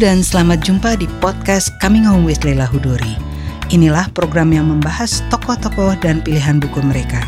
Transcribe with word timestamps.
dan 0.00 0.24
selamat 0.24 0.64
jumpa 0.64 0.96
di 0.96 1.04
podcast 1.20 1.68
Coming 1.76 2.08
Home 2.08 2.24
with 2.24 2.40
Leila 2.40 2.64
Hudori. 2.64 3.20
Inilah 3.68 4.08
program 4.16 4.48
yang 4.48 4.72
membahas 4.72 5.20
tokoh-tokoh 5.28 5.92
dan 6.00 6.24
pilihan 6.24 6.56
buku 6.56 6.80
mereka. 6.80 7.20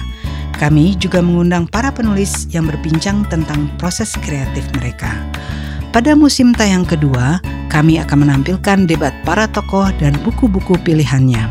Kami 0.56 0.96
juga 0.96 1.20
mengundang 1.20 1.68
para 1.68 1.92
penulis 1.92 2.48
yang 2.48 2.64
berbincang 2.64 3.28
tentang 3.28 3.68
proses 3.76 4.16
kreatif 4.24 4.64
mereka. 4.80 5.12
Pada 5.92 6.16
musim 6.16 6.56
tayang 6.56 6.88
kedua, 6.88 7.44
kami 7.68 8.00
akan 8.00 8.24
menampilkan 8.24 8.88
debat 8.88 9.12
para 9.28 9.44
tokoh 9.52 9.92
dan 10.00 10.16
buku-buku 10.24 10.80
pilihannya. 10.80 11.44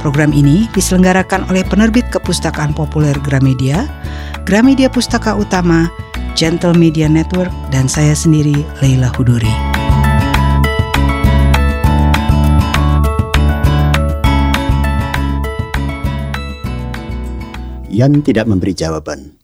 Program 0.00 0.32
ini 0.32 0.64
diselenggarakan 0.72 1.44
oleh 1.52 1.60
penerbit 1.60 2.08
Kepustakaan 2.08 2.72
Populer 2.72 3.14
Gramedia, 3.20 3.84
Gramedia 4.48 4.88
Pustaka 4.88 5.36
Utama, 5.36 5.92
Gentle 6.32 6.72
Media 6.72 7.04
Network, 7.04 7.52
dan 7.68 7.84
saya 7.84 8.16
sendiri, 8.16 8.64
Leila 8.80 9.12
Hudori. 9.12 9.81
Yan 17.92 18.24
tidak 18.24 18.48
memberi 18.48 18.72
jawaban. 18.72 19.36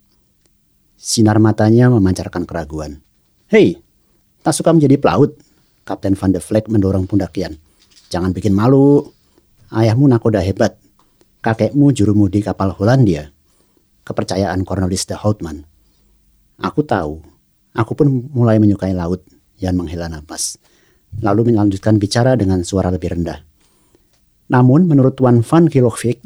Sinar 0.96 1.36
matanya 1.36 1.92
memancarkan 1.92 2.48
keraguan. 2.48 3.04
Hei, 3.52 3.76
tak 4.40 4.56
suka 4.56 4.72
menjadi 4.72 4.96
pelaut? 4.96 5.36
Kapten 5.84 6.16
Van 6.16 6.32
de 6.32 6.40
Vleck 6.40 6.64
mendorong 6.72 7.04
pundak 7.04 7.36
Yan. 7.36 7.60
Jangan 8.08 8.32
bikin 8.32 8.56
malu. 8.56 9.04
Ayahmu 9.68 10.08
nakoda 10.08 10.40
hebat. 10.40 10.80
Kakekmu 11.44 11.92
juru 11.92 12.16
mudi 12.16 12.40
kapal 12.40 12.72
Hollandia. 12.72 13.28
Kepercayaan 14.08 14.64
Cornelis 14.64 15.04
de 15.04 15.12
Houtman. 15.12 15.68
Aku 16.56 16.88
tahu. 16.88 17.20
Aku 17.76 17.92
pun 17.92 18.32
mulai 18.32 18.56
menyukai 18.56 18.96
laut. 18.96 19.28
Yan 19.60 19.76
menghela 19.76 20.08
nafas. 20.08 20.56
Lalu 21.20 21.52
melanjutkan 21.52 22.00
bicara 22.00 22.32
dengan 22.32 22.64
suara 22.64 22.88
lebih 22.88 23.12
rendah. 23.12 23.44
Namun 24.48 24.88
menurut 24.88 25.20
Tuan 25.20 25.44
Van 25.44 25.68
Kilovik, 25.68 26.24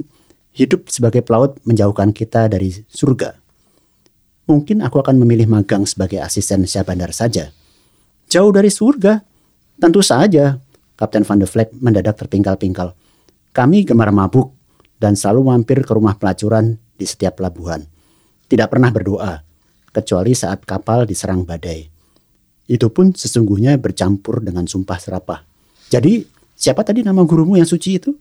hidup 0.52 0.88
sebagai 0.92 1.24
pelaut 1.24 1.56
menjauhkan 1.64 2.12
kita 2.12 2.48
dari 2.48 2.84
surga. 2.92 3.36
Mungkin 4.48 4.84
aku 4.84 5.00
akan 5.00 5.16
memilih 5.16 5.48
magang 5.48 5.88
sebagai 5.88 6.20
asisten 6.20 6.68
Syah 6.68 6.84
Bandar 6.84 7.14
saja. 7.16 7.50
Jauh 8.28 8.52
dari 8.52 8.68
surga? 8.68 9.24
Tentu 9.80 10.04
saja. 10.04 10.60
Kapten 10.96 11.24
Van 11.24 11.40
de 11.40 11.48
Vleck 11.48 11.72
mendadak 11.80 12.20
terpingkal-pingkal. 12.20 12.92
Kami 13.52 13.84
gemar 13.84 14.12
mabuk 14.12 14.52
dan 15.02 15.18
selalu 15.18 15.50
mampir 15.50 15.82
ke 15.82 15.92
rumah 15.92 16.14
pelacuran 16.14 16.78
di 16.94 17.04
setiap 17.08 17.42
pelabuhan. 17.42 17.82
Tidak 18.46 18.68
pernah 18.68 18.92
berdoa, 18.94 19.42
kecuali 19.90 20.36
saat 20.36 20.62
kapal 20.62 21.08
diserang 21.08 21.42
badai. 21.42 21.88
Itu 22.70 22.94
pun 22.94 23.10
sesungguhnya 23.10 23.74
bercampur 23.82 24.38
dengan 24.38 24.70
sumpah 24.70 24.98
serapah. 25.00 25.42
Jadi, 25.90 26.22
siapa 26.54 26.86
tadi 26.86 27.02
nama 27.02 27.26
gurumu 27.26 27.58
yang 27.58 27.66
suci 27.66 27.98
itu? 27.98 28.14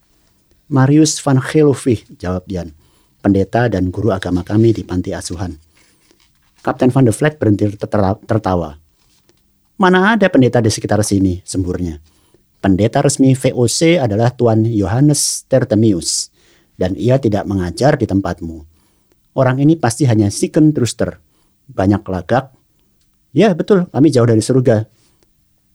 Marius 0.72 1.20
van 1.20 1.36
Gelovig, 1.36 2.08
jawab 2.16 2.48
Dian, 2.48 2.72
pendeta 3.20 3.68
dan 3.68 3.92
guru 3.92 4.16
agama 4.16 4.40
kami 4.40 4.72
di 4.72 4.88
panti 4.88 5.12
asuhan. 5.12 5.60
Kapten 6.64 6.88
van 6.88 7.04
de 7.04 7.12
Vleck 7.12 7.36
berhenti 7.36 7.68
tertawa. 8.24 8.80
Mana 9.76 10.16
ada 10.16 10.32
pendeta 10.32 10.64
di 10.64 10.72
sekitar 10.72 11.04
sini, 11.04 11.44
semburnya. 11.44 12.00
Pendeta 12.64 13.04
resmi 13.04 13.36
VOC 13.36 14.00
adalah 14.00 14.32
Tuan 14.32 14.64
Johannes 14.64 15.44
Tertemius, 15.52 16.32
dan 16.80 16.96
ia 16.96 17.20
tidak 17.20 17.44
mengajar 17.52 18.00
di 18.00 18.08
tempatmu. 18.08 18.64
Orang 19.36 19.60
ini 19.60 19.76
pasti 19.76 20.08
hanya 20.08 20.32
siken 20.32 20.72
truster, 20.72 21.20
banyak 21.68 22.00
lagak. 22.08 22.48
Ya 23.36 23.52
betul, 23.52 23.92
kami 23.92 24.08
jauh 24.08 24.30
dari 24.30 24.40
surga. 24.40 24.88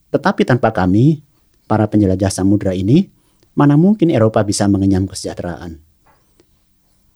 Tetapi 0.09 0.41
tanpa 0.41 0.73
kami, 0.73 1.21
para 1.69 1.85
penjelajah 1.85 2.33
samudra 2.33 2.73
ini, 2.73 3.13
mana 3.57 3.73
mungkin 3.73 4.13
Eropa 4.13 4.45
bisa 4.45 4.69
mengenyam 4.69 5.09
kesejahteraan. 5.09 5.81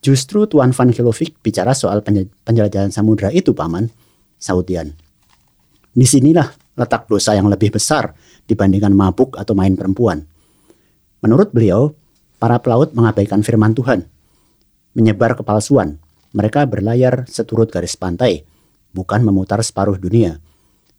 Justru 0.02 0.50
Tuan 0.50 0.74
Van 0.74 0.90
Kilovic 0.90 1.38
bicara 1.46 1.78
soal 1.78 2.02
penjelajahan 2.42 2.90
samudra 2.90 3.30
itu, 3.30 3.54
Paman, 3.54 3.86
Saudian. 4.42 4.90
Di 5.94 6.10
sinilah 6.10 6.50
letak 6.74 7.06
dosa 7.06 7.38
yang 7.38 7.46
lebih 7.46 7.70
besar 7.70 8.18
dibandingkan 8.50 8.90
mabuk 8.90 9.38
atau 9.38 9.54
main 9.54 9.78
perempuan. 9.78 10.26
Menurut 11.22 11.54
beliau, 11.54 11.94
para 12.42 12.58
pelaut 12.58 12.90
mengabaikan 12.98 13.46
firman 13.46 13.78
Tuhan, 13.78 14.10
menyebar 14.98 15.38
kepalsuan. 15.38 16.02
Mereka 16.34 16.66
berlayar 16.66 17.30
seturut 17.30 17.70
garis 17.70 17.94
pantai, 17.94 18.42
bukan 18.98 19.22
memutar 19.22 19.62
separuh 19.62 20.02
dunia. 20.02 20.42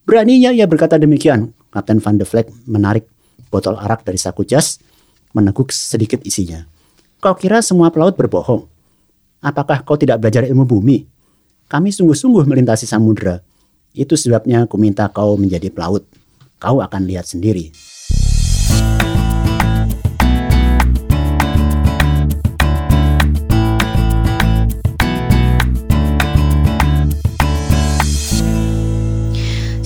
Beraninya 0.07 0.55
ia 0.55 0.71
berkata 0.71 0.95
demikian. 0.95 1.51
Kapten 1.73 2.05
Van 2.05 2.21
de 2.21 2.29
Vleck 2.29 2.53
menarik 2.69 3.09
botol 3.49 3.81
arak 3.81 4.05
dari 4.05 4.21
saku 4.21 4.45
jas 4.45 4.77
meneguk 5.33 5.73
sedikit 5.73 6.21
isinya. 6.25 6.65
Kau 7.19 7.37
kira 7.37 7.61
semua 7.61 7.93
pelaut 7.93 8.17
berbohong? 8.17 8.69
Apakah 9.43 9.83
kau 9.83 9.99
tidak 9.99 10.23
belajar 10.23 10.47
ilmu 10.47 10.63
bumi? 10.65 11.05
Kami 11.67 11.91
sungguh-sungguh 11.91 12.47
melintasi 12.47 12.87
samudera. 12.87 13.43
Itu 13.93 14.17
sebabnya 14.17 14.65
aku 14.65 14.79
minta 14.79 15.09
kau 15.11 15.35
menjadi 15.35 15.69
pelaut. 15.73 16.07
Kau 16.63 16.79
akan 16.79 17.03
lihat 17.09 17.27
sendiri. 17.27 17.75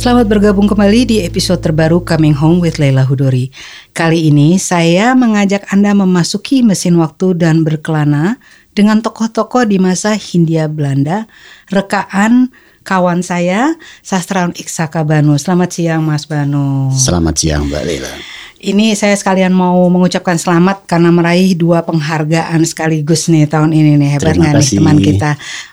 Selamat 0.06 0.30
bergabung 0.30 0.70
kembali 0.70 1.00
di 1.02 1.16
episode 1.26 1.58
terbaru 1.58 1.98
Coming 1.98 2.38
Home 2.38 2.62
with 2.62 2.78
Leila 2.78 3.02
Hudori. 3.02 3.50
Kali 3.90 4.30
ini 4.30 4.54
saya 4.54 5.18
mengajak 5.18 5.66
Anda 5.74 5.98
memasuki 5.98 6.62
mesin 6.62 6.94
waktu 7.02 7.34
dan 7.34 7.66
berkelana 7.66 8.38
dengan 8.70 9.02
tokoh-tokoh 9.02 9.66
di 9.66 9.82
masa 9.82 10.14
Hindia 10.14 10.70
Belanda, 10.70 11.26
rekaan 11.74 12.54
kawan 12.86 13.26
saya, 13.26 13.74
sastrawan 13.98 14.54
Iksaka 14.54 15.02
Banu. 15.02 15.34
Selamat 15.42 15.74
siang 15.74 16.06
Mas 16.06 16.22
Banu. 16.22 16.94
Selamat 16.94 17.34
siang 17.42 17.66
Mbak 17.66 17.82
Leila. 17.82 18.14
Ini 18.62 18.94
saya 18.94 19.18
sekalian 19.18 19.50
mau 19.50 19.90
mengucapkan 19.90 20.38
selamat 20.38 20.86
karena 20.86 21.10
meraih 21.10 21.58
dua 21.58 21.82
penghargaan 21.82 22.62
sekaligus 22.62 23.26
nih 23.26 23.50
tahun 23.50 23.74
ini 23.74 23.98
nih 23.98 24.10
hebat 24.16 24.38
nggak 24.38 24.54
nih 24.54 24.70
teman 24.70 24.98
kita 25.02 25.30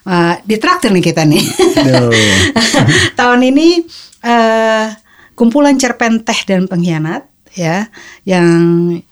uh, 0.10 0.36
di 0.42 0.58
traktir 0.58 0.90
nih 0.90 1.06
kita 1.06 1.22
nih. 1.22 1.44
tahun 3.22 3.40
ini 3.54 3.86
uh, 4.24 4.88
kumpulan 5.38 5.76
cerpen 5.78 6.24
teh 6.24 6.40
dan 6.48 6.66
pengkhianat 6.66 7.28
ya 7.54 7.86
yang 8.26 8.50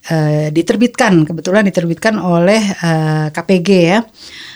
uh, 0.09 0.47
diterbitkan 0.49 1.29
kebetulan 1.29 1.61
diterbitkan 1.69 2.17
oleh 2.17 2.61
uh, 2.81 3.27
eh, 3.27 3.27
KPG 3.29 3.69
ya. 3.69 3.99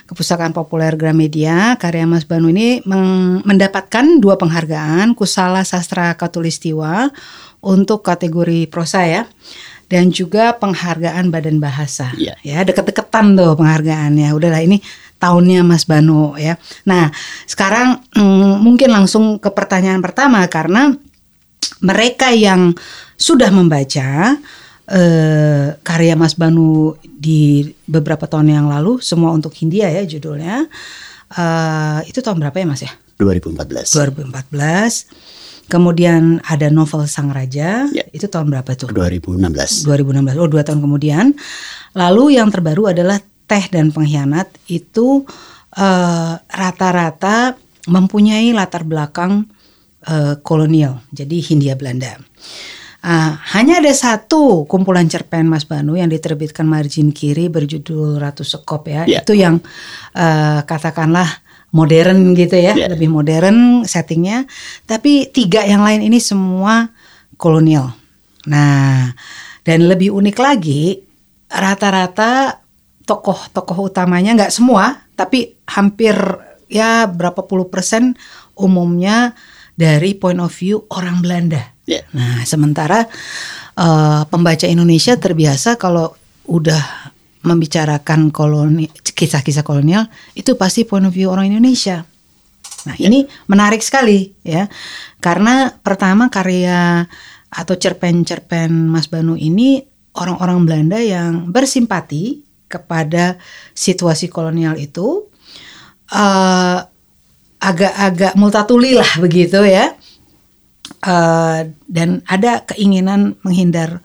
Kepustakaan 0.06 0.54
Populer 0.54 0.94
Gramedia 0.94 1.82
karya 1.82 2.06
Mas 2.06 2.30
Banu 2.30 2.54
ini 2.54 2.78
mendapatkan 3.42 4.22
dua 4.22 4.38
penghargaan 4.38 5.18
Kusala 5.18 5.66
Sastra 5.66 6.14
Katulistiwa 6.14 7.10
untuk 7.66 8.06
kategori 8.06 8.70
prosa 8.70 9.02
ya 9.10 9.26
dan 9.90 10.14
juga 10.14 10.54
penghargaan 10.62 11.34
Badan 11.34 11.58
Bahasa. 11.58 12.14
Yeah. 12.18 12.38
ya 12.46 12.62
deket-deketan 12.62 13.34
tuh 13.34 13.58
penghargaannya. 13.58 14.30
Udahlah 14.34 14.62
ini 14.62 14.78
tahunnya 15.26 15.66
Mas 15.66 15.90
Banu 15.90 16.38
ya. 16.38 16.54
Nah, 16.86 17.10
sekarang 17.50 18.06
mm, 18.14 18.62
mungkin 18.62 18.94
langsung 18.94 19.42
ke 19.42 19.50
pertanyaan 19.50 20.06
pertama 20.06 20.46
karena 20.46 20.94
mereka 21.82 22.30
yang 22.30 22.78
sudah 23.18 23.50
membaca 23.50 24.38
eh, 24.86 25.68
karya 25.82 26.14
Mas 26.14 26.38
Banu 26.38 26.94
di 27.02 27.74
beberapa 27.90 28.30
tahun 28.30 28.54
yang 28.54 28.68
lalu, 28.70 29.02
semua 29.02 29.34
untuk 29.34 29.50
Hindia 29.58 29.90
ya 29.90 30.06
judulnya. 30.06 30.70
Eh, 31.34 32.00
itu 32.06 32.22
tahun 32.22 32.38
berapa 32.38 32.58
ya 32.62 32.68
Mas 32.70 32.86
ya? 32.86 32.94
2014. 33.18 33.98
2014. 34.54 35.66
Kemudian 35.66 36.38
ada 36.46 36.70
novel 36.70 37.10
Sang 37.10 37.34
Raja, 37.34 37.90
ya. 37.90 38.06
itu 38.14 38.30
tahun 38.30 38.54
berapa 38.54 38.70
tuh? 38.78 38.94
2016. 38.94 39.90
2016. 39.90 40.38
Oh, 40.38 40.46
dua 40.46 40.62
tahun 40.62 40.78
kemudian. 40.78 41.34
Lalu 41.98 42.38
yang 42.38 42.54
terbaru 42.54 42.94
adalah 42.94 43.18
teh 43.46 43.66
dan 43.70 43.94
pengkhianat 43.94 44.50
itu 44.68 45.24
eh, 45.78 46.34
rata-rata 46.42 47.54
uh, 47.54 47.66
mempunyai 47.86 48.50
latar 48.50 48.82
belakang 48.82 49.46
uh, 50.10 50.42
kolonial, 50.42 51.06
jadi 51.14 51.38
Hindia 51.38 51.78
Belanda. 51.78 52.18
Uh, 53.06 53.38
hanya 53.54 53.78
ada 53.78 53.94
satu 53.94 54.66
kumpulan 54.66 55.06
cerpen 55.06 55.46
Mas 55.46 55.62
Banu 55.62 55.94
yang 55.94 56.10
diterbitkan 56.10 56.66
margin 56.66 57.14
kiri 57.14 57.46
berjudul 57.54 58.18
Ratu 58.18 58.42
Sekop 58.42 58.90
ya, 58.90 59.06
yeah. 59.06 59.22
itu 59.22 59.38
yang 59.38 59.62
uh, 60.18 60.66
katakanlah 60.66 61.30
modern 61.70 62.34
gitu 62.34 62.58
ya, 62.58 62.74
yeah. 62.74 62.90
lebih 62.90 63.14
modern 63.14 63.86
settingnya. 63.86 64.50
Tapi 64.90 65.30
tiga 65.30 65.62
yang 65.62 65.86
lain 65.86 66.02
ini 66.02 66.18
semua 66.18 66.90
kolonial. 67.38 67.94
Nah, 68.50 69.14
dan 69.62 69.86
lebih 69.86 70.10
unik 70.10 70.38
lagi, 70.42 71.06
rata-rata 71.46 72.65
tokoh-tokoh 73.06 73.94
utamanya 73.94 74.34
nggak 74.34 74.54
semua, 74.54 75.06
tapi 75.14 75.54
hampir 75.70 76.18
ya 76.66 77.06
berapa 77.06 77.46
puluh 77.46 77.70
persen 77.70 78.18
umumnya 78.58 79.38
dari 79.78 80.18
point 80.18 80.42
of 80.42 80.50
view 80.50 80.90
orang 80.90 81.22
Belanda. 81.22 81.62
Yeah. 81.86 82.10
Nah, 82.18 82.42
sementara 82.50 83.06
uh, 83.78 84.26
pembaca 84.26 84.66
Indonesia 84.66 85.14
terbiasa 85.14 85.78
kalau 85.78 86.18
udah 86.50 87.12
membicarakan 87.46 88.34
koloni 88.34 88.90
kisah-kisah 88.90 89.62
kolonial 89.62 90.10
itu 90.34 90.58
pasti 90.58 90.82
point 90.82 91.06
of 91.06 91.14
view 91.14 91.30
orang 91.30 91.54
Indonesia. 91.54 92.02
Nah, 92.90 92.96
yeah. 92.98 93.06
ini 93.06 93.30
menarik 93.46 93.86
sekali 93.86 94.34
ya. 94.42 94.66
Karena 95.22 95.70
pertama 95.70 96.34
karya 96.34 97.06
atau 97.54 97.76
cerpen-cerpen 97.78 98.74
Mas 98.74 99.06
Banu 99.06 99.38
ini 99.38 99.86
orang-orang 100.18 100.66
Belanda 100.66 100.98
yang 100.98 101.54
bersimpati 101.54 102.45
kepada 102.66 103.38
situasi 103.78 104.28
kolonial 104.28 104.76
itu 104.80 105.30
uh, 106.12 106.80
agak-agak 107.62 108.34
multatuli 108.38 108.94
lah 108.94 109.10
begitu 109.18 109.64
ya 109.66 109.96
uh, 111.06 111.60
dan 111.90 112.22
ada 112.30 112.66
keinginan 112.66 113.38
menghindar 113.42 114.02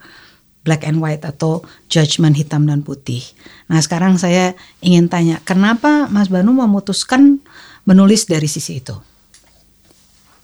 black 0.61 0.85
and 0.85 1.01
white 1.01 1.25
atau 1.25 1.65
judgment 1.89 2.37
hitam 2.37 2.69
dan 2.69 2.85
putih. 2.85 3.25
Nah 3.65 3.81
sekarang 3.81 4.21
saya 4.21 4.53
ingin 4.81 5.09
tanya, 5.09 5.41
kenapa 5.41 6.05
Mas 6.09 6.29
Banu 6.29 6.53
memutuskan 6.53 7.41
menulis 7.85 8.29
dari 8.29 8.45
sisi 8.45 8.77
itu? 8.77 8.93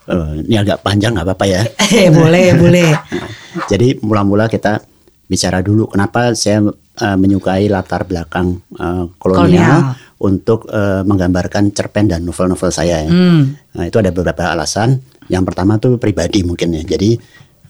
Uh, 0.07 0.39
ini 0.41 0.55
agak 0.55 0.81
panjang 0.81 1.13
nggak 1.13 1.27
apa-apa 1.27 1.45
ya? 1.45 1.61
Eh 1.93 2.09
boleh 2.17 2.55
boleh. 2.57 2.89
Jadi 3.71 3.99
mula-mula 4.01 4.49
kita 4.49 4.81
bicara 5.27 5.59
dulu 5.59 5.91
kenapa 5.91 6.31
saya 6.33 6.63
uh, 7.01 7.17
menyukai 7.17 7.69
latar 7.69 8.03
belakang 8.05 8.61
uh, 8.77 9.09
kolonial, 9.21 9.45
kolonial 9.47 9.79
untuk 10.17 10.65
uh, 10.69 11.05
menggambarkan 11.05 11.69
cerpen 11.73 12.09
dan 12.09 12.25
novel-novel 12.25 12.73
saya. 12.73 13.05
Ya. 13.05 13.11
Hmm. 13.11 13.53
Nah 13.77 13.85
itu 13.85 13.97
ada 14.01 14.09
beberapa 14.09 14.49
alasan. 14.49 14.97
Yang 15.29 15.43
pertama 15.53 15.77
tuh 15.77 16.01
pribadi 16.01 16.41
mungkin 16.41 16.73
ya. 16.73 16.83
Jadi 16.83 17.17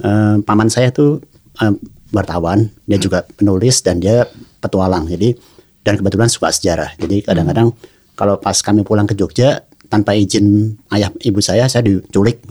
uh, 0.03 0.39
paman 0.41 0.71
saya 0.71 0.93
tuh 0.95 1.19
uh, 1.59 1.73
wartawan, 2.15 2.71
dia 2.87 2.95
hmm. 2.95 3.03
juga 3.03 3.19
penulis 3.27 3.83
dan 3.83 3.99
dia 3.99 4.23
petualang. 4.63 5.11
Jadi 5.11 5.35
dan 5.83 5.99
kebetulan 5.99 6.31
suka 6.31 6.51
sejarah. 6.51 6.95
Jadi 6.95 7.27
kadang-kadang 7.27 7.71
hmm. 7.75 8.15
kalau 8.15 8.39
pas 8.39 8.55
kami 8.55 8.87
pulang 8.87 9.07
ke 9.07 9.15
Jogja 9.15 9.63
tanpa 9.87 10.15
izin 10.15 10.75
ayah 10.91 11.11
ibu 11.23 11.39
saya, 11.39 11.67
saya 11.71 11.83
diculik 11.83 12.43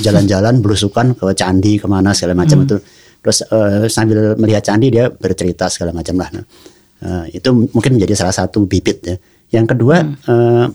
jalan-jalan 0.00 0.60
berusukan 0.60 1.16
ke 1.16 1.32
candi 1.32 1.80
ke 1.80 1.88
mana 1.88 2.12
segala 2.16 2.36
macam 2.36 2.64
hmm. 2.64 2.66
itu. 2.68 2.76
Terus 3.26 3.42
uh, 3.50 3.90
sambil 3.90 4.38
melihat 4.38 4.62
candi 4.62 4.94
dia 4.94 5.10
bercerita 5.10 5.66
segala 5.66 5.90
macam 5.90 6.14
lah. 6.14 6.30
Nah, 6.30 6.46
Uh, 6.96 7.28
itu 7.28 7.52
mungkin 7.52 8.00
menjadi 8.00 8.16
salah 8.16 8.32
satu 8.32 8.64
bibit 8.64 9.04
ya. 9.04 9.16
Yang 9.52 9.76
kedua, 9.76 10.00
hmm. 10.00 10.16
uh, 10.32 10.66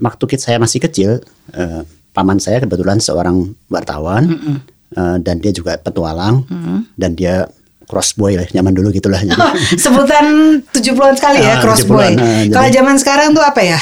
waktu 0.00 0.24
saya 0.40 0.56
masih 0.56 0.80
kecil, 0.80 1.20
uh, 1.52 1.84
paman 2.16 2.40
saya 2.40 2.64
kebetulan 2.64 2.96
seorang 2.96 3.52
wartawan 3.68 4.32
hmm. 4.32 4.56
uh, 4.96 5.16
dan 5.20 5.36
dia 5.36 5.52
juga 5.52 5.76
petualang 5.76 6.48
hmm. 6.48 6.96
dan 6.96 7.12
dia 7.12 7.44
crossboy 7.84 8.40
lah 8.40 8.48
zaman 8.48 8.72
dulu 8.72 8.88
gitulah. 8.96 9.20
Oh, 9.36 9.52
sebutan 9.84 10.58
70-an 10.72 11.14
sekali 11.20 11.44
ya 11.44 11.60
uh, 11.60 11.62
crossboy. 11.62 12.16
Uh, 12.16 12.48
Kalau 12.48 12.68
zaman 12.72 12.96
sekarang 12.96 13.36
tuh 13.36 13.44
apa 13.44 13.60
ya? 13.60 13.80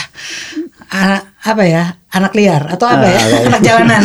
Anak 0.91 1.23
apa 1.39 1.63
ya? 1.65 1.85
Anak 2.11 2.35
liar 2.35 2.67
atau 2.67 2.91
apa 2.91 3.07
uh, 3.07 3.15
ya? 3.15 3.21
Anak 3.49 3.61
jalanan. 3.63 4.03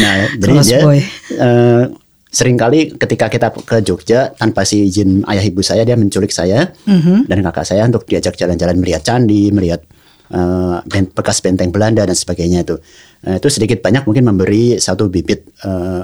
nah, 0.00 0.14
jadi 0.40 0.52
crossboy. 0.56 0.98
dia 1.04 1.44
uh, 1.44 1.84
sering 2.34 2.58
kali 2.58 2.90
ketika 2.98 3.30
kita 3.30 3.54
ke 3.54 3.78
Jogja 3.86 4.34
tanpa 4.34 4.66
si 4.66 4.90
izin 4.90 5.22
ayah 5.30 5.44
ibu 5.46 5.62
saya 5.62 5.86
dia 5.86 5.94
menculik 5.94 6.34
saya 6.34 6.74
mm-hmm. 6.82 7.30
dan 7.30 7.38
kakak 7.46 7.62
saya 7.62 7.86
untuk 7.86 8.02
diajak 8.10 8.34
jalan-jalan 8.34 8.74
melihat 8.82 9.06
candi, 9.06 9.54
melihat 9.54 9.86
uh, 10.34 10.82
bekas 11.14 11.38
benteng 11.38 11.70
Belanda 11.70 12.02
dan 12.02 12.18
sebagainya 12.18 12.66
itu. 12.66 12.76
Uh, 13.22 13.38
itu 13.38 13.48
sedikit 13.54 13.78
banyak 13.78 14.02
mungkin 14.02 14.26
memberi 14.26 14.82
satu 14.82 15.06
bibit 15.06 15.46
uh, 15.62 16.02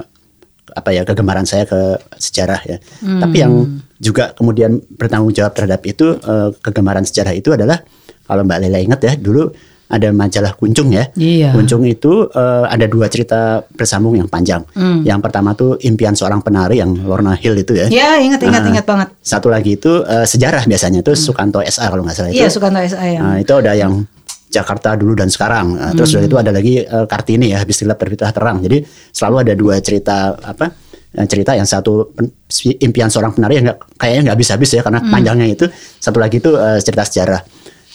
apa 0.71 0.89
ya 0.95 1.03
kegemaran 1.03 1.43
saya 1.43 1.67
ke 1.67 1.99
sejarah 2.15 2.63
ya. 2.63 2.77
Mm. 3.03 3.19
Tapi 3.19 3.37
yang 3.43 3.53
juga 3.99 4.31
kemudian 4.31 4.79
bertanggung 4.95 5.35
jawab 5.35 5.51
terhadap 5.51 5.83
itu 5.83 6.15
uh, 6.15 6.55
kegemaran 6.63 7.03
sejarah 7.03 7.35
itu 7.35 7.51
adalah 7.51 7.83
kalau 8.23 8.47
Mbak 8.47 8.59
Lela 8.63 8.79
ingat 8.79 9.03
ya 9.03 9.13
dulu 9.19 9.51
ada 9.91 10.07
majalah 10.15 10.55
Kuncung 10.55 10.95
ya. 10.95 11.11
Iya. 11.19 11.51
Kuncung 11.51 11.83
itu 11.83 12.31
uh, 12.31 12.63
ada 12.71 12.87
dua 12.87 13.11
cerita 13.11 13.59
bersambung 13.75 14.15
yang 14.15 14.31
panjang. 14.31 14.63
Hmm. 14.71 15.03
Yang 15.03 15.19
pertama 15.27 15.51
tuh 15.51 15.75
impian 15.83 16.15
seorang 16.15 16.39
penari 16.39 16.79
yang 16.79 16.95
Lorna 17.03 17.35
Hill 17.35 17.59
itu 17.59 17.75
ya. 17.75 17.91
Iya, 17.91 18.23
ingat 18.23 18.39
ingat 18.47 18.63
uh, 18.63 18.71
ingat 18.71 18.85
banget. 18.87 19.07
Satu 19.19 19.51
lagi 19.51 19.75
itu 19.75 19.91
uh, 20.07 20.23
sejarah 20.23 20.63
biasanya 20.63 21.03
tuh 21.03 21.19
hmm. 21.19 21.23
Sukanto 21.27 21.59
SA 21.67 21.91
kalau 21.91 22.07
nggak 22.07 22.15
salah 22.15 22.31
itu. 22.31 22.39
Iya, 22.39 22.47
Sukanto 22.47 22.79
SA 22.87 23.03
yang. 23.03 23.23
Uh, 23.27 23.37
itu 23.43 23.53
ada 23.53 23.71
yang 23.75 23.93
Jakarta 24.47 24.95
dulu 24.95 25.13
dan 25.19 25.27
sekarang. 25.27 25.75
Uh, 25.75 25.91
terus 25.91 26.15
hmm. 26.15 26.27
itu 26.31 26.35
ada 26.39 26.51
lagi 26.55 26.73
uh, 26.87 27.03
Kartini 27.03 27.51
ya, 27.51 27.59
habis 27.59 27.83
gelap 27.83 27.99
terbitlah 27.99 28.31
terang. 28.31 28.63
Jadi 28.63 28.87
selalu 29.11 29.35
ada 29.43 29.53
dua 29.59 29.75
cerita 29.83 30.39
apa? 30.39 30.91
cerita 31.11 31.51
yang 31.51 31.67
satu 31.67 32.15
impian 32.79 33.11
seorang 33.11 33.35
penari 33.35 33.59
yang 33.59 33.67
gak, 33.67 33.83
kayaknya 33.99 34.31
nggak 34.31 34.35
habis-habis 34.39 34.69
ya 34.71 34.79
karena 34.79 35.03
hmm. 35.03 35.11
panjangnya 35.11 35.47
itu 35.51 35.65
satu 35.99 36.23
lagi 36.23 36.39
itu 36.39 36.55
uh, 36.55 36.79
cerita 36.79 37.03
sejarah 37.03 37.43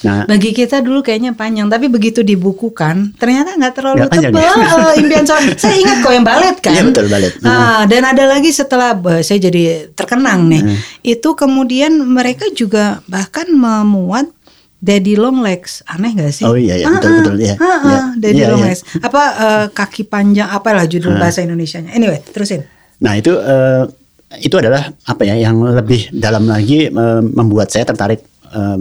Nah, 0.04 0.28
bagi 0.28 0.52
kita 0.52 0.84
dulu 0.84 1.00
kayaknya 1.00 1.32
panjang, 1.32 1.72
tapi 1.72 1.88
begitu 1.88 2.20
dibukukan 2.20 3.16
ternyata 3.16 3.56
nggak 3.56 3.72
terlalu 3.72 4.04
gak 4.04 4.12
tebal. 4.12 4.44
Ya? 4.44 4.52
Uh, 4.76 4.92
impian 5.00 5.24
seorang, 5.24 5.56
saya 5.56 5.76
ingat 5.78 6.04
kok 6.04 6.12
yang 6.12 6.26
balet 6.26 6.56
kan. 6.60 6.74
Iya 6.76 6.82
betul 6.84 7.06
balet. 7.08 7.32
Nah, 7.40 7.88
dan 7.88 8.02
ada 8.04 8.24
lagi 8.28 8.52
setelah 8.52 8.92
saya 9.24 9.38
jadi 9.40 9.88
terkenang 9.96 10.52
nih, 10.52 10.62
hmm. 10.68 10.76
itu 11.00 11.28
kemudian 11.32 11.96
mereka 12.04 12.44
juga 12.52 13.00
bahkan 13.08 13.48
memuat 13.48 14.28
Daddy 14.76 15.16
long 15.16 15.40
legs, 15.40 15.80
aneh 15.88 16.12
gak 16.12 16.32
sih? 16.36 16.44
Oh 16.44 16.52
iya, 16.52 16.76
iya 16.76 16.92
betul 16.92 17.24
betul 17.24 17.36
ya. 17.40 17.54
Uh, 17.56 17.64
uh, 17.64 17.80
ya. 17.88 18.00
Daddy 18.20 18.42
ya, 18.44 18.48
long 18.52 18.62
ya. 18.62 18.68
legs, 18.68 18.82
apa 19.00 19.22
uh, 19.40 19.64
kaki 19.72 20.04
panjang, 20.04 20.52
apalah 20.52 20.84
judul 20.84 21.16
uh. 21.16 21.18
bahasa 21.18 21.40
Indonesia-nya. 21.40 21.96
Anyway, 21.96 22.20
terusin. 22.20 22.68
Nah 23.00 23.16
itu 23.16 23.32
uh, 23.32 23.88
itu 24.36 24.52
adalah 24.60 24.92
apa 25.08 25.22
ya 25.24 25.40
yang 25.40 25.56
lebih 25.62 26.12
dalam 26.12 26.44
lagi 26.44 26.92
uh, 26.92 27.24
membuat 27.24 27.72
saya 27.72 27.88
tertarik 27.88 28.20
uh, 28.52 28.76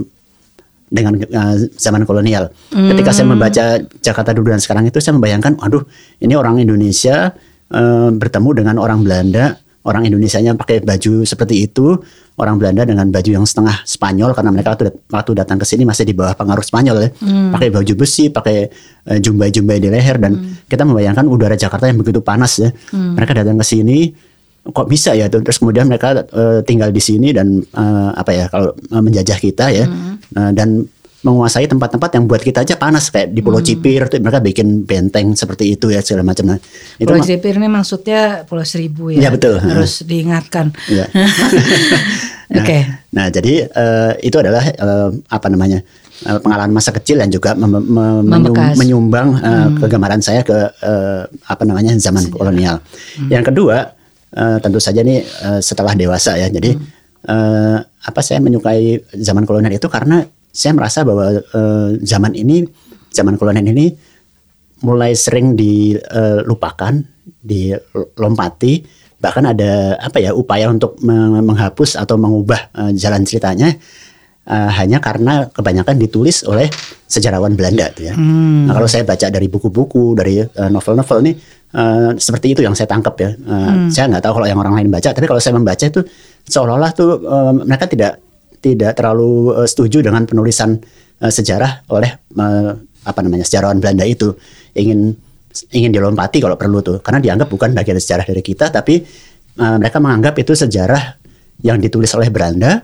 dengan 0.90 1.18
uh, 1.18 1.56
zaman 1.76 2.06
kolonial. 2.06 2.54
Hmm. 2.70 2.94
Ketika 2.94 3.12
saya 3.12 3.28
membaca 3.28 3.66
Jakarta 4.00 4.32
dulu 4.32 4.54
dan 4.54 4.62
sekarang 4.62 4.86
itu 4.86 5.02
saya 5.02 5.18
membayangkan, 5.18 5.58
aduh 5.60 5.84
ini 6.22 6.38
orang 6.38 6.62
Indonesia 6.62 7.34
uh, 7.74 8.10
bertemu 8.14 8.50
dengan 8.64 8.76
orang 8.78 9.02
Belanda, 9.02 9.58
orang 9.86 10.06
Indonesia-nya 10.06 10.54
pakai 10.58 10.86
baju 10.86 11.26
seperti 11.26 11.66
itu, 11.66 11.98
orang 12.38 12.62
Belanda 12.62 12.86
dengan 12.86 13.10
baju 13.10 13.30
yang 13.30 13.46
setengah 13.46 13.82
Spanyol 13.86 14.34
karena 14.38 14.50
mereka 14.54 14.78
waktu, 14.78 14.94
waktu 15.10 15.32
datang 15.38 15.58
ke 15.58 15.66
sini 15.66 15.88
masih 15.88 16.06
di 16.06 16.14
bawah 16.14 16.38
pengaruh 16.38 16.66
Spanyol 16.66 16.98
ya, 17.02 17.10
hmm. 17.14 17.54
pakai 17.54 17.70
baju 17.74 17.94
besi, 17.98 18.30
pakai 18.30 18.70
uh, 19.10 19.20
jumbai-jumbai 19.22 19.78
di 19.82 19.90
leher 19.90 20.22
dan 20.22 20.38
hmm. 20.38 20.70
kita 20.70 20.86
membayangkan 20.86 21.26
udara 21.26 21.58
Jakarta 21.58 21.90
yang 21.90 21.98
begitu 21.98 22.22
panas 22.22 22.62
ya. 22.62 22.70
Hmm. 22.94 23.18
Mereka 23.18 23.32
datang 23.42 23.58
ke 23.58 23.66
sini 23.66 24.14
kok 24.66 24.88
bisa 24.90 25.14
ya 25.14 25.30
terus 25.30 25.62
kemudian 25.62 25.86
mereka 25.86 26.26
uh, 26.34 26.66
tinggal 26.66 26.90
di 26.90 26.98
sini 26.98 27.30
dan 27.30 27.62
uh, 27.78 28.10
apa 28.18 28.32
ya 28.34 28.46
kalau 28.50 28.74
uh, 28.74 29.02
menjajah 29.04 29.38
kita 29.38 29.70
ya 29.70 29.86
hmm. 29.86 30.16
uh, 30.34 30.52
dan 30.58 30.90
menguasai 31.26 31.66
tempat-tempat 31.66 32.10
yang 32.14 32.30
buat 32.30 32.38
kita 32.46 32.62
aja 32.62 32.78
panas 32.78 33.10
kayak 33.10 33.34
di 33.34 33.42
Pulau 33.42 33.58
hmm. 33.58 33.66
Cipir 33.66 34.06
itu 34.06 34.22
mereka 34.22 34.40
bikin 34.46 34.86
benteng 34.86 35.34
seperti 35.34 35.74
itu 35.74 35.90
ya 35.90 36.06
segala 36.06 36.22
macam. 36.22 36.54
Nah, 36.54 36.62
itu 37.02 37.10
Pulau 37.10 37.26
Cipir 37.26 37.58
ini 37.58 37.66
maksudnya 37.66 38.46
Pulau 38.46 38.62
Seribu 38.62 39.10
ya. 39.10 39.26
Ya 39.26 39.30
betul. 39.34 39.58
Harus 39.58 40.06
diingatkan. 40.06 40.70
Ya. 40.86 41.10
nah, 42.54 42.62
Oke. 42.62 42.66
Okay. 42.70 42.82
Nah, 43.10 43.26
jadi 43.34 43.66
uh, 43.74 44.14
itu 44.22 44.38
adalah 44.38 44.70
uh, 44.78 45.10
apa 45.34 45.50
namanya? 45.50 45.82
Uh, 46.24 46.40
pengalaman 46.40 46.72
masa 46.72 46.96
kecil 46.96 47.20
dan 47.20 47.28
juga 47.28 47.58
mem 47.60 47.76
mem 47.76 48.24
menyumbang 48.80 49.36
uh, 49.36 49.68
hmm. 49.68 49.84
kegemaran 49.84 50.22
saya 50.24 50.48
ke 50.48 50.56
uh, 50.80 51.28
apa 51.28 51.64
namanya 51.68 51.92
zaman 51.98 52.24
Sejarah. 52.24 52.38
kolonial. 52.38 52.76
Hmm. 53.20 53.30
Yang 53.34 53.44
kedua 53.52 53.78
uh, 54.34 54.58
tentu 54.58 54.82
saja 54.82 55.06
nih 55.06 55.22
uh, 55.46 55.62
setelah 55.62 55.94
dewasa 55.94 56.40
ya. 56.40 56.50
Jadi 56.50 56.74
hmm. 56.74 56.86
uh, 57.30 57.78
apa 57.84 58.20
saya 58.26 58.42
menyukai 58.42 59.06
zaman 59.22 59.46
kolonial 59.46 59.78
itu 59.78 59.86
karena 59.92 60.26
saya 60.56 60.72
merasa 60.72 61.04
bahwa 61.04 61.44
uh, 61.54 61.90
zaman 62.02 62.34
ini 62.34 62.66
zaman 63.12 63.36
kolonial 63.36 63.68
ini 63.70 63.92
mulai 64.84 65.16
sering 65.16 65.56
dilupakan, 65.56 66.94
dilompati, 67.42 68.84
bahkan 69.18 69.48
ada 69.50 69.96
apa 69.98 70.20
ya 70.20 70.36
upaya 70.36 70.68
untuk 70.68 71.00
menghapus 71.42 71.96
atau 71.96 72.20
mengubah 72.20 72.70
uh, 72.76 72.92
jalan 72.92 73.24
ceritanya 73.24 73.74
uh, 74.46 74.70
hanya 74.76 75.00
karena 75.00 75.48
kebanyakan 75.50 75.96
ditulis 75.98 76.44
oleh 76.46 76.68
sejarawan 77.08 77.56
Belanda 77.56 77.90
tuh 77.96 78.12
ya. 78.12 78.14
Hmm. 78.14 78.68
Nah, 78.70 78.78
kalau 78.78 78.90
saya 78.92 79.08
baca 79.08 79.32
dari 79.32 79.48
buku-buku, 79.48 80.14
dari 80.14 80.44
novel-novel 80.70 81.18
uh, 81.18 81.26
nih 81.32 81.36
uh, 81.76 82.12
seperti 82.16 82.56
itu 82.56 82.62
yang 82.64 82.74
saya 82.74 82.88
tangkap 82.88 83.16
ya. 83.20 83.36
Uh, 83.44 83.86
hmm. 83.86 83.90
Saya 83.92 84.08
nggak 84.08 84.24
tahu 84.24 84.34
kalau 84.42 84.48
yang 84.48 84.60
orang 84.60 84.80
lain 84.80 84.90
baca, 84.90 85.12
tapi 85.12 85.28
kalau 85.28 85.42
saya 85.44 85.54
membaca 85.60 85.84
itu 85.84 86.02
seolah-olah 86.48 86.92
tuh 86.96 87.10
uh, 87.28 87.52
mereka 87.52 87.86
tidak 87.92 88.24
tidak 88.64 88.98
terlalu 88.98 89.54
uh, 89.54 89.68
setuju 89.68 90.02
dengan 90.02 90.24
penulisan 90.24 90.80
uh, 91.22 91.32
sejarah 91.32 91.86
oleh 91.92 92.10
uh, 92.40 92.72
apa 93.06 93.20
namanya 93.22 93.46
sejarawan 93.46 93.78
Belanda 93.78 94.02
itu 94.08 94.34
ingin 94.74 95.14
ingin 95.72 95.92
dilompati 95.94 96.42
kalau 96.42 96.58
perlu 96.58 96.82
tuh 96.82 96.98
karena 97.00 97.22
dianggap 97.22 97.48
bukan 97.48 97.72
bagian 97.78 98.02
sejarah 98.02 98.26
dari 98.26 98.42
kita 98.42 98.74
tapi 98.74 99.06
uh, 99.62 99.78
mereka 99.78 100.02
menganggap 100.02 100.34
itu 100.42 100.58
sejarah 100.58 101.22
yang 101.62 101.78
ditulis 101.78 102.10
oleh 102.18 102.34
Belanda 102.34 102.82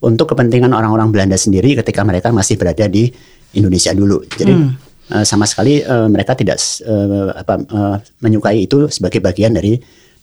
untuk 0.00 0.30
kepentingan 0.32 0.70
orang-orang 0.70 1.10
Belanda 1.10 1.34
sendiri 1.34 1.74
ketika 1.82 2.06
mereka 2.06 2.30
masih 2.30 2.54
berada 2.54 2.86
di 2.86 3.10
Indonesia 3.58 3.90
dulu 3.90 4.22
jadi 4.38 4.54
hmm 4.54 4.93
uh, 5.10 5.24
sama 5.26 5.44
sekali 5.44 5.82
uh, 5.84 6.08
mereka 6.08 6.32
tidak 6.38 6.60
uh, 6.86 7.34
apa 7.34 7.54
uh, 7.68 7.96
menyukai 8.24 8.64
itu 8.64 8.88
sebagai 8.88 9.20
bagian 9.20 9.52
dari 9.52 9.76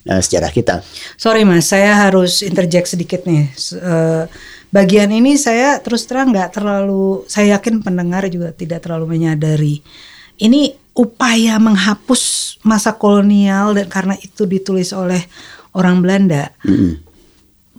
uh, 0.08 0.20
sejarah 0.22 0.50
kita. 0.50 0.80
Sorry 1.14 1.46
mas, 1.46 1.70
saya 1.70 1.94
harus 2.08 2.42
interject 2.42 2.90
sedikit 2.90 3.22
nih. 3.28 3.52
Uh, 3.78 4.24
bagian 4.72 5.12
ini 5.12 5.38
saya 5.38 5.78
terus 5.78 6.08
terang 6.08 6.32
nggak 6.32 6.58
terlalu, 6.58 7.22
saya 7.30 7.60
yakin 7.60 7.84
pendengar 7.84 8.26
juga 8.32 8.50
tidak 8.50 8.82
terlalu 8.82 9.18
menyadari. 9.18 9.84
Ini 10.40 10.74
upaya 10.96 11.60
menghapus 11.60 12.56
masa 12.66 12.92
kolonial 12.96 13.76
dan 13.76 13.86
karena 13.86 14.14
itu 14.18 14.48
ditulis 14.48 14.90
oleh 14.90 15.22
orang 15.72 16.02
Belanda. 16.02 16.50
Mm 16.66 16.74
-hmm 16.76 17.11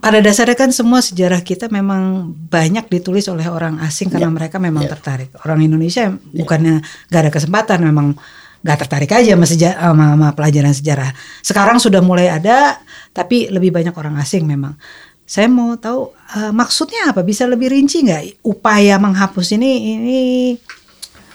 pada 0.04 0.20
dasarnya 0.20 0.52
kan 0.52 0.68
semua 0.68 1.00
sejarah 1.00 1.40
kita 1.40 1.72
memang 1.72 2.28
banyak 2.52 2.92
ditulis 2.92 3.24
oleh 3.32 3.48
orang 3.48 3.80
asing 3.80 4.12
karena 4.12 4.28
yeah. 4.28 4.36
mereka 4.36 4.60
memang 4.60 4.84
yeah. 4.84 4.92
tertarik. 4.92 5.32
Orang 5.40 5.64
Indonesia 5.64 6.12
yeah. 6.12 6.44
bukannya 6.44 6.84
gak 7.08 7.20
ada 7.24 7.32
kesempatan, 7.32 7.80
memang 7.80 8.12
gak 8.60 8.84
tertarik 8.84 9.08
aja 9.16 9.32
sama, 9.32 9.48
sejarah, 9.48 9.80
sama, 9.80 10.04
sama 10.12 10.28
pelajaran 10.36 10.74
sejarah. 10.76 11.10
Sekarang 11.40 11.80
sudah 11.80 12.04
mulai 12.04 12.28
ada, 12.28 12.84
tapi 13.16 13.48
lebih 13.48 13.72
banyak 13.72 13.96
orang 13.96 14.20
asing 14.20 14.44
memang. 14.44 14.76
Saya 15.24 15.48
mau 15.48 15.72
tahu 15.80 16.12
uh, 16.12 16.52
maksudnya 16.52 17.08
apa? 17.08 17.24
Bisa 17.24 17.48
lebih 17.48 17.72
rinci 17.72 18.04
nggak? 18.04 18.44
Upaya 18.44 19.00
menghapus 19.00 19.56
ini 19.56 19.96
ini 19.96 20.20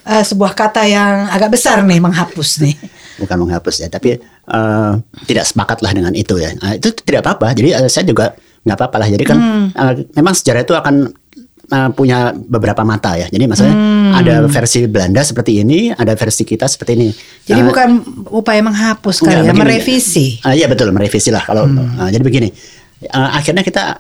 uh, 0.06 0.22
sebuah 0.22 0.54
kata 0.54 0.86
yang 0.86 1.26
agak 1.34 1.58
besar 1.58 1.82
nih 1.82 1.98
menghapus 1.98 2.62
nih. 2.62 2.78
Bukan 3.26 3.38
menghapus 3.50 3.82
ya, 3.82 3.90
tapi 3.90 4.22
uh, 4.46 4.94
tidak 5.26 5.50
sepakat 5.50 5.82
lah 5.82 5.90
dengan 5.90 6.14
itu 6.14 6.38
ya. 6.38 6.54
Nah, 6.62 6.78
itu 6.78 6.94
tidak 6.94 7.26
apa-apa. 7.26 7.58
Jadi 7.58 7.74
uh, 7.74 7.90
saya 7.90 8.06
juga 8.06 8.38
nggak 8.70 8.78
apa-apa 8.78 8.98
lah. 9.02 9.10
Jadi 9.10 9.24
kan 9.26 9.38
hmm. 9.42 9.66
uh, 9.74 9.94
memang 10.14 10.34
sejarah 10.38 10.62
itu 10.62 10.78
akan 10.78 11.10
uh, 11.74 11.90
punya 11.94 12.34
beberapa 12.38 12.86
mata 12.86 13.18
ya. 13.18 13.26
Jadi 13.30 13.46
maksudnya 13.50 13.76
hmm. 13.76 14.12
ada 14.14 14.36
versi 14.46 14.86
Belanda 14.86 15.22
seperti 15.26 15.66
ini, 15.66 15.90
ada 15.90 16.14
versi 16.14 16.46
kita 16.46 16.70
seperti 16.70 16.92
ini. 16.94 17.10
Jadi 17.50 17.62
uh, 17.62 17.66
bukan 17.66 17.90
upaya 18.30 18.62
menghapus 18.62 19.26
kali 19.26 19.50
ya, 19.50 19.54
merevisi. 19.54 20.38
Uh, 20.46 20.54
iya 20.54 20.70
betul, 20.70 20.94
merevisi 20.94 21.34
lah 21.34 21.42
kalau 21.42 21.66
hmm. 21.66 21.98
uh, 21.98 22.10
jadi 22.14 22.24
begini. 22.24 22.50
Uh, 23.00 23.32
akhirnya 23.32 23.64
kita 23.64 23.96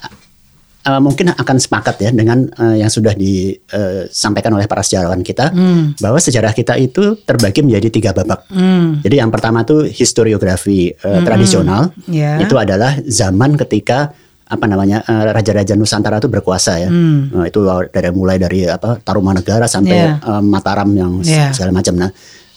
uh, 0.83 0.99
mungkin 0.99 1.31
akan 1.31 1.57
sepakat 1.59 1.95
ya 2.03 2.11
dengan 2.11 2.51
uh, 2.59 2.75
yang 2.75 2.91
sudah 2.91 3.15
disampaikan 3.15 4.51
oleh 4.55 4.67
para 4.67 4.83
sejarawan 4.83 5.23
kita 5.23 5.51
hmm. 5.51 5.99
bahwa 6.03 6.19
sejarah 6.19 6.51
kita 6.51 6.75
itu 6.75 7.15
terbagi 7.23 7.63
menjadi 7.63 7.87
tiga 7.87 8.11
babak. 8.11 8.47
Hmm. 8.51 8.99
Jadi 8.99 9.15
yang 9.23 9.31
pertama 9.31 9.63
itu 9.63 9.87
historiografi 9.87 10.91
uh, 10.99 11.19
hmm. 11.19 11.25
tradisional, 11.25 11.81
yeah. 12.11 12.43
itu 12.43 12.55
adalah 12.59 12.99
zaman 13.07 13.55
ketika 13.55 14.11
apa 14.49 14.65
namanya 14.65 15.05
uh, 15.05 15.29
raja-raja 15.29 15.77
Nusantara 15.77 16.17
itu 16.17 16.25
berkuasa 16.25 16.81
ya. 16.81 16.89
Hmm. 16.89 17.29
Uh, 17.29 17.45
itu 17.45 17.61
dari 17.93 18.09
mulai 18.09 18.41
dari 18.41 18.65
apa 18.65 18.97
Tarumanegara 18.97 19.69
sampai 19.69 19.97
yeah. 19.97 20.17
uh, 20.25 20.41
Mataram 20.41 20.89
yang 20.97 21.21
yeah. 21.21 21.53
segala 21.53 21.69
macam. 21.69 21.93
Nah, 21.93 22.09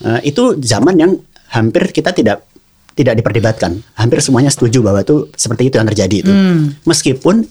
uh, 0.09 0.21
itu 0.25 0.57
zaman 0.65 0.97
yang 0.97 1.13
hampir 1.53 1.93
kita 1.93 2.17
tidak 2.17 2.49
tidak 2.97 3.21
diperdebatkan. 3.21 3.77
Hampir 3.97 4.25
semuanya 4.25 4.49
setuju 4.49 4.81
bahwa 4.81 5.05
itu 5.05 5.29
seperti 5.37 5.69
itu 5.69 5.77
yang 5.77 5.89
terjadi 5.93 6.17
itu. 6.25 6.33
Hmm. 6.33 6.73
Meskipun 6.89 7.45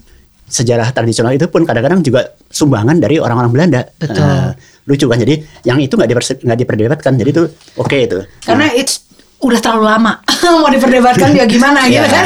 sejarah 0.51 0.89
tradisional 0.91 1.31
itu 1.37 1.47
pun 1.47 1.63
kadang-kadang 1.63 2.01
juga 2.03 2.33
sumbangan 2.49 2.97
dari 2.97 3.21
orang-orang 3.21 3.51
Belanda. 3.53 3.81
Betul. 3.93 4.25
Uh, 4.25 4.51
lucu 4.89 5.05
kan. 5.05 5.21
Jadi 5.21 5.37
yang 5.69 5.77
itu 5.77 5.93
nggak 5.93 6.09
diper, 6.09 6.23
diperdebatkan. 6.57 7.13
Jadi 7.13 7.29
itu 7.29 7.43
oke 7.77 7.87
okay 7.87 8.09
itu. 8.09 8.25
Karena 8.41 8.73
nah, 8.73 8.73
it's 8.73 9.05
udah 9.41 9.59
terlalu 9.59 9.85
lama 9.89 10.13
mau 10.61 10.69
diperdebatkan 10.69 11.33
juga 11.33 11.45
gimana 11.49 11.85
gitu 11.91 12.05
iya. 12.05 12.09
kan 12.09 12.25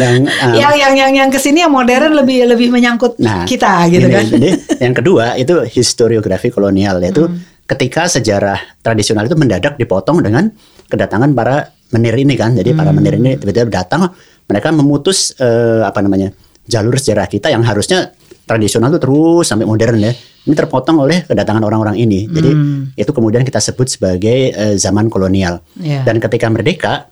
dan, 0.00 0.20
um, 0.48 0.54
yang 0.56 0.74
yang 0.74 0.94
yang 0.96 1.12
yang 1.12 1.28
ke 1.28 1.38
sini 1.38 1.62
yang 1.62 1.72
modern 1.72 2.16
lebih 2.16 2.48
lebih 2.48 2.72
menyangkut 2.72 3.20
nah, 3.20 3.44
kita 3.44 3.86
gitu 3.92 4.08
ini, 4.08 4.14
kan 4.14 4.24
jadi 4.26 4.48
yang 4.80 4.94
kedua 4.96 5.24
itu 5.36 5.54
historiografi 5.68 6.48
kolonial 6.48 6.98
yaitu 7.04 7.28
hmm. 7.28 7.68
ketika 7.68 8.08
sejarah 8.08 8.58
tradisional 8.80 9.28
itu 9.28 9.36
mendadak 9.36 9.76
dipotong 9.76 10.24
dengan 10.24 10.48
kedatangan 10.88 11.30
para 11.36 11.68
menir 11.92 12.16
ini 12.16 12.34
kan 12.34 12.56
jadi 12.56 12.72
hmm. 12.72 12.78
para 12.80 12.90
menir 12.90 13.14
ini 13.20 13.36
tiba-tiba 13.36 13.70
datang 13.70 14.10
mereka 14.48 14.72
memutus 14.72 15.36
uh, 15.36 15.84
apa 15.84 16.00
namanya 16.00 16.32
jalur 16.64 16.96
sejarah 16.96 17.28
kita 17.28 17.52
yang 17.52 17.60
harusnya 17.60 18.16
tradisional 18.44 18.92
itu 18.92 19.00
terus 19.00 19.44
sampai 19.48 19.64
modern 19.64 19.98
ya 20.00 20.12
ini 20.44 20.52
terpotong 20.52 21.00
oleh 21.00 21.24
kedatangan 21.24 21.64
orang-orang 21.64 21.96
ini. 21.96 22.28
Jadi 22.28 22.50
hmm. 22.52 23.00
itu 23.00 23.10
kemudian 23.16 23.48
kita 23.48 23.64
sebut 23.64 23.88
sebagai 23.88 24.52
uh, 24.52 24.76
zaman 24.76 25.08
kolonial. 25.08 25.64
Yeah. 25.80 26.04
Dan 26.04 26.20
ketika 26.20 26.52
merdeka, 26.52 27.08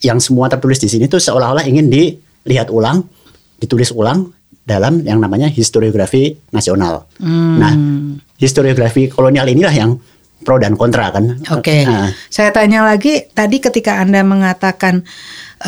yang 0.00 0.16
semua 0.20 0.48
tertulis 0.48 0.80
di 0.80 0.88
sini 0.88 1.04
itu 1.04 1.20
seolah-olah 1.20 1.64
ingin 1.68 1.92
dilihat 1.92 2.72
ulang, 2.72 3.04
ditulis 3.60 3.92
ulang 3.92 4.32
dalam 4.64 5.04
yang 5.04 5.20
namanya 5.20 5.52
historiografi 5.52 6.40
nasional. 6.56 7.04
Hmm. 7.20 7.56
Nah, 7.60 7.72
historiografi 8.40 9.12
kolonial 9.12 9.44
inilah 9.44 9.74
yang 9.76 10.00
pro 10.40 10.56
dan 10.56 10.76
kontra 10.76 11.12
kan. 11.12 11.40
Oke. 11.52 11.60
Okay. 11.60 11.80
Nah. 11.84 12.12
Saya 12.32 12.48
tanya 12.48 12.84
lagi 12.84 13.28
tadi 13.32 13.60
ketika 13.60 14.00
Anda 14.00 14.24
mengatakan 14.24 15.04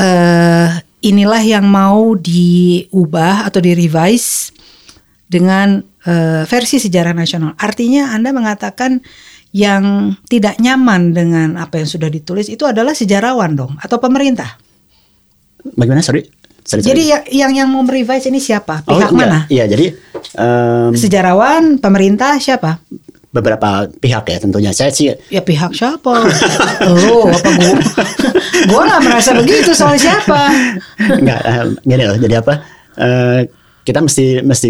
uh, 0.01 0.69
inilah 1.05 1.45
yang 1.45 1.69
mau 1.69 2.17
diubah 2.17 3.53
atau 3.53 3.61
direvise 3.61 4.56
dengan 5.27 5.83
uh, 6.07 6.43
versi 6.47 6.79
sejarah 6.79 7.13
nasional. 7.13 7.59
Artinya 7.59 8.15
Anda 8.15 8.31
mengatakan 8.31 9.03
yang 9.51 10.15
tidak 10.29 10.61
nyaman 10.61 11.17
dengan 11.17 11.57
apa 11.57 11.81
yang 11.81 11.89
sudah 11.89 12.11
ditulis 12.13 12.47
itu 12.53 12.67
adalah 12.69 12.93
sejarawan 12.93 13.57
dong 13.57 13.73
atau 13.81 13.97
pemerintah. 13.99 14.59
Bagaimana 15.75 16.05
sorry? 16.05 16.29
sorry, 16.63 16.83
sorry. 16.83 16.91
Jadi 16.93 17.03
yang 17.09 17.23
yang 17.31 17.53
yang 17.65 17.69
mau 17.73 17.83
merevise 17.83 18.29
ini 18.29 18.39
siapa? 18.39 18.85
Oh, 18.87 18.95
Pihak 18.95 19.11
oh, 19.11 19.17
iya, 19.17 19.19
mana? 19.19 19.39
Iya, 19.49 19.65
jadi 19.67 19.87
um, 20.39 20.93
sejarawan, 20.95 21.81
pemerintah 21.83 22.39
siapa? 22.39 22.79
beberapa 23.37 23.85
pihak 24.01 24.25
ya 24.33 24.39
tentunya 24.41 24.73
saya 24.73 24.89
sih 24.89 25.13
ya 25.29 25.45
pihak 25.45 25.77
siapa 25.77 26.25
oh 26.89 27.29
apa 27.29 27.49
gua 27.53 27.73
gua 28.73 28.81
nggak 28.89 29.03
merasa 29.05 29.37
begitu 29.37 29.77
soal 29.77 30.01
siapa 30.01 30.49
nggak 31.23 31.41
uh, 31.45 31.65
gini 31.85 32.05
loh 32.09 32.17
jadi 32.17 32.41
apa 32.41 32.65
uh, 32.97 33.45
kita 33.87 34.03
mesti 34.03 34.43
mesti 34.43 34.69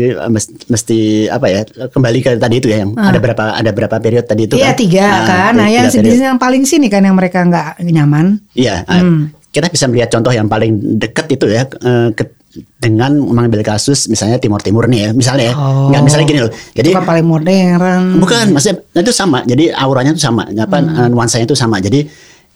mesti 0.69 0.99
apa 1.33 1.47
ya 1.49 1.61
kembali 1.89 2.19
ke 2.21 2.31
tadi 2.37 2.61
itu 2.61 2.69
ya 2.69 2.85
yang 2.85 2.93
hmm. 2.93 3.01
ada 3.01 3.17
berapa 3.17 3.45
ada 3.57 3.71
berapa 3.73 3.97
periode 3.97 4.29
tadi 4.29 4.45
itu 4.45 4.61
iya 4.61 4.77
kan? 4.77 4.77
tiga 4.77 5.07
nah, 5.09 5.25
kan 5.25 5.53
nah 5.57 5.69
yang 5.73 5.89
sejenis 5.89 6.21
yang 6.21 6.37
paling 6.37 6.69
sini 6.69 6.93
kan 6.93 7.01
yang 7.01 7.17
mereka 7.17 7.41
nggak 7.41 7.81
nyaman 7.81 8.45
iya 8.53 8.85
ah, 8.85 9.01
hmm. 9.01 9.33
kita 9.49 9.73
bisa 9.73 9.89
melihat 9.89 10.13
contoh 10.13 10.37
yang 10.37 10.53
paling 10.53 11.01
dekat 11.01 11.33
itu 11.33 11.49
ya 11.49 11.65
eh, 11.65 12.13
ke, 12.13 12.29
dengan 12.77 13.17
mengambil 13.17 13.65
kasus 13.65 14.05
misalnya 14.13 14.37
Timur 14.37 14.61
Timur 14.61 14.85
nih 14.85 15.09
ya 15.09 15.11
misalnya 15.17 15.45
ya 15.49 15.55
oh, 15.57 15.89
nggak 15.89 16.03
misalnya 16.05 16.27
gini 16.29 16.41
loh 16.45 16.53
jadi 16.77 16.89
itu 16.93 16.97
kan 17.01 17.09
paling 17.09 17.25
modern 17.25 18.03
bukan 18.21 18.45
maksudnya 18.53 18.85
itu 19.01 19.13
sama 19.17 19.49
jadi 19.49 19.73
auranya 19.81 20.13
itu 20.13 20.21
sama 20.21 20.45
apa 20.45 20.77
hmm. 20.77 20.93
Eh, 20.93 21.09
nuansanya 21.09 21.49
itu 21.49 21.57
sama 21.57 21.81
jadi 21.81 22.05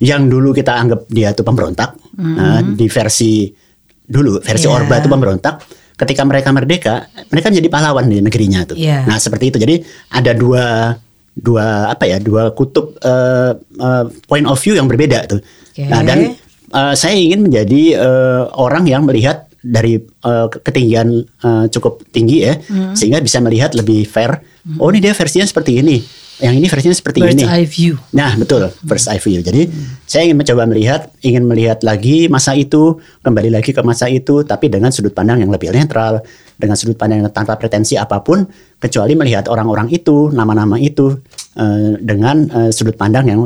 yang 0.05 0.29
dulu 0.29 0.53
kita 0.53 0.77
anggap 0.77 1.09
dia 1.09 1.33
itu 1.33 1.41
pemberontak 1.41 1.97
hmm. 2.21 2.37
uh, 2.37 2.61
di 2.73 2.89
versi 2.89 3.49
dulu 4.05 4.41
versi 4.45 4.69
yeah. 4.69 4.77
Orba 4.77 5.01
itu 5.01 5.09
pemberontak 5.13 5.80
ketika 6.01 6.25
mereka 6.25 6.49
merdeka, 6.49 6.95
mereka 7.29 7.53
menjadi 7.53 7.69
pahlawan 7.69 8.09
di 8.09 8.25
negerinya 8.25 8.65
tuh. 8.65 8.81
Yeah. 8.81 9.05
Nah 9.05 9.21
seperti 9.21 9.53
itu. 9.53 9.61
Jadi 9.61 9.85
ada 10.09 10.33
dua 10.33 10.97
dua 11.37 11.93
apa 11.93 12.09
ya 12.09 12.17
dua 12.17 12.57
kutub 12.57 12.97
uh, 13.05 13.53
uh, 13.77 14.05
point 14.25 14.49
of 14.49 14.57
view 14.57 14.81
yang 14.81 14.89
berbeda 14.89 15.29
tuh. 15.29 15.41
Okay. 15.77 15.93
Nah 15.93 16.01
dan 16.01 16.35
uh, 16.73 16.97
saya 16.97 17.21
ingin 17.21 17.45
menjadi 17.45 18.01
uh, 18.01 18.43
orang 18.57 18.89
yang 18.89 19.05
melihat 19.05 19.45
dari 19.61 20.01
uh, 20.25 20.49
ketinggian 20.49 21.29
uh, 21.45 21.69
cukup 21.69 22.01
tinggi 22.17 22.49
ya, 22.49 22.57
mm. 22.57 22.97
sehingga 22.97 23.21
bisa 23.21 23.45
melihat 23.45 23.77
lebih 23.77 24.09
fair. 24.09 24.41
Mm. 24.65 24.81
Oh 24.81 24.89
ini 24.89 25.05
dia 25.05 25.13
versinya 25.13 25.45
seperti 25.45 25.85
ini 25.85 26.01
yang 26.41 26.57
ini 26.57 26.67
versinya 26.67 26.97
seperti 26.97 27.21
first 27.21 27.37
ini. 27.37 27.43
First 27.45 27.55
eye 27.55 27.67
view. 27.69 27.93
Nah, 28.17 28.33
betul, 28.37 28.73
first 28.89 29.07
eye 29.13 29.21
view. 29.21 29.41
Jadi, 29.45 29.69
hmm. 29.69 30.05
saya 30.09 30.27
ingin 30.29 30.37
mencoba 30.41 30.65
melihat, 30.65 31.13
ingin 31.21 31.45
melihat 31.45 31.79
lagi 31.85 32.27
masa 32.33 32.57
itu, 32.57 32.99
kembali 33.21 33.53
lagi 33.53 33.71
ke 33.77 33.81
masa 33.85 34.09
itu, 34.09 34.43
tapi 34.43 34.73
dengan 34.73 34.89
sudut 34.91 35.13
pandang 35.13 35.45
yang 35.45 35.53
lebih 35.53 35.71
netral, 35.71 36.25
dengan 36.57 36.77
sudut 36.77 36.97
pandang 36.97 37.23
yang 37.25 37.31
tanpa 37.31 37.61
pretensi 37.61 37.95
apa 38.01 38.25
pun, 38.25 38.49
kecuali 38.81 39.13
melihat 39.15 39.47
orang-orang 39.53 39.93
itu, 39.93 40.33
nama-nama 40.33 40.81
itu, 40.81 41.13
uh, 41.61 41.95
dengan 42.01 42.49
uh, 42.51 42.71
sudut 42.73 42.97
pandang 42.97 43.29
yang 43.29 43.41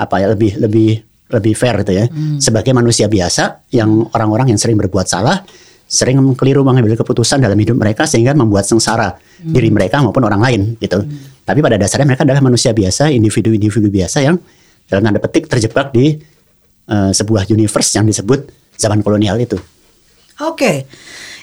apa 0.00 0.16
ya 0.16 0.32
lebih 0.32 0.56
lebih 0.56 0.90
lebih 1.30 1.54
fair 1.54 1.78
gitu 1.86 1.92
ya. 1.94 2.04
Hmm. 2.10 2.42
Sebagai 2.42 2.74
manusia 2.74 3.06
biasa, 3.06 3.68
yang 3.70 4.10
orang-orang 4.10 4.50
yang 4.50 4.58
sering 4.58 4.80
berbuat 4.80 5.06
salah, 5.06 5.46
sering 5.90 6.22
keliru 6.38 6.62
mengambil 6.62 6.94
keputusan 6.94 7.42
dalam 7.42 7.58
hidup 7.58 7.74
mereka 7.74 8.06
sehingga 8.06 8.30
membuat 8.30 8.62
sengsara 8.62 9.18
hmm. 9.18 9.50
diri 9.50 9.74
mereka 9.74 9.98
maupun 9.98 10.22
orang 10.22 10.38
lain 10.38 10.60
gitu. 10.78 11.02
Hmm. 11.02 11.39
Tapi 11.50 11.66
pada 11.66 11.74
dasarnya 11.74 12.06
mereka 12.06 12.22
adalah 12.22 12.38
manusia 12.38 12.70
biasa, 12.70 13.10
individu-individu 13.10 13.90
biasa 13.90 14.22
yang 14.22 14.38
dalam 14.86 15.02
tanda 15.02 15.18
petik 15.18 15.50
terjebak 15.50 15.90
di 15.90 16.14
uh, 16.86 17.10
sebuah 17.10 17.50
universe 17.50 17.90
yang 17.98 18.06
disebut 18.06 18.46
zaman 18.78 19.02
kolonial 19.02 19.34
itu. 19.34 19.58
Oke. 20.38 20.54
Okay. 20.54 20.76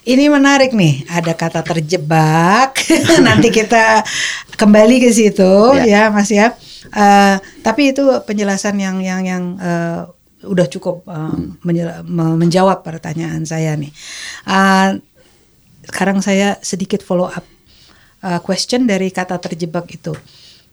Ini 0.07 0.31
menarik 0.31 0.71
nih, 0.71 1.03
ada 1.11 1.35
kata 1.35 1.59
terjebak. 1.67 2.79
Nanti 3.27 3.51
kita 3.51 4.07
kembali 4.55 5.03
ke 5.03 5.11
situ 5.11 5.75
ya, 5.83 6.07
ya 6.07 6.15
Mas 6.15 6.31
ya. 6.31 6.55
Uh, 6.87 7.35
tapi 7.59 7.91
itu 7.91 8.07
penjelasan 8.23 8.79
yang 8.79 9.03
yang 9.03 9.27
yang 9.27 9.43
uh, 9.59 10.07
udah 10.47 10.71
cukup 10.71 11.03
uh, 11.11 11.35
menjawab 12.39 12.87
pertanyaan 12.87 13.43
saya 13.43 13.75
nih. 13.75 13.91
Uh, 14.47 15.03
sekarang 15.83 16.23
saya 16.23 16.55
sedikit 16.63 17.03
follow 17.03 17.27
up 17.27 17.43
uh, 18.23 18.39
question 18.41 18.85
dari 18.89 19.09
kata 19.13 19.37
terjebak 19.37 19.89
itu. 19.93 20.13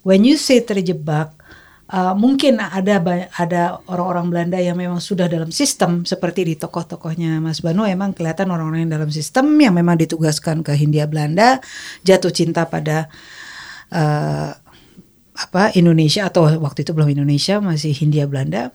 When 0.05 0.25
you 0.25 0.37
say 0.37 0.61
terjebak, 0.61 1.45
Uh, 1.85 2.17
mungkin 2.17 2.57
ada 2.65 2.97
ada 3.37 3.77
orang-orang 3.93 4.33
Belanda 4.33 4.57
yang 4.57 4.73
memang 4.73 5.05
sudah 5.05 5.29
dalam 5.29 5.53
sistem 5.53 6.01
seperti 6.09 6.49
di 6.49 6.55
tokoh-tokohnya 6.57 7.45
Mas 7.45 7.61
Bano 7.61 7.85
emang 7.85 8.17
kelihatan 8.17 8.49
orang-orang 8.49 8.89
yang 8.89 8.97
dalam 8.97 9.13
sistem 9.13 9.53
yang 9.61 9.77
memang 9.77 10.01
ditugaskan 10.01 10.65
ke 10.65 10.73
Hindia 10.73 11.05
Belanda 11.05 11.61
jatuh 12.01 12.33
cinta 12.33 12.65
pada 12.65 13.13
uh, 13.93 14.57
apa 15.37 15.77
Indonesia 15.77 16.25
atau 16.25 16.49
waktu 16.57 16.89
itu 16.89 16.97
belum 16.97 17.21
Indonesia 17.21 17.61
masih 17.61 17.93
Hindia 17.93 18.25
Belanda 18.33 18.73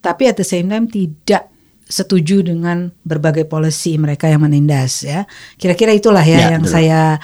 tapi 0.00 0.24
at 0.24 0.40
the 0.40 0.46
same 0.48 0.72
time 0.72 0.88
tidak 0.88 1.52
setuju 1.86 2.42
dengan 2.42 2.90
berbagai 3.06 3.46
polisi 3.46 3.94
mereka 3.94 4.26
yang 4.26 4.42
menindas 4.42 5.06
ya 5.06 5.22
kira-kira 5.54 5.94
itulah 5.94 6.22
ya, 6.26 6.50
ya 6.50 6.58
yang 6.58 6.66
betul. 6.66 6.74
saya 6.74 7.22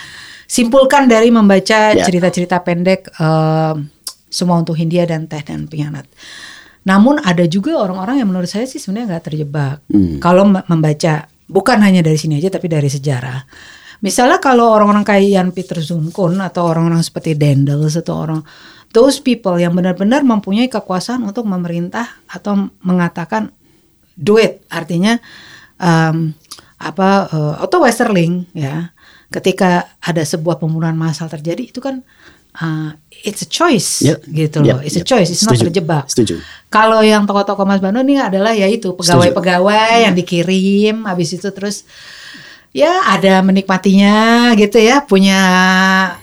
simpulkan 0.52 1.08
dari 1.08 1.32
membaca 1.32 1.96
ya. 1.96 2.04
cerita-cerita 2.04 2.60
pendek 2.60 3.08
uh, 3.16 3.72
semua 4.32 4.60
untuk 4.60 4.76
Hindia 4.76 5.08
dan 5.08 5.24
teh 5.24 5.40
dan 5.40 5.64
pengkhianat. 5.64 6.04
Namun 6.84 7.20
ada 7.24 7.44
juga 7.48 7.80
orang-orang 7.80 8.20
yang 8.20 8.28
menurut 8.28 8.48
saya 8.50 8.68
sih 8.68 8.76
sebenarnya 8.76 9.16
nggak 9.16 9.24
terjebak 9.28 9.76
hmm. 9.88 10.18
kalau 10.20 10.48
membaca 10.48 11.30
bukan 11.48 11.78
hanya 11.80 12.04
dari 12.04 12.20
sini 12.20 12.36
aja 12.36 12.52
tapi 12.52 12.68
dari 12.68 12.88
sejarah. 12.92 13.44
Misalnya 14.02 14.42
kalau 14.42 14.66
orang-orang 14.74 15.06
kayak 15.06 15.30
Jan 15.30 15.48
Peter 15.54 15.78
Zunkun 15.78 16.42
atau 16.42 16.66
orang-orang 16.66 17.00
seperti 17.06 17.38
Dendels 17.38 17.94
atau 17.94 18.18
orang 18.18 18.40
those 18.90 19.22
people 19.22 19.54
yang 19.56 19.78
benar-benar 19.78 20.26
mempunyai 20.26 20.66
kekuasaan 20.66 21.22
untuk 21.22 21.46
memerintah 21.46 22.10
atau 22.26 22.66
mengatakan 22.82 23.54
do 24.16 24.36
it 24.38 24.64
artinya 24.68 25.18
um, 25.80 26.34
apa 26.82 27.30
uh, 27.30 27.54
atau 27.62 27.82
Westerling 27.86 28.46
ya 28.52 28.90
ketika 29.32 29.88
ada 30.02 30.20
sebuah 30.22 30.60
pembunuhan 30.60 30.94
massal 30.98 31.30
terjadi 31.30 31.72
itu 31.72 31.80
kan 31.80 32.04
uh, 32.60 32.92
it's 33.24 33.40
a 33.40 33.48
choice 33.48 34.04
yep. 34.04 34.20
gitu 34.28 34.60
loh. 34.60 34.82
Yep. 34.82 34.84
It's 34.84 34.98
a 34.98 35.04
choice, 35.06 35.32
it's 35.32 35.40
Setuju. 35.40 35.56
not 35.56 35.64
terjebak. 35.70 36.04
Setuju. 36.12 36.36
Kalau 36.68 37.00
yang 37.00 37.24
tokoh-tokoh 37.24 37.64
Mas 37.64 37.80
Bano 37.80 38.04
ini 38.04 38.20
adalah 38.20 38.52
ya 38.52 38.68
itu 38.68 38.92
pegawai-pegawai 38.92 40.04
yang 40.08 40.14
dikirim 40.16 41.08
habis 41.08 41.32
itu 41.32 41.48
terus 41.54 41.88
ya 42.72 43.04
ada 43.04 43.44
menikmatinya 43.44 44.48
gitu 44.56 44.80
ya 44.80 45.04
punya 45.04 45.40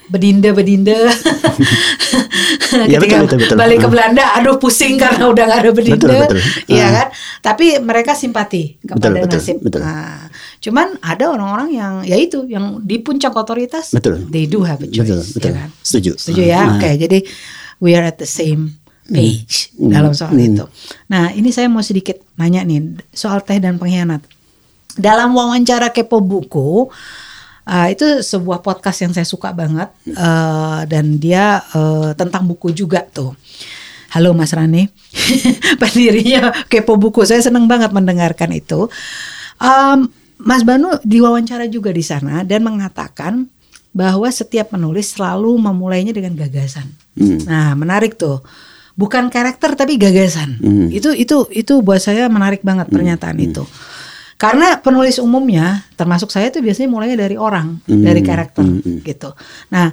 bedinde 0.10 0.50
bedinde 0.50 0.98
ya, 2.90 2.98
betul, 2.98 3.30
betul, 3.30 3.38
betul. 3.38 3.58
balik 3.58 3.86
ke 3.86 3.88
Belanda 3.88 4.34
aduh 4.34 4.58
pusing 4.58 4.98
karena 4.98 5.30
udah 5.30 5.46
gak 5.46 5.60
ada 5.62 5.72
bedinde 5.78 6.26
iya 6.66 6.90
uh. 6.90 6.90
kan 6.90 7.08
tapi 7.46 7.78
mereka 7.78 8.18
simpati 8.18 8.82
kepada 8.82 9.22
betul, 9.22 9.38
nasib 9.38 9.58
betul. 9.62 9.86
Nah, 9.86 10.26
cuman 10.58 10.98
ada 11.06 11.30
orang-orang 11.30 11.70
yang 11.70 11.94
ya 12.02 12.18
itu 12.18 12.42
yang 12.50 12.82
di 12.82 12.98
puncak 12.98 13.30
otoritas 13.38 13.94
betul. 13.94 14.18
they 14.34 14.50
do 14.50 14.66
have 14.66 14.82
a 14.82 14.90
choice 14.90 15.06
betul, 15.06 15.22
betul. 15.22 15.50
Ya 15.54 15.54
kan? 15.54 15.70
setuju 15.86 16.12
setuju 16.18 16.42
ya 16.50 16.60
uh. 16.66 16.68
oke 16.74 16.82
okay, 16.82 16.94
jadi 16.98 17.20
we 17.78 17.94
are 17.94 18.10
at 18.10 18.18
the 18.18 18.26
same 18.26 18.82
page 19.06 19.70
hmm. 19.78 19.94
dalam 19.94 20.18
soal 20.18 20.34
hmm. 20.34 20.58
itu 20.58 20.66
nah 21.06 21.30
ini 21.30 21.54
saya 21.54 21.70
mau 21.70 21.86
sedikit 21.86 22.18
nanya 22.42 22.66
nih 22.66 23.06
soal 23.14 23.46
teh 23.46 23.62
dan 23.62 23.78
pengkhianat 23.78 24.26
dalam 24.98 25.36
wawancara 25.36 25.94
kepo 25.94 26.24
buku 26.24 26.90
uh, 27.70 27.88
itu 27.92 28.26
sebuah 28.26 28.66
podcast 28.66 29.06
yang 29.06 29.14
saya 29.14 29.28
suka 29.28 29.54
banget 29.54 29.94
uh, 30.18 30.82
dan 30.90 31.22
dia 31.22 31.62
uh, 31.78 32.18
tentang 32.18 32.50
buku 32.50 32.74
juga 32.74 33.06
tuh. 33.06 33.38
Halo 34.10 34.34
Mas 34.34 34.58
Rani, 34.58 34.90
pendirinya 35.82 36.50
kepo 36.66 36.98
buku. 36.98 37.22
Saya 37.30 37.46
seneng 37.46 37.70
banget 37.70 37.94
mendengarkan 37.94 38.50
itu. 38.58 38.90
Um, 39.62 40.10
Mas 40.40 40.66
Banu 40.66 40.98
diwawancara 41.06 41.70
juga 41.70 41.94
di 41.94 42.02
sana 42.02 42.42
dan 42.42 42.66
mengatakan 42.66 43.46
bahwa 43.94 44.26
setiap 44.32 44.74
penulis 44.74 45.14
selalu 45.14 45.60
memulainya 45.60 46.16
dengan 46.16 46.34
gagasan. 46.34 46.90
Hmm. 47.20 47.38
Nah, 47.46 47.76
menarik 47.76 48.16
tuh. 48.16 48.42
Bukan 48.96 49.32
karakter 49.32 49.76
tapi 49.78 49.96
gagasan. 49.96 50.58
Hmm. 50.60 50.88
Itu 50.90 51.16
itu 51.16 51.46
itu 51.54 51.80
buat 51.84 52.02
saya 52.04 52.28
menarik 52.32 52.64
banget 52.64 52.90
pernyataan 52.90 53.38
hmm. 53.38 53.48
itu. 53.52 53.64
Karena 54.40 54.80
penulis 54.80 55.20
umumnya, 55.20 55.84
termasuk 56.00 56.32
saya 56.32 56.48
itu 56.48 56.64
biasanya 56.64 56.88
mulainya 56.88 57.28
dari 57.28 57.36
orang, 57.36 57.84
mm, 57.84 58.04
dari 58.08 58.24
karakter 58.24 58.64
mm, 58.64 58.80
mm. 58.88 59.00
gitu. 59.04 59.36
Nah, 59.76 59.92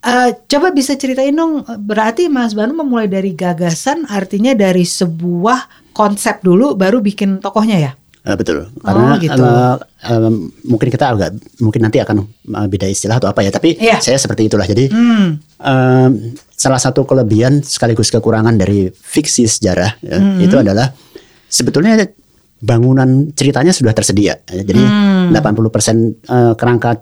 uh, 0.00 0.30
coba 0.48 0.72
bisa 0.72 0.96
ceritain 0.96 1.36
dong, 1.36 1.60
berarti 1.84 2.32
Mas 2.32 2.56
Banu 2.56 2.72
memulai 2.72 3.04
dari 3.04 3.36
gagasan, 3.36 4.08
artinya 4.08 4.56
dari 4.56 4.80
sebuah 4.80 5.92
konsep 5.92 6.40
dulu, 6.40 6.72
baru 6.72 7.04
bikin 7.04 7.36
tokohnya 7.44 7.76
ya? 7.76 7.92
Uh, 8.24 8.32
betul, 8.32 8.64
karena 8.80 9.12
oh, 9.12 9.20
gitu. 9.20 9.42
uh, 9.44 9.76
uh, 10.08 10.32
mungkin 10.66 10.88
kita 10.88 11.12
agak 11.12 11.30
mungkin 11.60 11.84
nanti 11.84 12.00
akan 12.00 12.24
uh, 12.56 12.66
beda 12.66 12.88
istilah 12.88 13.20
atau 13.20 13.28
apa 13.28 13.44
ya, 13.44 13.52
tapi 13.52 13.76
yeah. 13.76 14.00
saya 14.00 14.16
seperti 14.16 14.48
itulah. 14.48 14.64
Jadi 14.64 14.88
hmm. 14.88 15.26
uh, 15.60 16.10
salah 16.50 16.80
satu 16.80 17.04
kelebihan 17.04 17.60
sekaligus 17.60 18.08
kekurangan 18.08 18.56
dari 18.56 18.88
fiksi 18.88 19.46
sejarah 19.46 20.00
ya, 20.00 20.16
hmm. 20.16 20.42
itu 20.42 20.56
adalah 20.58 20.90
sebetulnya 21.46 22.02
bangunan 22.60 23.30
ceritanya 23.36 23.72
sudah 23.72 23.92
tersedia. 23.92 24.40
Jadi 24.48 24.80
hmm. 24.80 25.34
80% 25.34 26.28
uh, 26.28 26.52
kerangka 26.56 27.00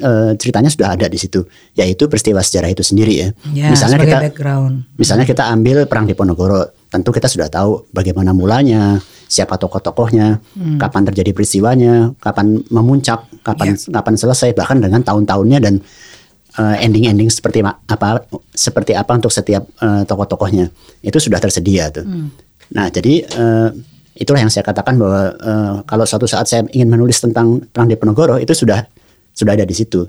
uh, 0.00 0.32
ceritanya 0.38 0.70
sudah 0.70 0.94
ada 0.94 1.06
di 1.10 1.18
situ, 1.18 1.42
yaitu 1.74 2.06
peristiwa 2.06 2.38
sejarah 2.40 2.70
itu 2.70 2.86
sendiri 2.86 3.14
ya. 3.18 3.28
ya 3.52 3.68
misalnya 3.74 3.98
kita 3.98 4.18
background. 4.30 4.74
misalnya 4.96 5.26
kita 5.26 5.44
ambil 5.50 5.84
perang 5.90 6.06
di 6.06 6.14
Ponorogo, 6.14 6.70
tentu 6.88 7.10
kita 7.10 7.26
sudah 7.26 7.50
tahu 7.50 7.90
bagaimana 7.90 8.30
mulanya, 8.30 9.02
siapa 9.26 9.58
tokoh-tokohnya, 9.58 10.38
hmm. 10.38 10.78
kapan 10.78 11.02
terjadi 11.10 11.30
peristiwanya, 11.34 12.14
kapan 12.22 12.62
memuncak, 12.70 13.26
kapan 13.42 13.74
yeah. 13.74 13.90
kapan 13.90 14.14
selesai, 14.14 14.54
bahkan 14.54 14.78
dengan 14.78 15.02
tahun-tahunnya 15.02 15.58
dan 15.58 15.74
uh, 16.62 16.76
ending-ending 16.78 17.26
seperti 17.32 17.64
apa 17.64 18.22
seperti 18.52 18.92
apa 18.94 19.12
untuk 19.18 19.32
setiap 19.32 19.66
uh, 19.82 20.06
tokoh-tokohnya 20.06 20.70
itu 21.02 21.18
sudah 21.18 21.42
tersedia 21.42 21.88
tuh. 21.90 22.04
Hmm. 22.04 22.28
Nah 22.72 22.88
jadi 22.88 23.24
uh, 23.36 23.70
itulah 24.16 24.40
yang 24.44 24.52
saya 24.52 24.64
katakan 24.64 25.00
bahwa 25.00 25.32
uh, 25.40 25.74
kalau 25.88 26.04
suatu 26.04 26.28
saat 26.28 26.44
saya 26.48 26.62
ingin 26.72 26.88
menulis 26.88 27.20
tentang 27.20 27.64
perang 27.72 27.88
Diponegoro 27.88 28.36
itu 28.36 28.52
sudah 28.52 28.84
sudah 29.32 29.52
ada 29.56 29.64
di 29.64 29.72
situ. 29.72 30.04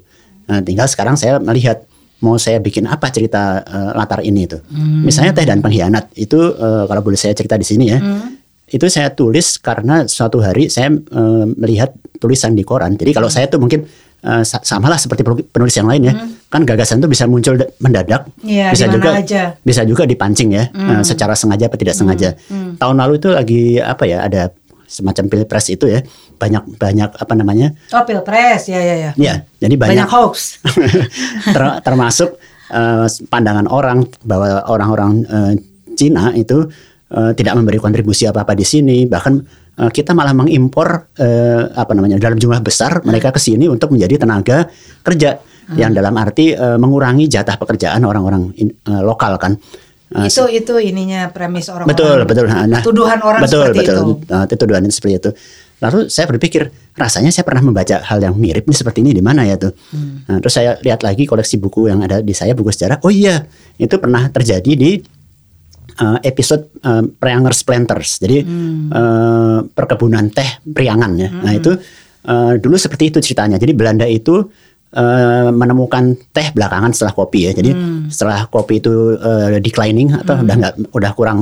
Nah, 0.47 0.59
tinggal 0.59 0.91
sekarang 0.91 1.15
saya 1.15 1.39
melihat 1.39 1.87
mau 2.23 2.39
saya 2.39 2.59
bikin 2.59 2.87
apa 2.87 3.11
cerita 3.11 3.63
uh, 3.63 3.91
latar 3.95 4.23
ini 4.23 4.47
itu. 4.47 4.59
Hmm. 4.71 5.03
Misalnya 5.03 5.35
teh 5.35 5.47
dan 5.47 5.59
pengkhianat 5.59 6.11
itu 6.15 6.39
uh, 6.39 6.87
kalau 6.87 7.03
boleh 7.03 7.19
saya 7.19 7.35
cerita 7.35 7.59
di 7.59 7.67
sini 7.67 7.85
ya. 7.91 7.99
Hmm. 7.99 8.39
Itu 8.67 8.87
saya 8.87 9.11
tulis 9.11 9.59
karena 9.59 10.07
suatu 10.07 10.39
hari 10.39 10.71
saya 10.71 10.91
uh, 10.91 11.45
melihat 11.59 11.91
tulisan 12.19 12.55
di 12.55 12.63
koran. 12.63 12.95
Jadi 12.95 13.11
kalau 13.11 13.27
hmm. 13.27 13.35
saya 13.35 13.45
tuh 13.51 13.59
mungkin 13.59 13.83
uh, 14.23 14.43
sama 14.43 14.87
lah 14.89 14.99
seperti 14.99 15.21
penulis 15.23 15.75
yang 15.75 15.87
lain 15.87 16.09
ya. 16.09 16.13
Hmm. 16.15 16.31
Kan 16.49 16.61
gagasan 16.63 17.01
itu 17.01 17.09
bisa 17.09 17.25
muncul 17.25 17.57
mendadak, 17.81 18.29
ya, 18.45 18.69
bisa 18.69 18.85
juga 18.85 19.17
aja. 19.17 19.57
bisa 19.65 19.81
juga 19.83 20.05
dipancing 20.05 20.53
ya, 20.53 20.69
hmm. 20.69 20.89
uh, 20.89 21.03
secara 21.03 21.33
sengaja 21.33 21.67
atau 21.67 21.79
tidak 21.79 21.95
sengaja. 21.97 22.29
Hmm. 22.47 22.73
Hmm. 22.73 22.73
Tahun 22.77 22.95
lalu 22.95 23.13
itu 23.17 23.29
lagi 23.33 23.63
apa 23.81 24.03
ya 24.05 24.25
ada 24.25 24.53
semacam 24.93 25.25
pilpres 25.25 25.73
itu 25.73 25.89
ya 25.89 26.05
banyak 26.37 26.77
banyak 26.77 27.09
apa 27.17 27.33
namanya? 27.33 27.73
Oh 27.91 28.05
pilpres 28.05 28.69
ya 28.69 28.79
ya 28.79 28.95
ya. 29.09 29.11
Ya 29.17 29.33
jadi 29.57 29.73
banyak, 29.75 30.05
banyak 30.05 30.09
hoax. 30.09 30.61
ter, 31.55 31.63
termasuk 31.81 32.37
uh, 32.69 33.09
pandangan 33.27 33.65
orang 33.65 34.05
bahwa 34.21 34.61
orang-orang 34.69 35.13
uh, 35.25 35.53
Cina 35.97 36.33
itu 36.37 36.69
uh, 37.13 37.31
tidak 37.33 37.53
memberi 37.57 37.81
kontribusi 37.81 38.29
apa 38.29 38.45
apa 38.45 38.53
di 38.53 38.65
sini 38.65 39.05
bahkan 39.09 39.41
kita 39.73 40.13
malah 40.13 40.37
mengimpor 40.37 41.09
uh, 41.17 41.63
apa 41.73 41.91
namanya 41.97 42.21
dalam 42.21 42.37
jumlah 42.37 42.61
besar 42.61 43.01
hmm. 43.01 43.09
mereka 43.09 43.33
ke 43.33 43.41
sini 43.41 43.65
untuk 43.65 43.89
menjadi 43.89 44.21
tenaga 44.21 44.69
kerja 45.01 45.41
hmm. 45.41 45.77
yang 45.77 45.91
dalam 45.91 46.13
arti 46.13 46.53
uh, 46.53 46.77
mengurangi 46.77 47.25
jatah 47.25 47.57
pekerjaan 47.57 48.05
orang-orang 48.05 48.53
uh, 48.85 49.01
lokal 49.01 49.37
kan. 49.41 49.57
Uh, 50.13 50.29
itu 50.29 50.45
itu 50.53 50.73
ininya 50.77 51.33
premis 51.33 51.73
orang, 51.73 51.89
betul 51.89 52.21
betul 52.29 52.45
nah, 52.45 52.85
tuduhan 52.85 53.17
orang 53.25 53.41
betul 53.41 53.73
seperti 53.73 53.79
betul 53.81 53.97
itu. 53.97 54.03
Uh, 54.29 54.45
tuduhan 54.45 54.81
seperti 54.93 55.15
itu 55.17 55.29
lalu 55.81 56.05
saya 56.05 56.29
berpikir 56.29 56.69
rasanya 56.93 57.33
saya 57.33 57.43
pernah 57.43 57.65
membaca 57.65 57.97
hal 57.99 58.21
yang 58.21 58.37
mirip 58.37 58.69
nih 58.69 58.77
seperti 58.77 59.01
ini 59.01 59.11
di 59.11 59.25
mana 59.25 59.41
ya 59.41 59.57
tuh 59.57 59.73
hmm. 59.73 60.29
nah, 60.29 60.37
terus 60.37 60.53
saya 60.53 60.77
lihat 60.85 61.01
lagi 61.01 61.25
koleksi 61.25 61.57
buku 61.57 61.89
yang 61.89 61.99
ada 62.05 62.21
di 62.21 62.29
saya 62.31 62.53
buku 62.53 62.69
sejarah 62.69 63.01
oh 63.01 63.09
iya 63.09 63.41
itu 63.81 63.97
pernah 63.97 64.29
terjadi 64.29 64.71
di 64.77 65.01
uh, 65.99 66.17
episode 66.23 66.69
uh, 66.81 67.03
Priangers 67.05 67.61
Planters. 67.61 68.17
Jadi 68.17 68.41
hmm. 68.41 68.89
uh, 68.89 69.59
perkebunan 69.69 70.31
teh 70.33 70.61
Priangan 70.63 71.11
ya. 71.17 71.29
Nah, 71.29 71.31
hmm. 71.31 71.43
Nah, 71.43 71.53
itu 71.53 71.71
uh, 72.29 72.53
dulu 72.57 72.75
seperti 72.79 73.13
itu 73.13 73.19
ceritanya. 73.21 73.57
Jadi 73.59 73.73
Belanda 73.75 74.07
itu 74.07 74.41
uh, 74.97 75.49
menemukan 75.53 76.17
teh 76.31 76.53
belakangan 76.53 76.91
setelah 76.95 77.13
kopi 77.13 77.49
ya. 77.49 77.51
Jadi 77.53 77.71
hmm. 77.73 78.09
setelah 78.09 78.47
kopi 78.49 78.81
itu 78.81 79.17
uh, 79.17 79.57
declining 79.59 80.13
atau 80.13 80.37
hmm. 80.37 80.43
udah 80.47 80.55
nggak 80.55 80.73
udah 80.93 81.11
kurang 81.13 81.39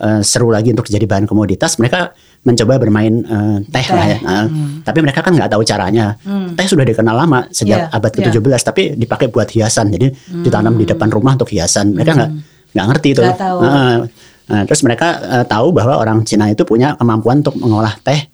uh, 0.00 0.20
seru 0.24 0.48
lagi 0.48 0.72
untuk 0.72 0.88
jadi 0.88 1.04
bahan 1.04 1.28
komoditas, 1.28 1.76
mereka 1.76 2.16
mencoba 2.42 2.74
bermain 2.74 3.22
uh, 3.22 3.58
teh, 3.70 3.84
teh 3.84 3.86
lah 3.94 4.06
ya. 4.08 4.18
Uh, 4.18 4.46
hmm. 4.48 4.68
Tapi 4.82 4.98
mereka 4.98 5.20
kan 5.22 5.32
nggak 5.34 5.50
tahu 5.52 5.62
caranya. 5.62 6.16
Hmm. 6.24 6.58
Teh 6.58 6.66
sudah 6.66 6.82
dikenal 6.82 7.14
lama 7.14 7.46
sejak 7.52 7.90
yeah, 7.90 7.96
abad 7.96 8.10
ke-17 8.10 8.34
yeah. 8.40 8.60
tapi 8.62 8.82
dipakai 8.98 9.26
buat 9.30 9.46
hiasan. 9.46 9.94
Jadi 9.94 10.10
hmm. 10.10 10.42
ditanam 10.42 10.74
di 10.74 10.84
depan 10.88 11.08
rumah 11.12 11.38
untuk 11.38 11.50
hiasan. 11.52 11.94
Mereka 11.94 12.12
nggak 12.16 12.32
hmm 12.32 12.50
nggak 12.72 12.86
ngerti 12.92 13.08
itu. 13.14 13.22
Nah, 13.22 14.04
nah, 14.48 14.62
terus 14.66 14.80
mereka 14.84 15.20
uh, 15.20 15.44
tahu 15.44 15.72
bahwa 15.72 16.00
orang 16.00 16.24
Cina 16.24 16.48
itu 16.48 16.64
punya 16.64 16.96
kemampuan 16.96 17.44
untuk 17.44 17.56
mengolah 17.60 17.96
teh 18.00 18.28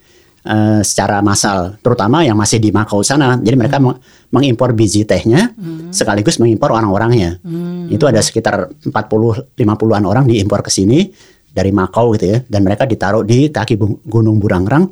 uh, 0.47 0.81
secara 0.81 1.21
massal, 1.21 1.77
terutama 1.83 2.23
yang 2.23 2.39
masih 2.39 2.63
di 2.63 2.71
Makau 2.71 3.03
sana. 3.03 3.37
Jadi 3.39 3.57
mereka 3.59 3.83
hmm. 3.83 4.31
mengimpor 4.31 4.73
biji 4.73 5.05
tehnya 5.05 5.53
hmm. 5.53 5.91
sekaligus 5.91 6.39
mengimpor 6.39 6.73
orang-orangnya. 6.73 7.43
Hmm. 7.43 7.91
Itu 7.91 8.07
ada 8.07 8.23
sekitar 8.23 8.71
40 8.87 8.93
50-an 9.59 10.05
orang 10.07 10.25
diimpor 10.25 10.63
ke 10.63 10.71
sini 10.71 11.11
dari 11.53 11.75
Makau 11.75 12.15
gitu 12.15 12.27
ya 12.31 12.39
dan 12.47 12.63
mereka 12.63 12.87
ditaruh 12.87 13.27
di 13.27 13.51
kaki 13.51 13.75
Gunung 14.07 14.39
Burangrang 14.39 14.87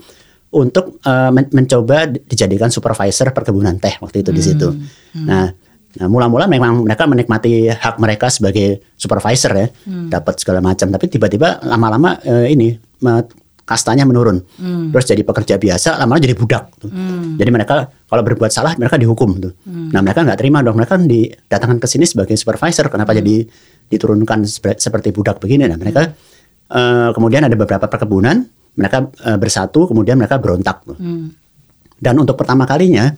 untuk 0.56 0.98
uh, 1.04 1.30
men 1.30 1.46
mencoba 1.52 2.09
dijadikan 2.09 2.72
supervisor 2.72 3.30
perkebunan 3.30 3.76
teh 3.76 3.98
waktu 4.00 4.24
itu 4.24 4.30
hmm. 4.32 4.38
di 4.38 4.42
situ. 4.42 4.68
Hmm. 4.72 5.26
Nah, 5.26 5.46
nah 5.96 6.06
mula-mula 6.06 6.44
memang 6.44 6.85
mereka 6.85 7.09
menikmati 7.09 7.72
hak 7.72 7.96
mereka 7.96 8.28
sebagai 8.28 8.92
supervisor 8.96 9.52
ya, 9.56 9.66
hmm. 9.68 10.12
dapat 10.12 10.37
segala 10.40 10.61
macam. 10.61 10.92
Tapi 10.92 11.06
tiba-tiba 11.09 11.64
lama-lama 11.64 12.20
uh, 12.22 12.46
ini 12.46 12.76
kastanya 13.66 14.06
menurun. 14.06 14.38
Hmm. 14.62 14.94
Terus 14.94 15.04
jadi 15.11 15.22
pekerja 15.26 15.59
biasa, 15.59 15.98
lama-lama 15.98 16.22
jadi 16.22 16.38
budak. 16.38 16.70
Tuh. 16.78 16.87
Hmm. 16.87 17.35
Jadi 17.35 17.50
mereka 17.50 17.90
kalau 18.06 18.22
berbuat 18.22 18.54
salah 18.54 18.78
mereka 18.78 18.94
dihukum 18.94 19.42
tuh. 19.42 19.52
Hmm. 19.66 19.90
Nah 19.90 20.00
mereka 20.06 20.22
nggak 20.22 20.38
terima 20.38 20.62
dong, 20.62 20.78
mereka 20.78 20.94
kan 20.94 21.11
didatangkan 21.11 21.82
ke 21.82 21.87
sini 21.90 22.06
sebagai 22.06 22.38
supervisor. 22.38 22.87
Kenapa 22.87 23.11
hmm. 23.12 23.18
jadi 23.20 23.37
diturunkan 23.90 24.46
seperti 24.78 25.11
budak 25.11 25.42
begini? 25.42 25.66
Nah 25.66 25.74
mereka 25.74 26.06
hmm. 26.06 26.14
uh, 26.70 27.11
kemudian 27.11 27.42
ada 27.42 27.59
beberapa 27.59 27.90
perkebunan, 27.90 28.46
mereka 28.78 29.11
uh, 29.26 29.35
bersatu, 29.35 29.90
kemudian 29.90 30.14
mereka 30.14 30.38
berontak. 30.38 30.87
Tuh. 30.87 30.94
Hmm. 30.94 31.35
Dan 31.98 32.22
untuk 32.22 32.38
pertama 32.38 32.70
kalinya 32.70 33.11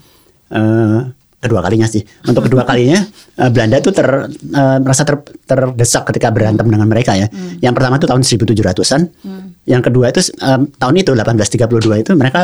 uh, 0.49 1.13
kedua 1.39 1.61
kalinya 1.63 1.87
sih. 1.87 2.03
Untuk 2.27 2.51
kedua 2.51 2.67
kalinya 2.71 2.99
uh, 3.39 3.51
Belanda 3.51 3.79
tuh 3.79 3.95
ter 3.95 4.07
uh, 4.07 4.79
merasa 4.83 5.03
ter, 5.07 5.17
terdesak 5.47 6.07
ketika 6.11 6.35
berantem 6.35 6.67
dengan 6.67 6.87
mereka 6.87 7.15
ya. 7.15 7.31
Hmm. 7.31 7.63
Yang 7.63 7.75
pertama 7.79 7.95
itu 7.99 8.07
tahun 8.11 8.23
1700-an. 8.27 9.03
Hmm. 9.23 9.47
Yang 9.65 9.83
kedua 9.91 10.05
itu 10.11 10.21
um, 10.43 10.61
tahun 10.79 10.95
itu 10.99 11.11
1832 11.15 12.05
itu 12.05 12.13
mereka 12.19 12.41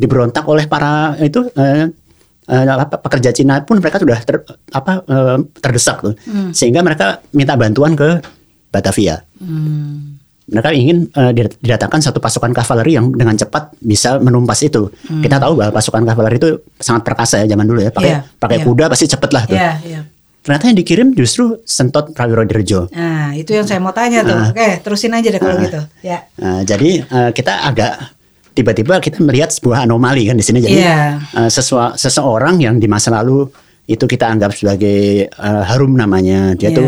diberontak 0.00 0.44
oleh 0.48 0.64
para 0.64 1.18
itu 1.20 1.44
uh, 1.44 1.86
uh, 2.48 2.86
pekerja 3.04 3.30
Cina 3.36 3.60
pun 3.66 3.82
mereka 3.82 4.00
sudah 4.00 4.18
ter, 4.22 4.40
apa 4.70 5.02
uh, 5.04 5.38
terdesak 5.58 6.00
tuh. 6.00 6.14
Hmm. 6.24 6.54
Sehingga 6.54 6.80
mereka 6.86 7.20
minta 7.34 7.58
bantuan 7.58 7.98
ke 7.98 8.22
Batavia. 8.70 9.26
Hmm 9.42 10.19
mereka 10.50 10.74
ingin 10.74 11.06
uh, 11.14 11.30
didatangkan 11.34 12.02
satu 12.02 12.18
pasukan 12.18 12.50
kavaleri 12.50 12.98
yang 12.98 13.14
dengan 13.14 13.38
cepat 13.38 13.70
bisa 13.78 14.18
menumpas 14.18 14.60
itu. 14.66 14.90
Hmm. 15.06 15.22
Kita 15.22 15.38
tahu 15.38 15.62
bahwa 15.62 15.70
pasukan 15.78 16.02
kavaleri 16.02 16.36
itu 16.42 16.50
sangat 16.76 17.06
perkasa 17.06 17.46
ya 17.46 17.54
zaman 17.54 17.66
dulu 17.70 17.80
ya, 17.86 17.90
pakai 17.94 18.10
yeah, 18.10 18.22
pakai 18.36 18.58
yeah. 18.58 18.66
kuda 18.66 18.84
pasti 18.90 19.06
cepet 19.06 19.30
lah 19.30 19.42
tuh. 19.46 19.56
Yeah, 19.56 19.74
yeah. 19.86 20.02
Ternyata 20.40 20.72
yang 20.72 20.78
dikirim 20.80 21.08
justru 21.12 21.60
Sentot 21.68 22.16
Prawiro 22.16 22.42
Dirjo. 22.48 22.88
Nah, 22.96 23.36
itu 23.36 23.52
yang 23.52 23.68
saya 23.68 23.76
mau 23.76 23.92
tanya 23.92 24.24
tuh. 24.24 24.40
Uh, 24.40 24.50
Oke, 24.50 24.68
terusin 24.80 25.12
aja 25.12 25.28
deh 25.28 25.36
kalau 25.36 25.54
uh, 25.54 25.62
gitu. 25.62 25.80
Ya. 26.00 26.24
Uh, 26.40 26.64
jadi 26.64 26.90
uh, 27.12 27.30
kita 27.30 27.52
agak 27.68 27.92
tiba-tiba 28.56 28.98
kita 29.04 29.20
melihat 29.20 29.52
sebuah 29.52 29.84
anomali 29.84 30.26
kan 30.26 30.40
di 30.40 30.42
sini. 30.42 30.64
Jadi 30.64 30.80
yeah. 30.80 31.20
uh, 31.36 31.50
sesua, 31.52 31.92
seseorang 31.94 32.56
yang 32.56 32.80
di 32.80 32.88
masa 32.88 33.12
lalu 33.12 33.52
itu 33.84 34.08
kita 34.08 34.32
anggap 34.32 34.56
sebagai 34.56 35.28
uh, 35.36 35.62
harum 35.68 35.92
namanya. 35.92 36.56
Dia 36.56 36.72
yeah. 36.72 36.78
tuh 36.78 36.86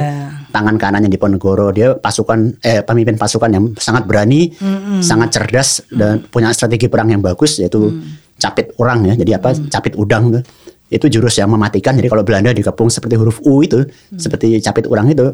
tangan 0.52 0.76
kanannya 0.76 1.08
di 1.08 1.16
Ponegoro 1.16 1.72
dia 1.72 1.96
pasukan 1.96 2.60
eh 2.60 2.84
pemimpin 2.84 3.16
pasukan 3.16 3.50
yang 3.50 3.64
sangat 3.80 4.04
berani 4.04 4.52
mm-hmm. 4.52 5.00
sangat 5.00 5.32
cerdas 5.32 5.82
dan 5.88 6.20
punya 6.28 6.52
strategi 6.52 6.86
perang 6.92 7.08
yang 7.08 7.24
bagus 7.24 7.58
yaitu 7.58 7.88
mm. 7.88 8.36
capit 8.36 8.76
orang 8.76 9.08
ya 9.08 9.14
jadi 9.16 9.40
apa 9.40 9.56
mm. 9.56 9.72
capit 9.72 9.96
udang 9.96 10.28
tuh 10.38 10.44
itu 10.92 11.08
jurus 11.08 11.40
yang 11.40 11.48
mematikan 11.48 11.96
jadi 11.96 12.12
kalau 12.12 12.20
Belanda 12.20 12.52
dikepung 12.52 12.92
seperti 12.92 13.16
huruf 13.16 13.40
U 13.48 13.64
itu 13.64 13.80
mm. 13.80 14.20
seperti 14.20 14.60
capit 14.60 14.84
orang 14.92 15.08
itu 15.08 15.32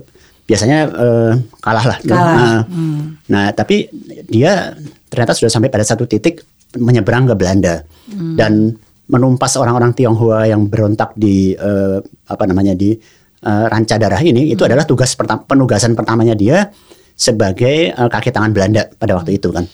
biasanya 0.49 0.79
uh, 0.89 1.33
kalah 1.61 1.85
lah 1.85 1.99
kalah. 2.01 2.33
Nah, 2.33 2.61
mm. 2.65 2.99
nah 3.29 3.45
tapi 3.53 3.93
dia 4.25 4.73
ternyata 5.13 5.37
sudah 5.37 5.53
sampai 5.53 5.69
pada 5.69 5.85
satu 5.85 6.09
titik 6.09 6.41
menyeberang 6.81 7.29
ke 7.29 7.35
Belanda 7.37 7.85
mm. 8.09 8.41
dan 8.41 8.73
menumpas 9.09 9.57
orang-orang 9.61 9.93
Tionghoa 9.93 10.49
yang 10.49 10.65
berontak 10.69 11.13
di 11.17 11.53
uh, 11.53 12.01
apa 12.29 12.45
namanya 12.49 12.73
di 12.73 12.97
uh, 13.45 13.67
ranca 13.71 13.99
darah 14.01 14.21
ini 14.23 14.51
itu 14.51 14.63
hmm. 14.63 14.69
adalah 14.73 14.85
tugas 14.89 15.15
pertama 15.15 15.45
penugasan 15.45 15.93
pertamanya 15.95 16.35
dia 16.35 16.71
sebagai 17.19 17.93
uh, 17.95 18.07
kaki 18.07 18.31
tangan 18.31 18.55
Belanda 18.55 18.87
pada 18.99 19.19
waktu 19.19 19.39
itu 19.39 19.51
kan. 19.51 19.67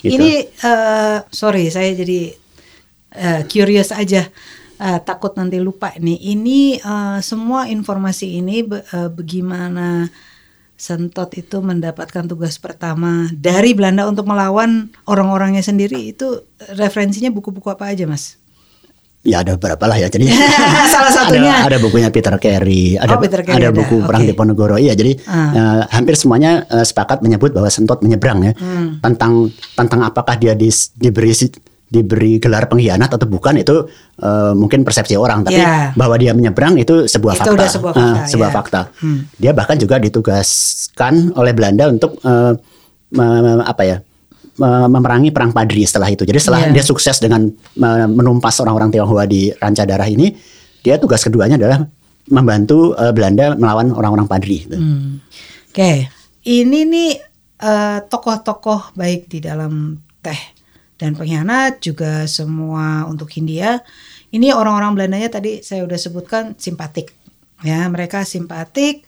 Gitu. 0.00 0.16
Ini 0.16 0.48
uh, 0.64 1.24
sorry 1.32 1.68
saya 1.72 1.92
jadi 1.96 2.32
uh, 3.16 3.40
curious 3.48 3.92
aja. 3.92 4.28
Uh, 4.78 5.02
takut 5.02 5.34
nanti 5.34 5.58
lupa 5.58 5.90
nih. 5.98 6.38
Ini 6.38 6.78
uh, 6.86 7.18
semua 7.18 7.66
informasi 7.66 8.38
ini 8.38 8.62
be, 8.62 8.78
uh, 8.94 9.10
bagaimana 9.10 10.06
Sentot 10.78 11.26
itu 11.34 11.58
mendapatkan 11.58 12.30
tugas 12.30 12.54
pertama 12.62 13.26
dari 13.34 13.74
Belanda 13.74 14.06
untuk 14.06 14.30
melawan 14.30 14.94
orang-orangnya 15.10 15.58
sendiri 15.58 16.14
itu 16.14 16.46
referensinya 16.78 17.34
buku-buku 17.34 17.66
apa 17.66 17.90
aja, 17.90 18.06
Mas? 18.06 18.37
Ya 19.26 19.42
ada 19.42 19.58
beberapa 19.58 19.84
lah 19.90 19.98
ya. 19.98 20.06
Jadi 20.06 20.30
salah 20.94 21.10
satunya 21.10 21.66
ada, 21.66 21.74
ada 21.74 21.78
bukunya 21.82 22.08
Peter 22.08 22.32
Carey, 22.38 22.94
ada 22.94 23.18
oh, 23.18 23.20
Peter 23.20 23.42
Carey 23.42 23.66
ada, 23.66 23.74
ada 23.74 23.76
buku 23.76 23.98
okay. 23.98 24.06
Perang 24.06 24.24
Diponegoro. 24.24 24.76
Iya, 24.78 24.94
jadi 24.94 25.18
uh. 25.26 25.34
Uh, 25.34 25.82
hampir 25.90 26.14
semuanya 26.14 26.62
uh, 26.70 26.86
sepakat 26.86 27.20
menyebut 27.20 27.50
bahwa 27.50 27.66
Sentot 27.66 27.98
menyeberang 27.98 28.46
ya. 28.46 28.52
Hmm. 28.54 29.02
Tentang 29.02 29.50
tentang 29.74 30.00
apakah 30.06 30.38
dia 30.38 30.54
di, 30.54 30.70
diberi 30.94 31.34
diberi 31.88 32.36
gelar 32.36 32.68
pengkhianat 32.68 33.16
atau 33.16 33.24
bukan 33.24 33.64
itu 33.64 33.88
uh, 34.20 34.52
mungkin 34.52 34.84
persepsi 34.84 35.16
orang 35.16 35.40
tapi 35.48 35.56
yeah. 35.56 35.88
bahwa 35.96 36.20
dia 36.20 36.36
menyeberang 36.36 36.76
itu 36.76 37.08
sebuah 37.08 37.40
itu 37.40 37.48
fakta, 37.48 37.64
sebuah 37.64 37.92
fakta, 37.96 38.04
uh, 38.04 38.16
sebuah 38.28 38.50
yeah. 38.52 38.56
fakta. 38.60 38.80
Hmm. 39.00 39.20
Dia 39.40 39.52
bahkan 39.56 39.76
juga 39.80 39.96
ditugaskan 39.96 41.32
oleh 41.32 41.52
Belanda 41.56 41.88
untuk 41.88 42.20
uh, 42.22 42.52
apa 43.64 43.82
ya 43.88 43.96
memerangi 44.58 45.30
perang 45.30 45.54
Padri 45.54 45.86
setelah 45.86 46.10
itu. 46.10 46.26
Jadi 46.26 46.38
setelah 46.42 46.60
yeah. 46.66 46.74
dia 46.74 46.84
sukses 46.84 47.22
dengan 47.22 47.46
menumpas 48.10 48.58
orang-orang 48.58 48.90
Tionghoa 48.90 49.24
di 49.24 49.54
ranca 49.54 49.86
darah 49.86 50.10
ini, 50.10 50.34
dia 50.82 50.98
tugas 50.98 51.22
keduanya 51.22 51.54
adalah 51.54 51.86
membantu 52.28 52.92
uh, 52.98 53.14
Belanda 53.14 53.56
melawan 53.56 53.94
orang-orang 53.94 54.26
Padri. 54.28 54.66
Gitu. 54.66 54.76
Hmm. 54.76 55.22
Oke, 55.70 55.72
okay. 55.72 55.96
ini 56.44 56.84
nih 56.84 57.12
uh, 57.62 58.04
tokoh-tokoh 58.04 58.92
baik 58.98 59.30
di 59.30 59.38
dalam 59.40 59.96
teh 60.20 60.40
dan 60.98 61.14
pengkhianat 61.14 61.78
juga 61.78 62.26
semua 62.26 63.06
untuk 63.06 63.30
Hindia. 63.30 63.80
Ini 64.28 64.52
orang-orang 64.52 64.92
Belandanya 64.92 65.40
tadi 65.40 65.64
saya 65.64 65.86
udah 65.86 65.96
sebutkan 65.96 66.58
simpatik, 66.58 67.14
ya 67.62 67.86
mereka 67.88 68.26
simpatik. 68.26 69.06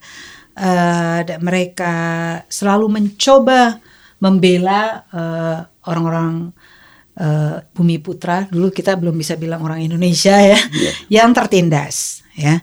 Uh, 0.60 1.24
mereka 1.40 1.94
selalu 2.50 2.90
mencoba 2.90 3.80
membela 4.20 5.04
uh, 5.11 5.59
orang-orang 5.88 6.52
uh, 7.16 7.64
Bumi 7.72 7.98
Putra. 7.98 8.46
Dulu 8.46 8.70
kita 8.70 8.94
belum 8.94 9.16
bisa 9.16 9.35
bilang 9.35 9.64
orang 9.64 9.83
Indonesia 9.83 10.37
ya 10.38 10.56
yeah. 10.56 10.94
yang 11.20 11.33
tertindas 11.33 12.24
ya. 12.37 12.61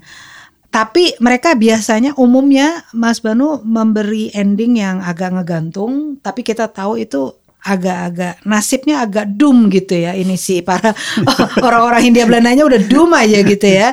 Tapi 0.68 1.18
mereka 1.24 1.58
biasanya 1.58 2.14
umumnya 2.20 2.86
Mas 2.94 3.24
Banu 3.24 3.64
memberi 3.66 4.30
ending 4.36 4.78
yang 4.78 5.02
agak 5.02 5.34
ngegantung 5.34 6.22
tapi 6.22 6.46
kita 6.46 6.70
tahu 6.70 7.02
itu 7.02 7.34
agak-agak 7.68 8.40
nasibnya 8.48 9.04
agak 9.04 9.28
doom 9.36 9.68
gitu 9.68 10.00
ya 10.00 10.16
ini 10.16 10.40
sih 10.40 10.64
para 10.64 10.96
orang-orang 11.68 12.08
Hindia 12.08 12.24
Belandanya 12.24 12.64
udah 12.64 12.80
doom 12.88 13.12
aja 13.12 13.44
gitu 13.44 13.68
ya. 13.68 13.92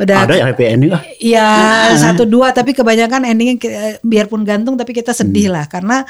Udah 0.00 0.24
ada 0.24 0.34
yang 0.38 0.48
happy 0.54 0.64
ending 0.64 0.92
ah 0.94 1.02
ya 1.18 1.48
satu 2.00 2.24
dua 2.24 2.54
tapi 2.54 2.72
kebanyakan 2.72 3.28
endingnya 3.28 3.56
biarpun 4.00 4.46
gantung 4.46 4.78
tapi 4.80 4.96
kita 4.96 5.12
sedih 5.12 5.50
hmm. 5.50 5.54
lah. 5.56 5.64
Karena 5.68 6.06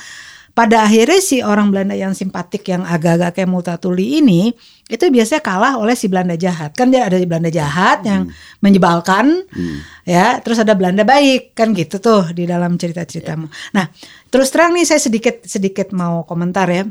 pada 0.50 0.82
akhirnya 0.82 1.22
si 1.22 1.40
orang 1.40 1.70
Belanda 1.70 1.94
yang 1.94 2.10
simpatik 2.12 2.66
yang 2.66 2.82
agak-agak 2.82 3.38
kayak 3.38 3.50
Multatuli 3.50 4.18
ini 4.18 4.50
itu 4.90 5.04
biasanya 5.06 5.42
kalah 5.42 5.74
oleh 5.78 5.94
si 5.94 6.10
Belanda 6.10 6.34
jahat. 6.34 6.74
Kan 6.74 6.90
dia 6.90 7.06
ada 7.06 7.14
di 7.14 7.24
Belanda 7.24 7.48
jahat 7.48 8.02
yang 8.02 8.26
hmm. 8.26 8.58
menyebalkan 8.58 9.46
hmm. 9.46 9.78
ya. 10.02 10.42
Terus 10.42 10.58
ada 10.60 10.74
Belanda 10.74 11.06
baik 11.06 11.54
kan 11.54 11.70
gitu 11.70 12.02
tuh 12.02 12.34
di 12.34 12.44
dalam 12.50 12.74
cerita-ceritamu. 12.74 13.46
Yeah. 13.46 13.70
nah 13.70 13.86
terus 14.28 14.50
terang 14.50 14.74
nih 14.74 14.86
saya 14.86 15.00
sedikit 15.00 15.46
sedikit 15.46 15.94
mau 15.94 16.26
komentar 16.26 16.66
ya. 16.66 16.84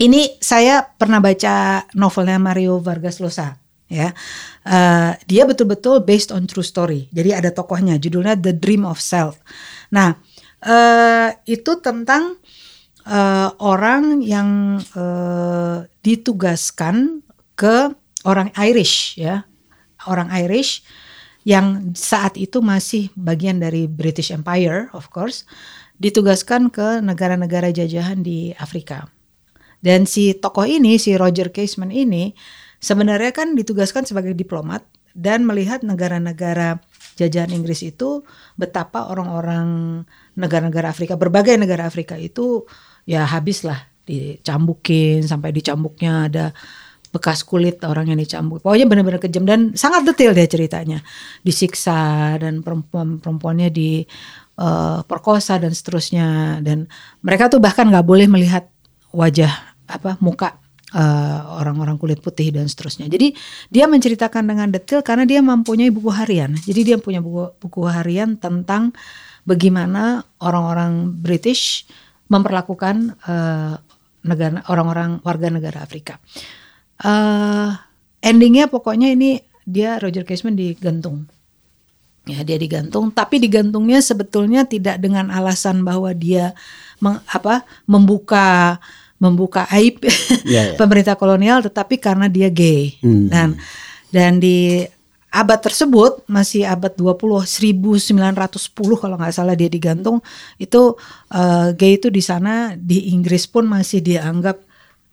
Ini 0.00 0.40
saya 0.40 0.82
pernah 0.82 1.20
baca 1.20 1.84
novelnya 1.94 2.40
Mario 2.40 2.80
Vargas 2.80 3.20
Llosa 3.20 3.60
ya. 3.92 4.16
Uh, 4.64 5.12
dia 5.28 5.44
betul-betul 5.44 6.00
based 6.02 6.32
on 6.32 6.48
true 6.48 6.64
story. 6.64 7.12
Jadi 7.12 7.36
ada 7.36 7.52
tokohnya 7.52 8.00
judulnya 8.00 8.40
The 8.40 8.56
Dream 8.56 8.88
of 8.88 8.96
Self. 8.96 9.36
Nah 9.92 10.16
uh, 10.64 11.28
itu 11.44 11.78
tentang 11.84 12.40
uh, 13.06 13.50
orang 13.62 14.22
yang 14.22 14.80
uh, 14.94 15.86
ditugaskan 16.02 17.22
ke 17.54 17.94
orang 18.26 18.50
Irish 18.58 19.18
ya. 19.18 19.46
Orang 20.02 20.34
Irish 20.34 20.82
yang 21.46 21.94
saat 21.94 22.38
itu 22.38 22.62
masih 22.62 23.10
bagian 23.18 23.58
dari 23.58 23.90
British 23.90 24.30
Empire 24.30 24.90
of 24.94 25.10
course 25.10 25.46
ditugaskan 25.98 26.70
ke 26.70 26.98
negara-negara 26.98 27.70
jajahan 27.70 28.22
di 28.22 28.50
Afrika. 28.58 29.06
Dan 29.82 30.06
si 30.06 30.34
tokoh 30.34 30.66
ini 30.66 30.98
si 30.98 31.14
Roger 31.14 31.50
Casement 31.50 31.90
ini 31.94 32.34
sebenarnya 32.82 33.34
kan 33.34 33.54
ditugaskan 33.54 34.06
sebagai 34.06 34.34
diplomat 34.34 34.82
dan 35.14 35.46
melihat 35.46 35.86
negara-negara 35.86 36.82
jajahan 37.18 37.52
Inggris 37.54 37.84
itu 37.84 38.26
betapa 38.56 39.10
orang-orang 39.10 40.02
negara-negara 40.34 40.90
Afrika 40.90 41.14
berbagai 41.14 41.54
negara 41.60 41.86
Afrika 41.86 42.16
itu 42.16 42.64
ya 43.08 43.26
habislah 43.26 43.88
dicambukin 44.02 45.22
sampai 45.22 45.54
dicambuknya 45.54 46.26
ada 46.26 46.46
bekas 47.12 47.44
kulit 47.44 47.76
orang 47.84 48.08
yang 48.08 48.18
dicambuk. 48.18 48.64
Pokoknya 48.64 48.88
benar-benar 48.88 49.20
kejam 49.20 49.44
dan 49.44 49.76
sangat 49.76 50.08
detail 50.08 50.32
dia 50.32 50.48
ceritanya. 50.48 50.98
Disiksa 51.44 52.34
dan 52.40 52.64
perempuan-perempuannya 52.64 53.68
di 53.68 54.00
uh, 54.56 55.04
perkosa 55.04 55.60
dan 55.60 55.76
seterusnya 55.76 56.58
dan 56.64 56.88
mereka 57.20 57.52
tuh 57.52 57.60
bahkan 57.60 57.84
nggak 57.92 58.06
boleh 58.08 58.26
melihat 58.26 58.64
wajah 59.12 59.52
apa 59.92 60.16
muka 60.24 60.56
eh, 60.96 61.40
orang-orang 61.60 61.96
uh, 61.96 62.00
kulit 62.00 62.24
putih 62.24 62.48
dan 62.48 62.64
seterusnya. 62.64 63.12
Jadi 63.12 63.36
dia 63.68 63.84
menceritakan 63.84 64.48
dengan 64.48 64.72
detail 64.72 65.04
karena 65.04 65.28
dia 65.28 65.44
mempunyai 65.44 65.92
buku 65.92 66.08
harian. 66.08 66.56
Jadi 66.56 66.80
dia 66.80 66.96
punya 66.96 67.20
buku 67.20 67.52
buku 67.60 67.84
harian 67.92 68.40
tentang 68.40 68.96
bagaimana 69.44 70.24
orang-orang 70.40 71.12
British 71.12 71.84
memperlakukan 72.32 73.20
uh, 73.28 73.76
negara 74.24 74.64
orang-orang 74.72 75.20
warga 75.20 75.52
negara 75.52 75.84
Afrika 75.84 76.16
uh, 77.04 77.76
endingnya 78.24 78.72
pokoknya 78.72 79.12
ini 79.12 79.44
dia 79.68 80.00
Roger 80.00 80.24
Casement 80.24 80.56
digantung 80.56 81.28
ya 82.24 82.40
dia 82.46 82.56
digantung 82.56 83.10
tapi 83.10 83.42
digantungnya 83.42 83.98
sebetulnya 83.98 84.64
tidak 84.64 85.02
dengan 85.02 85.28
alasan 85.28 85.82
bahwa 85.82 86.14
dia 86.14 86.54
meng, 87.02 87.18
apa 87.26 87.66
membuka 87.84 88.78
membuka 89.18 89.66
aib 89.74 90.02
yeah, 90.46 90.74
yeah. 90.74 90.78
pemerintah 90.80 91.18
kolonial 91.18 91.62
tetapi 91.62 91.98
karena 91.98 92.30
dia 92.30 92.46
gay 92.46 92.94
hmm. 93.02 93.26
dan 93.26 93.58
dan 94.14 94.38
di 94.38 94.86
abad 95.32 95.64
tersebut 95.64 96.28
masih 96.28 96.68
abad 96.68 96.92
20 96.92 97.48
1910 97.48 99.00
kalau 99.00 99.16
nggak 99.16 99.32
salah 99.32 99.56
dia 99.56 99.72
digantung 99.72 100.20
itu 100.60 100.92
uh, 101.32 101.72
gay 101.72 101.96
itu 101.96 102.12
di 102.12 102.20
sana 102.20 102.76
di 102.76 103.16
Inggris 103.16 103.48
pun 103.48 103.64
masih 103.64 104.04
dianggap 104.04 104.60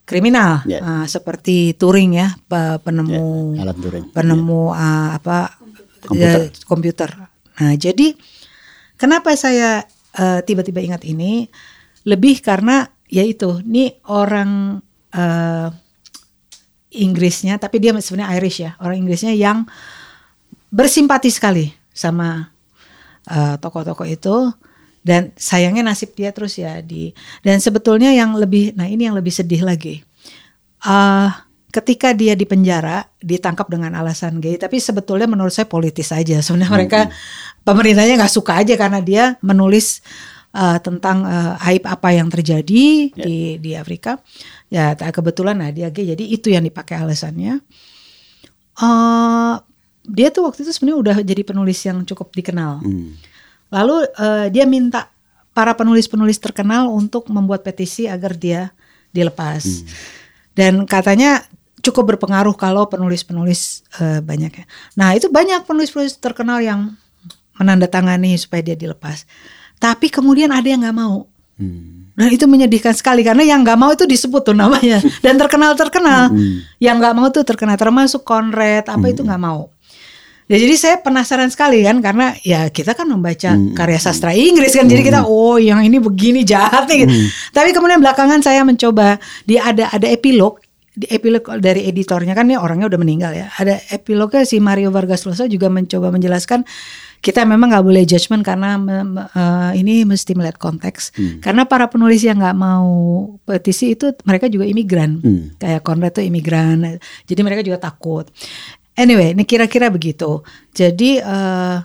kriminal 0.04 0.68
yeah. 0.68 0.84
uh, 0.84 1.06
seperti 1.08 1.72
Turing 1.80 2.20
ya 2.20 2.36
penemu 2.84 3.56
yeah, 3.56 3.64
alat 3.64 3.78
Turing. 3.80 4.06
penemu 4.12 4.64
yeah. 4.76 4.84
uh, 4.84 5.10
apa 5.16 5.38
komputer. 6.04 6.40
Uh, 6.44 6.48
komputer. 6.68 7.10
Nah 7.64 7.74
jadi 7.80 8.08
kenapa 9.00 9.32
saya 9.40 9.88
uh, 10.20 10.40
tiba-tiba 10.44 10.84
ingat 10.84 11.08
ini 11.08 11.48
lebih 12.04 12.44
karena 12.44 12.92
yaitu 13.08 13.64
ini 13.64 13.96
orang 14.12 14.84
uh, 15.16 15.70
Inggrisnya 16.90 17.62
tapi 17.62 17.78
dia 17.78 17.94
sebenarnya 17.94 18.34
Irish 18.42 18.60
ya 18.66 18.74
orang 18.82 19.06
Inggrisnya 19.06 19.32
yang 19.38 19.70
bersimpati 20.70 21.30
sekali 21.34 21.70
sama 21.92 22.50
tokoh-tokoh 23.62 24.08
uh, 24.08 24.16
itu. 24.16 24.38
Dan 25.00 25.32
sayangnya 25.40 25.82
nasib 25.82 26.12
dia 26.12 26.36
terus 26.36 26.60
ya 26.60 26.84
di 26.84 27.16
dan 27.40 27.64
sebetulnya 27.64 28.12
yang 28.12 28.36
lebih 28.36 28.76
nah 28.76 28.84
ini 28.84 29.08
yang 29.08 29.16
lebih 29.16 29.32
sedih 29.32 29.64
lagi. 29.64 30.04
Uh, 30.84 31.32
ketika 31.70 32.12
dia 32.18 32.34
di 32.34 32.44
penjara 32.44 33.06
ditangkap 33.22 33.70
dengan 33.70 33.94
alasan 33.96 34.42
gay 34.42 34.58
tapi 34.58 34.82
sebetulnya 34.82 35.30
menurut 35.30 35.56
saya 35.56 35.72
politis 35.72 36.12
aja. 36.12 36.44
Sebenarnya 36.44 36.68
hmm. 36.68 36.78
mereka 36.78 37.00
pemerintahnya 37.64 38.20
nggak 38.20 38.34
suka 38.34 38.60
aja 38.60 38.76
karena 38.76 39.00
dia 39.00 39.24
menulis 39.40 40.04
uh, 40.52 40.78
tentang 40.84 41.24
uh, 41.24 41.68
aib 41.72 41.88
apa 41.88 42.10
yang 42.12 42.28
terjadi 42.28 43.14
yeah. 43.16 43.24
di 43.24 43.38
di 43.62 43.72
Afrika. 43.80 44.20
Ya 44.68 44.94
kebetulan 45.00 45.64
nah 45.64 45.72
dia 45.72 45.88
gay 45.96 46.12
jadi 46.12 46.24
itu 46.28 46.52
yang 46.52 46.68
dipakai 46.68 47.00
alasannya. 47.00 47.64
Uh, 48.80 49.64
dia 50.08 50.32
tuh 50.32 50.48
waktu 50.48 50.64
itu 50.64 50.72
sebenarnya 50.72 51.00
udah 51.00 51.18
jadi 51.24 51.42
penulis 51.44 51.80
yang 51.84 52.04
cukup 52.08 52.32
dikenal 52.32 52.80
hmm 52.84 53.40
Lalu 53.70 53.96
uh, 54.18 54.48
dia 54.50 54.66
minta 54.66 55.14
para 55.54 55.74
penulis-penulis 55.78 56.42
terkenal 56.42 56.90
untuk 56.90 57.30
membuat 57.30 57.62
petisi 57.62 58.10
agar 58.10 58.34
dia 58.34 58.74
dilepas. 59.14 59.64
Hmm. 59.66 59.88
Dan 60.54 60.74
katanya 60.90 61.46
cukup 61.80 62.18
berpengaruh 62.18 62.54
kalau 62.58 62.90
penulis-penulis 62.90 63.86
uh, 64.02 64.20
banyak 64.26 64.52
ya. 64.52 64.66
Nah 64.98 65.14
itu 65.14 65.30
banyak 65.30 65.64
penulis-penulis 65.70 66.18
terkenal 66.18 66.60
yang 66.60 66.98
menandatangani 67.62 68.36
supaya 68.42 68.66
dia 68.66 68.78
dilepas. 68.78 69.26
Tapi 69.78 70.12
kemudian 70.12 70.50
ada 70.50 70.66
yang 70.66 70.82
nggak 70.82 70.98
mau. 70.98 71.30
Hmm. 71.60 72.10
Dan 72.20 72.36
itu 72.36 72.52
menyedihkan 72.52 72.92
sekali 72.92 73.24
karena 73.24 73.48
yang 73.48 73.64
nggak 73.64 73.80
mau 73.80 73.96
itu 73.96 74.04
disebut 74.04 74.52
tuh 74.52 74.58
namanya 74.58 75.00
dan 75.26 75.38
terkenal 75.38 75.78
terkenal. 75.78 76.34
Hmm. 76.34 76.66
Yang 76.82 76.96
nggak 77.06 77.14
mau 77.16 77.28
tuh 77.30 77.44
terkenal 77.46 77.78
termasuk 77.78 78.26
Conrad 78.26 78.90
apa 78.90 79.06
hmm. 79.06 79.14
itu 79.14 79.22
nggak 79.22 79.44
mau. 79.44 79.70
Ya 80.50 80.58
jadi 80.58 80.76
saya 80.82 80.96
penasaran 80.98 81.54
sekali 81.54 81.86
kan 81.86 82.02
karena 82.02 82.34
ya 82.42 82.74
kita 82.74 82.98
kan 82.98 83.06
membaca 83.06 83.54
hmm. 83.54 83.78
karya 83.78 84.02
sastra 84.02 84.34
Inggris 84.34 84.74
kan. 84.74 84.90
Hmm. 84.90 84.94
Jadi 84.98 85.02
kita 85.06 85.30
oh 85.30 85.62
yang 85.62 85.86
ini 85.86 86.02
begini 86.02 86.42
jahatnya 86.42 87.06
gitu. 87.06 87.14
Hmm. 87.14 87.30
Tapi 87.54 87.70
kemudian 87.70 88.02
belakangan 88.02 88.42
saya 88.42 88.66
mencoba 88.66 89.22
dia 89.46 89.70
ada 89.70 89.94
ada 89.94 90.10
epilog 90.10 90.58
di 90.98 91.06
epilog 91.06 91.46
dari 91.62 91.86
editornya 91.86 92.34
kan 92.34 92.50
ini 92.50 92.58
orangnya 92.58 92.90
udah 92.90 93.00
meninggal 93.00 93.32
ya. 93.38 93.54
Ada 93.62 93.78
epilognya 93.94 94.42
si 94.42 94.58
Mario 94.58 94.90
Vargas 94.90 95.22
Llosa 95.30 95.46
juga 95.46 95.70
mencoba 95.70 96.10
menjelaskan 96.10 96.66
kita 97.20 97.44
memang 97.44 97.72
nggak 97.72 97.86
boleh 97.86 98.04
judgement 98.08 98.44
karena 98.44 98.80
uh, 98.80 99.72
ini 99.76 100.08
mesti 100.08 100.36
melihat 100.36 100.56
konteks. 100.56 101.14
Hmm. 101.16 101.38
Karena 101.44 101.68
para 101.68 101.92
penulis 101.92 102.24
yang 102.24 102.40
nggak 102.40 102.58
mau 102.58 102.90
petisi 103.44 103.94
itu 103.96 104.16
mereka 104.24 104.48
juga 104.48 104.64
imigran, 104.64 105.20
hmm. 105.20 105.60
kayak 105.60 105.84
Conrad 105.84 106.16
itu 106.16 106.32
imigran, 106.32 106.98
jadi 107.28 107.42
mereka 107.44 107.62
juga 107.64 107.92
takut. 107.92 108.32
Anyway, 109.00 109.32
ini 109.32 109.48
kira-kira 109.48 109.88
begitu. 109.88 110.44
Jadi 110.76 111.24
uh, 111.24 111.80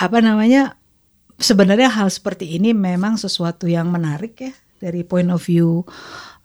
apa 0.00 0.18
namanya? 0.24 0.80
Sebenarnya 1.38 1.86
hal 1.86 2.10
seperti 2.10 2.58
ini 2.58 2.74
memang 2.74 3.14
sesuatu 3.14 3.70
yang 3.70 3.92
menarik 3.92 4.34
ya 4.42 4.50
dari 4.82 5.06
point 5.06 5.30
of 5.30 5.38
view 5.44 5.86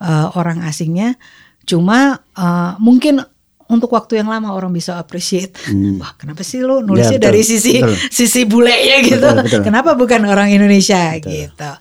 uh, 0.04 0.28
orang 0.38 0.62
asingnya. 0.62 1.18
Cuma 1.66 2.22
uh, 2.38 2.78
mungkin 2.78 3.24
untuk 3.72 3.90
waktu 3.96 4.22
yang 4.22 4.30
lama 4.30 4.54
orang 4.54 4.70
bisa 4.70 5.02
appreciate. 5.02 5.56
Hmm. 5.66 5.98
Wah, 5.98 6.14
kenapa 6.14 6.46
sih 6.46 6.62
lo 6.62 6.86
nulisnya 6.86 7.18
ya, 7.18 7.26
dari 7.32 7.42
sisi 7.42 7.82
betul. 7.82 7.96
sisi 8.12 8.42
bule 8.46 8.76
ya 8.76 9.02
gitu? 9.02 9.18
Betul, 9.24 9.44
betul. 9.50 9.62
Kenapa 9.66 9.98
bukan 9.98 10.22
orang 10.30 10.54
Indonesia 10.54 11.18
betul. 11.18 11.32
gitu? 11.32 11.72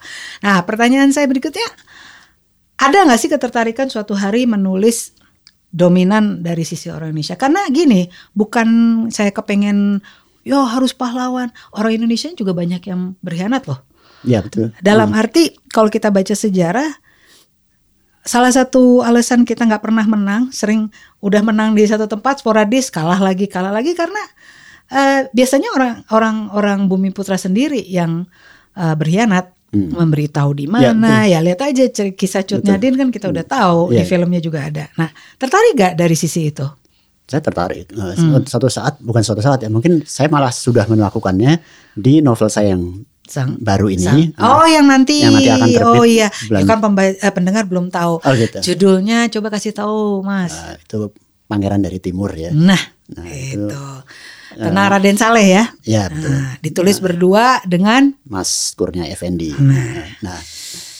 Nah, 0.41 0.57
pertanyaan 0.65 1.13
saya 1.13 1.29
berikutnya, 1.29 1.67
ada 2.81 2.97
nggak 3.05 3.19
sih 3.19 3.29
ketertarikan 3.29 3.87
suatu 3.93 4.17
hari 4.17 4.49
menulis 4.49 5.13
dominan 5.73 6.45
dari 6.45 6.61
sisi 6.61 6.93
orang 6.93 7.11
Indonesia. 7.11 7.33
Karena 7.33 7.65
gini, 7.73 8.05
bukan 8.37 8.67
saya 9.09 9.33
kepengen 9.33 10.05
yo 10.45 10.61
harus 10.69 10.93
pahlawan. 10.93 11.49
Orang 11.73 11.97
Indonesia 11.97 12.29
juga 12.37 12.53
banyak 12.53 12.85
yang 12.85 13.17
berkhianat 13.25 13.65
loh. 13.65 13.81
Ya 14.23 14.39
betul. 14.39 14.71
Dalam 14.79 15.11
hmm. 15.11 15.19
arti 15.19 15.43
kalau 15.73 15.89
kita 15.89 16.13
baca 16.13 16.31
sejarah, 16.31 16.93
salah 18.23 18.53
satu 18.53 19.03
alasan 19.03 19.43
kita 19.43 19.67
nggak 19.67 19.83
pernah 19.83 20.05
menang, 20.07 20.53
sering 20.53 20.93
udah 21.19 21.41
menang 21.43 21.75
di 21.75 21.83
satu 21.83 22.07
tempat 22.07 22.39
sporadis, 22.39 22.87
kalah 22.93 23.19
lagi, 23.19 23.49
kalah 23.49 23.73
lagi 23.73 23.91
karena 23.97 24.21
uh, 24.93 25.27
biasanya 25.35 25.69
orang 25.75 25.93
orang 26.13 26.37
orang 26.55 26.79
Bumi 26.87 27.11
Putra 27.11 27.35
sendiri 27.35 27.83
yang 27.83 28.29
uh, 28.77 28.95
berkhianat 28.95 29.52
hmm. 29.73 29.97
memberitahu 29.97 30.53
di 30.53 30.65
ya, 30.69 30.93
mana 30.93 31.25
ya, 31.25 31.41
ya 31.41 31.45
lihat 31.51 31.59
aja 31.65 31.83
kisah 32.13 32.45
Cut 32.45 32.61
Nyadin 32.61 32.95
kan 32.95 33.09
kita 33.09 33.33
udah 33.33 33.43
tahu 33.43 33.91
ya. 33.91 34.01
di 34.01 34.03
filmnya 34.05 34.39
juga 34.39 34.69
ada. 34.69 34.87
Nah 34.95 35.09
tertarik 35.41 35.73
gak 35.73 35.93
dari 35.97 36.13
sisi 36.13 36.53
itu? 36.53 36.65
Saya 37.25 37.41
tertarik. 37.41 37.89
Eh, 37.89 38.15
hmm. 38.15 38.45
suatu 38.45 38.69
saat 38.69 39.01
bukan 39.01 39.25
suatu 39.25 39.41
saat 39.41 39.65
ya 39.65 39.69
mungkin 39.73 40.05
saya 40.05 40.29
malah 40.29 40.53
sudah 40.53 40.85
melakukannya 40.85 41.59
di 41.97 42.21
novel 42.21 42.47
saya 42.47 42.77
yang 42.77 43.03
Sang, 43.23 43.55
baru 43.55 43.87
ini. 43.87 44.03
sang. 44.03 44.19
oh 44.35 44.67
yang 44.67 44.83
nanti, 44.83 45.23
yang 45.23 45.31
nanti 45.31 45.47
akan 45.47 45.69
terbit 45.71 45.95
oh 45.95 46.03
iya. 46.03 46.27
bulan, 46.51 46.67
kan 46.67 46.77
eh, 46.99 47.31
pendengar 47.31 47.63
belum 47.71 47.87
tahu. 47.87 48.19
Oh, 48.19 48.33
gitu. 48.35 48.59
judulnya 48.59 49.31
coba 49.31 49.47
kasih 49.47 49.71
tahu 49.71 50.19
mas. 50.27 50.51
Uh, 50.51 50.75
itu 50.75 50.97
pangeran 51.47 51.79
dari 51.79 52.03
timur 52.03 52.35
ya. 52.35 52.51
Nah, 52.51 52.77
nah 53.07 53.23
itu, 53.31 53.63
itu 53.63 53.81
tentang 54.55 54.85
Raden 54.89 55.17
Saleh 55.17 55.47
ya. 55.49 55.63
Ya 55.83 56.03
betul. 56.09 56.31
Nah, 56.31 56.51
ditulis 56.61 56.97
nah, 56.99 57.03
berdua 57.09 57.45
dengan 57.65 58.13
Mas 58.25 58.73
Kurnia 58.77 59.09
Effendi. 59.09 59.53
Nah, 59.57 60.07
nah 60.21 60.39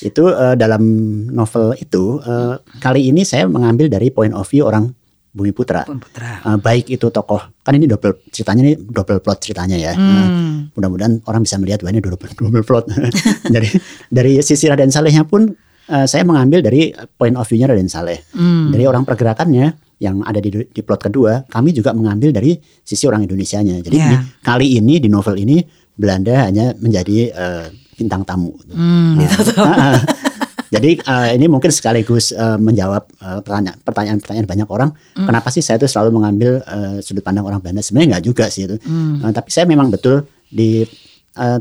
itu 0.03 0.23
uh, 0.27 0.55
dalam 0.59 0.83
novel 1.31 1.73
itu 1.79 2.19
uh, 2.19 2.59
kali 2.83 3.07
ini 3.07 3.23
saya 3.23 3.47
mengambil 3.47 3.87
dari 3.87 4.11
point 4.11 4.35
of 4.35 4.43
view 4.51 4.67
orang 4.67 4.91
Bumi 5.33 5.49
Putra. 5.49 5.81
Bumi 5.87 6.03
Putra. 6.03 6.45
Uh, 6.45 6.59
baik 6.61 6.93
itu 6.93 7.09
tokoh 7.09 7.41
kan 7.65 7.73
ini 7.73 7.89
double 7.89 8.21
ceritanya 8.29 8.61
ini 8.69 8.73
double 8.77 9.17
plot 9.23 9.39
ceritanya 9.41 9.77
ya. 9.79 9.91
Hmm. 9.97 10.13
Uh, 10.13 10.21
mudah-mudahan 10.77 11.23
orang 11.25 11.41
bisa 11.41 11.57
melihat 11.57 11.81
wah 11.81 11.89
ini 11.89 12.03
double, 12.03 12.29
double 12.37 12.61
plot. 12.61 12.85
dari 13.55 13.69
dari 14.13 14.37
sisi 14.45 14.69
Raden 14.69 14.93
Salehnya 14.93 15.25
pun 15.25 15.49
uh, 15.89 16.05
saya 16.05 16.21
mengambil 16.21 16.61
dari 16.61 16.93
point 17.17 17.33
of 17.33 17.47
view-nya 17.49 17.71
Raden 17.71 17.89
Saleh. 17.89 18.21
Hmm. 18.35 18.69
Dari 18.69 18.85
orang 18.85 19.07
pergerakannya 19.07 19.73
yang 20.03 20.19
ada 20.27 20.43
di, 20.43 20.51
di 20.51 20.81
plot 20.83 21.07
kedua, 21.07 21.47
kami 21.47 21.71
juga 21.71 21.95
mengambil 21.95 22.35
dari 22.35 22.59
sisi 22.83 23.07
orang 23.07 23.23
Indonesianya. 23.23 23.79
Jadi 23.79 23.95
yeah. 23.95 24.19
di, 24.19 24.43
kali 24.43 24.75
ini 24.75 24.99
di 24.99 25.07
novel 25.07 25.39
ini 25.39 25.63
Belanda 25.95 26.51
hanya 26.51 26.75
menjadi 26.75 27.31
uh, 27.31 27.65
bintang 27.95 28.27
tamu. 28.27 28.51
Hmm, 28.67 29.23
nah, 29.23 29.31
uh, 29.31 29.99
jadi 30.75 30.99
uh, 31.07 31.27
ini 31.31 31.47
mungkin 31.47 31.71
sekaligus 31.71 32.35
uh, 32.35 32.59
menjawab 32.59 33.07
pertanyaan-pertanyaan 33.47 34.47
banyak 34.49 34.67
orang. 34.67 34.91
Hmm. 35.15 35.31
Kenapa 35.31 35.47
sih 35.55 35.63
saya 35.63 35.79
itu 35.79 35.87
selalu 35.87 36.19
mengambil 36.19 36.59
uh, 36.67 36.99
sudut 36.99 37.23
pandang 37.23 37.47
orang 37.47 37.63
Belanda? 37.63 37.79
Sebenarnya 37.79 38.19
nggak 38.19 38.25
juga 38.27 38.45
sih 38.51 38.67
itu. 38.67 38.75
Hmm. 38.83 39.23
Uh, 39.23 39.31
tapi 39.31 39.47
saya 39.55 39.63
memang 39.63 39.87
betul 39.87 40.27
di 40.51 40.83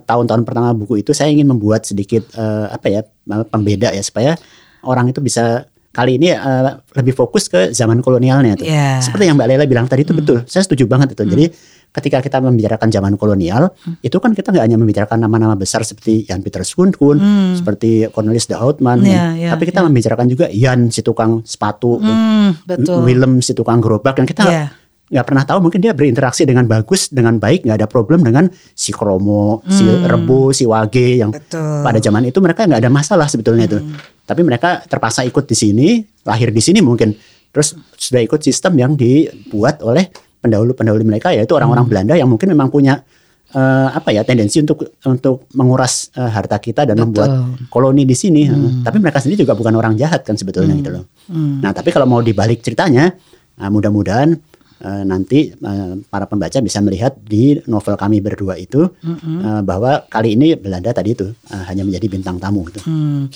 tahun-tahun 0.05 0.43
uh, 0.43 0.47
pertama 0.49 0.69
buku 0.77 1.01
itu 1.01 1.17
saya 1.17 1.33
ingin 1.33 1.49
membuat 1.49 1.89
sedikit 1.89 2.29
uh, 2.37 2.69
apa 2.69 2.93
ya 2.93 3.01
pembeda 3.49 3.89
ya 3.89 4.05
supaya 4.05 4.37
orang 4.85 5.09
itu 5.15 5.23
bisa 5.23 5.65
kali 5.93 6.17
ini 6.17 6.33
uh, 6.33 6.81
lebih 6.97 7.13
fokus 7.13 7.53
ke 7.53 7.71
zaman 7.71 8.01
kolonialnya 8.01 8.57
tuh. 8.57 8.67
Yeah. 8.67 8.99
Seperti 9.05 9.29
yang 9.29 9.37
Mbak 9.37 9.49
Lela 9.49 9.65
bilang 9.69 9.87
tadi 9.87 10.03
itu 10.03 10.17
hmm. 10.17 10.21
betul. 10.25 10.37
Saya 10.49 10.65
setuju 10.65 10.89
banget 10.89 11.13
itu. 11.13 11.23
Hmm. 11.23 11.33
Jadi 11.37 11.47
ketika 11.93 12.19
kita 12.25 12.41
membicarakan 12.41 12.89
zaman 12.89 13.21
kolonial, 13.21 13.69
hmm. 13.69 14.01
itu 14.01 14.17
kan 14.17 14.33
kita 14.33 14.49
nggak 14.49 14.65
hanya 14.65 14.81
membicarakan 14.81 15.21
nama-nama 15.21 15.53
besar 15.53 15.85
seperti 15.85 16.25
Jan 16.25 16.41
Peter 16.41 16.65
Schoonhoven, 16.65 17.21
hmm. 17.21 17.53
seperti 17.61 18.09
Cornelis 18.09 18.49
de 18.49 18.57
Houtman, 18.57 19.05
yeah, 19.05 19.37
yeah, 19.37 19.53
tapi 19.53 19.69
kita 19.69 19.85
yeah. 19.85 19.87
membicarakan 19.93 20.27
juga 20.33 20.49
Jan 20.49 20.89
si 20.89 21.05
tukang 21.05 21.45
sepatu, 21.45 22.01
hmm, 22.01 22.65
betul. 22.65 23.05
Willem 23.05 23.45
si 23.45 23.53
tukang 23.53 23.85
gerobak, 23.85 24.17
yang 24.17 24.25
kita 24.25 24.45
yeah 24.49 24.69
nggak 25.13 25.27
pernah 25.29 25.45
tahu 25.45 25.69
mungkin 25.69 25.85
dia 25.85 25.93
berinteraksi 25.93 26.49
dengan 26.49 26.65
bagus 26.65 27.13
dengan 27.13 27.37
baik 27.37 27.69
nggak 27.69 27.85
ada 27.85 27.89
problem 27.89 28.25
dengan 28.25 28.49
si 28.73 28.97
kromo 28.97 29.61
hmm. 29.61 29.69
si 29.69 29.85
rebo 29.85 30.57
si 30.57 30.65
wage 30.65 31.21
yang 31.21 31.29
Betul. 31.29 31.85
pada 31.85 32.01
zaman 32.01 32.33
itu 32.33 32.41
mereka 32.41 32.65
nggak 32.65 32.81
ada 32.81 32.89
masalah 32.89 33.29
sebetulnya 33.29 33.69
hmm. 33.69 33.71
itu 33.77 33.79
tapi 34.25 34.41
mereka 34.41 34.81
terpaksa 34.89 35.29
ikut 35.29 35.45
di 35.45 35.53
sini 35.53 35.89
lahir 36.25 36.49
di 36.49 36.65
sini 36.65 36.81
mungkin 36.81 37.13
terus 37.53 37.77
sudah 38.01 38.25
ikut 38.25 38.41
sistem 38.41 38.73
yang 38.81 38.93
dibuat 38.97 39.85
oleh 39.85 40.09
pendahulu-pendahulu 40.41 41.05
mereka 41.05 41.37
yaitu 41.37 41.53
orang-orang 41.53 41.85
hmm. 41.85 41.93
Belanda 41.93 42.15
yang 42.17 42.33
mungkin 42.33 42.49
memang 42.49 42.73
punya 42.73 43.05
uh, 43.53 43.89
apa 43.93 44.11
ya 44.17 44.25
tendensi 44.25 44.65
untuk 44.65 44.97
untuk 45.05 45.47
menguras 45.53 46.09
uh, 46.17 46.29
harta 46.29 46.57
kita 46.57 46.89
dan 46.89 46.97
Betul. 46.97 47.05
membuat 47.13 47.31
koloni 47.69 48.09
di 48.09 48.17
sini. 48.17 48.49
Hmm. 48.49 48.83
Tapi 48.83 48.99
mereka 48.99 49.21
sendiri 49.21 49.45
juga 49.45 49.55
bukan 49.55 49.77
orang 49.77 49.95
jahat 50.01 50.25
kan 50.25 50.35
sebetulnya 50.35 50.75
hmm. 50.75 50.81
gitu 50.83 50.91
loh. 50.91 51.05
Hmm. 51.29 51.61
Nah 51.61 51.71
tapi 51.77 51.93
kalau 51.93 52.09
mau 52.09 52.25
dibalik 52.25 52.65
ceritanya, 52.65 53.13
uh, 53.61 53.71
mudah-mudahan 53.71 54.35
uh, 54.83 55.03
nanti 55.07 55.55
uh, 55.55 55.95
para 56.11 56.27
pembaca 56.27 56.59
bisa 56.59 56.83
melihat 56.83 57.15
di 57.23 57.63
novel 57.71 57.95
kami 57.95 58.19
berdua 58.19 58.59
itu 58.59 58.91
mm-hmm. 58.91 59.39
uh, 59.41 59.63
bahwa 59.63 60.03
kali 60.11 60.35
ini 60.35 60.59
Belanda 60.59 60.91
tadi 60.91 61.15
itu 61.15 61.31
uh, 61.31 61.65
hanya 61.71 61.87
menjadi 61.87 62.07
bintang 62.11 62.43
tamu 62.43 62.67
gitu. 62.69 62.83
Hmm. 62.85 63.31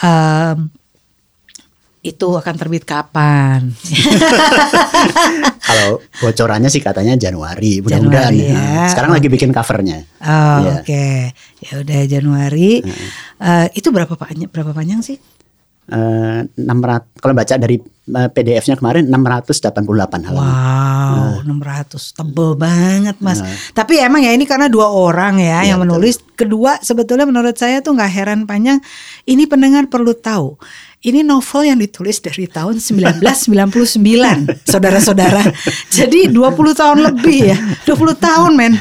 Um, 0.00 0.72
itu 1.98 2.28
akan 2.30 2.54
terbit 2.56 2.86
kapan? 2.86 3.68
Kalau 5.68 6.00
bocorannya 6.22 6.70
sih 6.72 6.80
katanya 6.80 7.18
Januari, 7.18 7.84
mudah-mudahan. 7.84 8.32
Ya. 8.32 8.54
Nah, 8.54 8.88
sekarang 8.88 9.10
oh. 9.12 9.14
lagi 9.18 9.28
bikin 9.28 9.50
covernya. 9.50 10.06
Oh, 10.22 10.58
ya. 10.62 10.80
Oke, 10.80 10.88
okay. 10.88 11.18
ya 11.60 11.72
udah 11.82 12.00
Januari. 12.06 12.80
Hmm. 12.80 13.08
Uh, 13.42 13.66
itu 13.74 13.90
berapa 13.90 14.14
panjang? 14.14 14.48
Berapa 14.48 14.72
panjang 14.72 15.02
sih? 15.04 15.18
Uh, 15.88 16.44
600 16.52 17.16
kalau 17.16 17.32
baca 17.32 17.54
dari 17.56 17.80
uh, 18.12 18.28
PDF-nya 18.28 18.76
kemarin 18.76 19.08
688 19.08 20.28
halaman. 20.28 20.52
Wow, 20.52 21.40
uh. 21.40 21.88
600 21.88 22.16
tebel 22.16 22.50
banget 22.60 23.16
mas. 23.24 23.40
Uh. 23.40 23.48
Tapi 23.72 24.00
emang 24.00 24.20
ya 24.20 24.36
ini 24.36 24.44
karena 24.44 24.68
dua 24.68 24.92
orang 24.92 25.40
ya, 25.40 25.64
ya 25.64 25.72
yang 25.74 25.80
menulis. 25.80 26.20
Betul. 26.20 26.26
Kedua 26.38 26.78
sebetulnya 26.78 27.26
menurut 27.26 27.56
saya 27.56 27.80
tuh 27.80 27.96
nggak 27.96 28.12
heran 28.12 28.44
panjang. 28.44 28.78
Ini 29.24 29.48
pendengar 29.48 29.88
perlu 29.88 30.12
tahu 30.12 30.60
ini 30.98 31.22
novel 31.22 31.62
yang 31.62 31.78
ditulis 31.78 32.18
dari 32.18 32.50
tahun 32.50 32.82
1999, 32.82 34.02
saudara-saudara. 34.66 35.46
Jadi 35.94 36.26
20 36.26 36.74
tahun 36.74 36.98
lebih 37.06 37.54
ya, 37.54 37.58
20 37.86 38.18
tahun 38.18 38.50
men. 38.58 38.74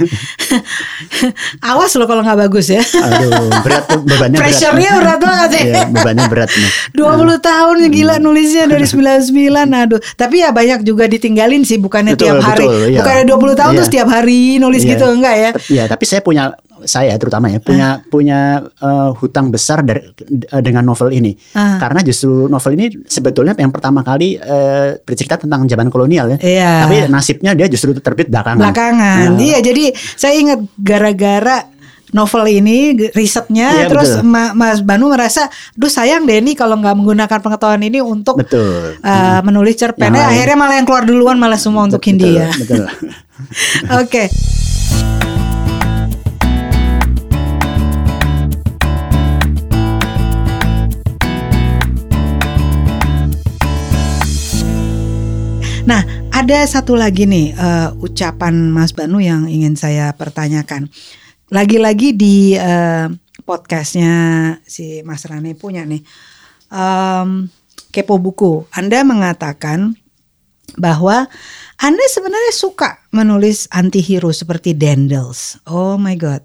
Awas 1.61 1.93
loh 1.93 2.09
kalau 2.09 2.25
nggak 2.25 2.49
bagus 2.49 2.73
ya. 2.73 2.81
Aduh, 2.81 3.53
berat 3.61 3.85
tuh 3.85 4.01
bebannya 4.01 4.41
Pressure-nya 4.41 4.97
berat 4.97 5.19
banget 5.21 5.49
ya. 5.53 5.61
Iya, 5.61 5.81
bebannya 5.93 6.25
berat 6.25 6.49
nih. 6.49 6.71
20 6.97 7.05
nah. 7.05 7.37
tahun 7.37 7.75
gila 7.85 8.15
hmm. 8.17 8.23
nulisnya 8.25 8.65
dari 8.65 8.85
99, 8.89 9.53
aduh. 9.77 10.01
Tapi 10.17 10.35
ya 10.41 10.49
banyak 10.49 10.81
juga 10.81 11.05
ditinggalin 11.05 11.61
sih, 11.69 11.77
bukannya 11.77 12.17
betul, 12.17 12.33
tiap 12.33 12.41
hari. 12.41 12.65
Betul, 12.65 12.97
iya. 12.97 12.99
Bukannya 13.05 13.23
20 13.29 13.61
tahun 13.61 13.71
iya. 13.71 13.77
terus 13.77 13.91
tiap 13.93 14.09
hari 14.09 14.57
nulis 14.57 14.81
iya. 14.81 14.89
gitu, 14.97 15.05
enggak 15.05 15.35
ya? 15.37 15.49
Iya, 15.69 15.83
tapi 15.85 16.03
saya 16.09 16.25
punya 16.25 16.57
saya 16.87 17.13
terutama 17.19 17.51
ya 17.51 17.59
punya 17.59 17.99
uh. 17.99 18.07
punya 18.07 18.39
uh, 18.79 19.11
hutang 19.13 19.51
besar 19.51 19.83
dari 19.83 20.07
uh, 20.49 20.61
dengan 20.63 20.87
novel 20.87 21.11
ini 21.13 21.35
uh. 21.53 21.77
karena 21.77 21.99
justru 22.01 22.47
novel 22.47 22.73
ini 22.79 22.85
sebetulnya 23.05 23.53
yang 23.59 23.69
pertama 23.69 24.01
kali 24.01 24.39
uh, 24.39 24.97
bercerita 25.03 25.37
tentang 25.37 25.67
zaman 25.67 25.91
kolonial 25.91 26.33
ya 26.33 26.37
yeah. 26.39 26.87
tapi 26.87 27.11
nasibnya 27.11 27.51
dia 27.53 27.67
justru 27.67 27.93
terbit 27.99 28.31
belakangan 28.31 28.63
belakangan 28.63 29.27
uh. 29.35 29.43
iya 29.43 29.59
jadi 29.59 29.91
saya 30.15 30.33
ingat 30.39 30.59
gara-gara 30.79 31.77
novel 32.15 32.47
ini 32.47 33.11
risetnya 33.11 33.83
ya, 33.83 33.87
terus 33.91 34.23
Ma 34.23 34.55
Mas 34.55 34.79
Banu 34.79 35.11
merasa 35.11 35.51
duh 35.75 35.91
sayang 35.91 36.23
deh 36.23 36.39
kalau 36.55 36.79
nggak 36.79 36.95
menggunakan 36.95 37.39
pengetahuan 37.43 37.83
ini 37.83 37.99
untuk 37.99 38.39
betul. 38.39 38.95
Uh, 39.03 39.43
menulis 39.43 39.75
cerpen 39.75 40.15
akhirnya 40.15 40.55
malah 40.55 40.75
yang 40.79 40.87
keluar 40.87 41.03
duluan 41.03 41.35
malah 41.35 41.59
semua 41.59 41.83
untuk 41.83 41.99
betul, 41.99 42.15
Hindia. 42.15 42.47
Betul. 42.55 42.85
Oke. 43.99 44.07
okay. 44.07 44.27
Nah, 55.87 56.03
ada 56.35 56.67
satu 56.67 56.99
lagi 56.99 57.23
nih 57.23 57.55
uh, 57.55 57.95
ucapan 58.03 58.75
Mas 58.75 58.91
Banu 58.91 59.23
yang 59.23 59.47
ingin 59.47 59.79
saya 59.79 60.11
pertanyakan. 60.11 60.91
Lagi-lagi 61.47 62.11
di 62.11 62.59
uh, 62.59 63.07
podcastnya 63.47 64.11
si 64.67 64.99
Mas 65.07 65.23
Rane 65.23 65.55
punya 65.55 65.87
nih. 65.87 66.03
Um, 66.67 67.47
kepo 67.95 68.19
buku. 68.19 68.67
Anda 68.75 69.07
mengatakan 69.07 69.95
bahwa 70.75 71.31
Anda 71.79 72.05
sebenarnya 72.11 72.51
suka 72.51 73.07
menulis 73.15 73.71
anti-hero 73.71 74.35
seperti 74.35 74.75
Dendels. 74.75 75.55
Oh 75.71 75.95
my 75.95 76.19
god. 76.19 76.43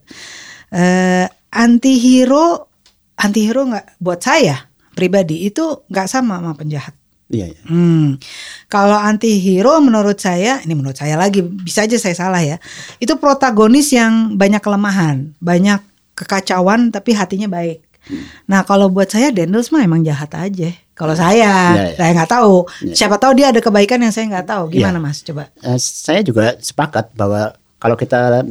Uh, 0.70 1.26
anti-hero 1.50 2.70
anti-hero 3.18 3.66
nggak 3.74 3.98
buat 3.98 4.22
saya 4.22 4.70
pribadi 4.94 5.50
itu 5.50 5.82
nggak 5.90 6.06
sama 6.06 6.38
sama 6.38 6.54
penjahat. 6.54 7.01
Iya, 7.32 7.46
iya. 7.48 7.60
Hmm. 7.64 8.20
Kalau 8.68 8.94
anti-hero 9.00 9.80
menurut 9.80 10.20
saya, 10.20 10.60
ini 10.60 10.76
menurut 10.76 11.00
saya 11.00 11.16
lagi 11.16 11.40
bisa 11.40 11.88
aja 11.88 11.96
saya 11.96 12.12
salah 12.12 12.44
ya. 12.44 12.60
Itu 13.00 13.16
protagonis 13.16 13.88
yang 13.96 14.36
banyak 14.36 14.60
kelemahan, 14.60 15.32
banyak 15.40 15.80
kekacauan 16.12 16.92
tapi 16.92 17.16
hatinya 17.16 17.48
baik. 17.48 17.80
Hmm. 18.04 18.28
Nah 18.52 18.60
kalau 18.68 18.92
buat 18.92 19.08
saya 19.08 19.32
Dendels 19.32 19.72
mah 19.72 19.80
emang 19.80 20.04
jahat 20.04 20.28
aja. 20.36 20.70
Kalau 20.92 21.16
saya, 21.16 21.72
ya, 21.72 21.88
ya. 21.88 21.96
saya 21.96 22.10
nggak 22.12 22.30
tahu. 22.30 22.54
Ya. 22.84 22.94
Siapa 22.94 23.16
tahu 23.16 23.32
dia 23.32 23.48
ada 23.48 23.64
kebaikan 23.64 23.98
yang 24.04 24.12
saya 24.12 24.28
nggak 24.28 24.46
tahu. 24.52 24.64
Gimana 24.76 25.00
ya. 25.00 25.02
mas? 25.02 25.24
Coba. 25.24 25.48
Uh, 25.64 25.80
saya 25.80 26.20
juga 26.20 26.60
sepakat 26.60 27.16
bahwa 27.16 27.56
kalau 27.80 27.96
kita 27.96 28.44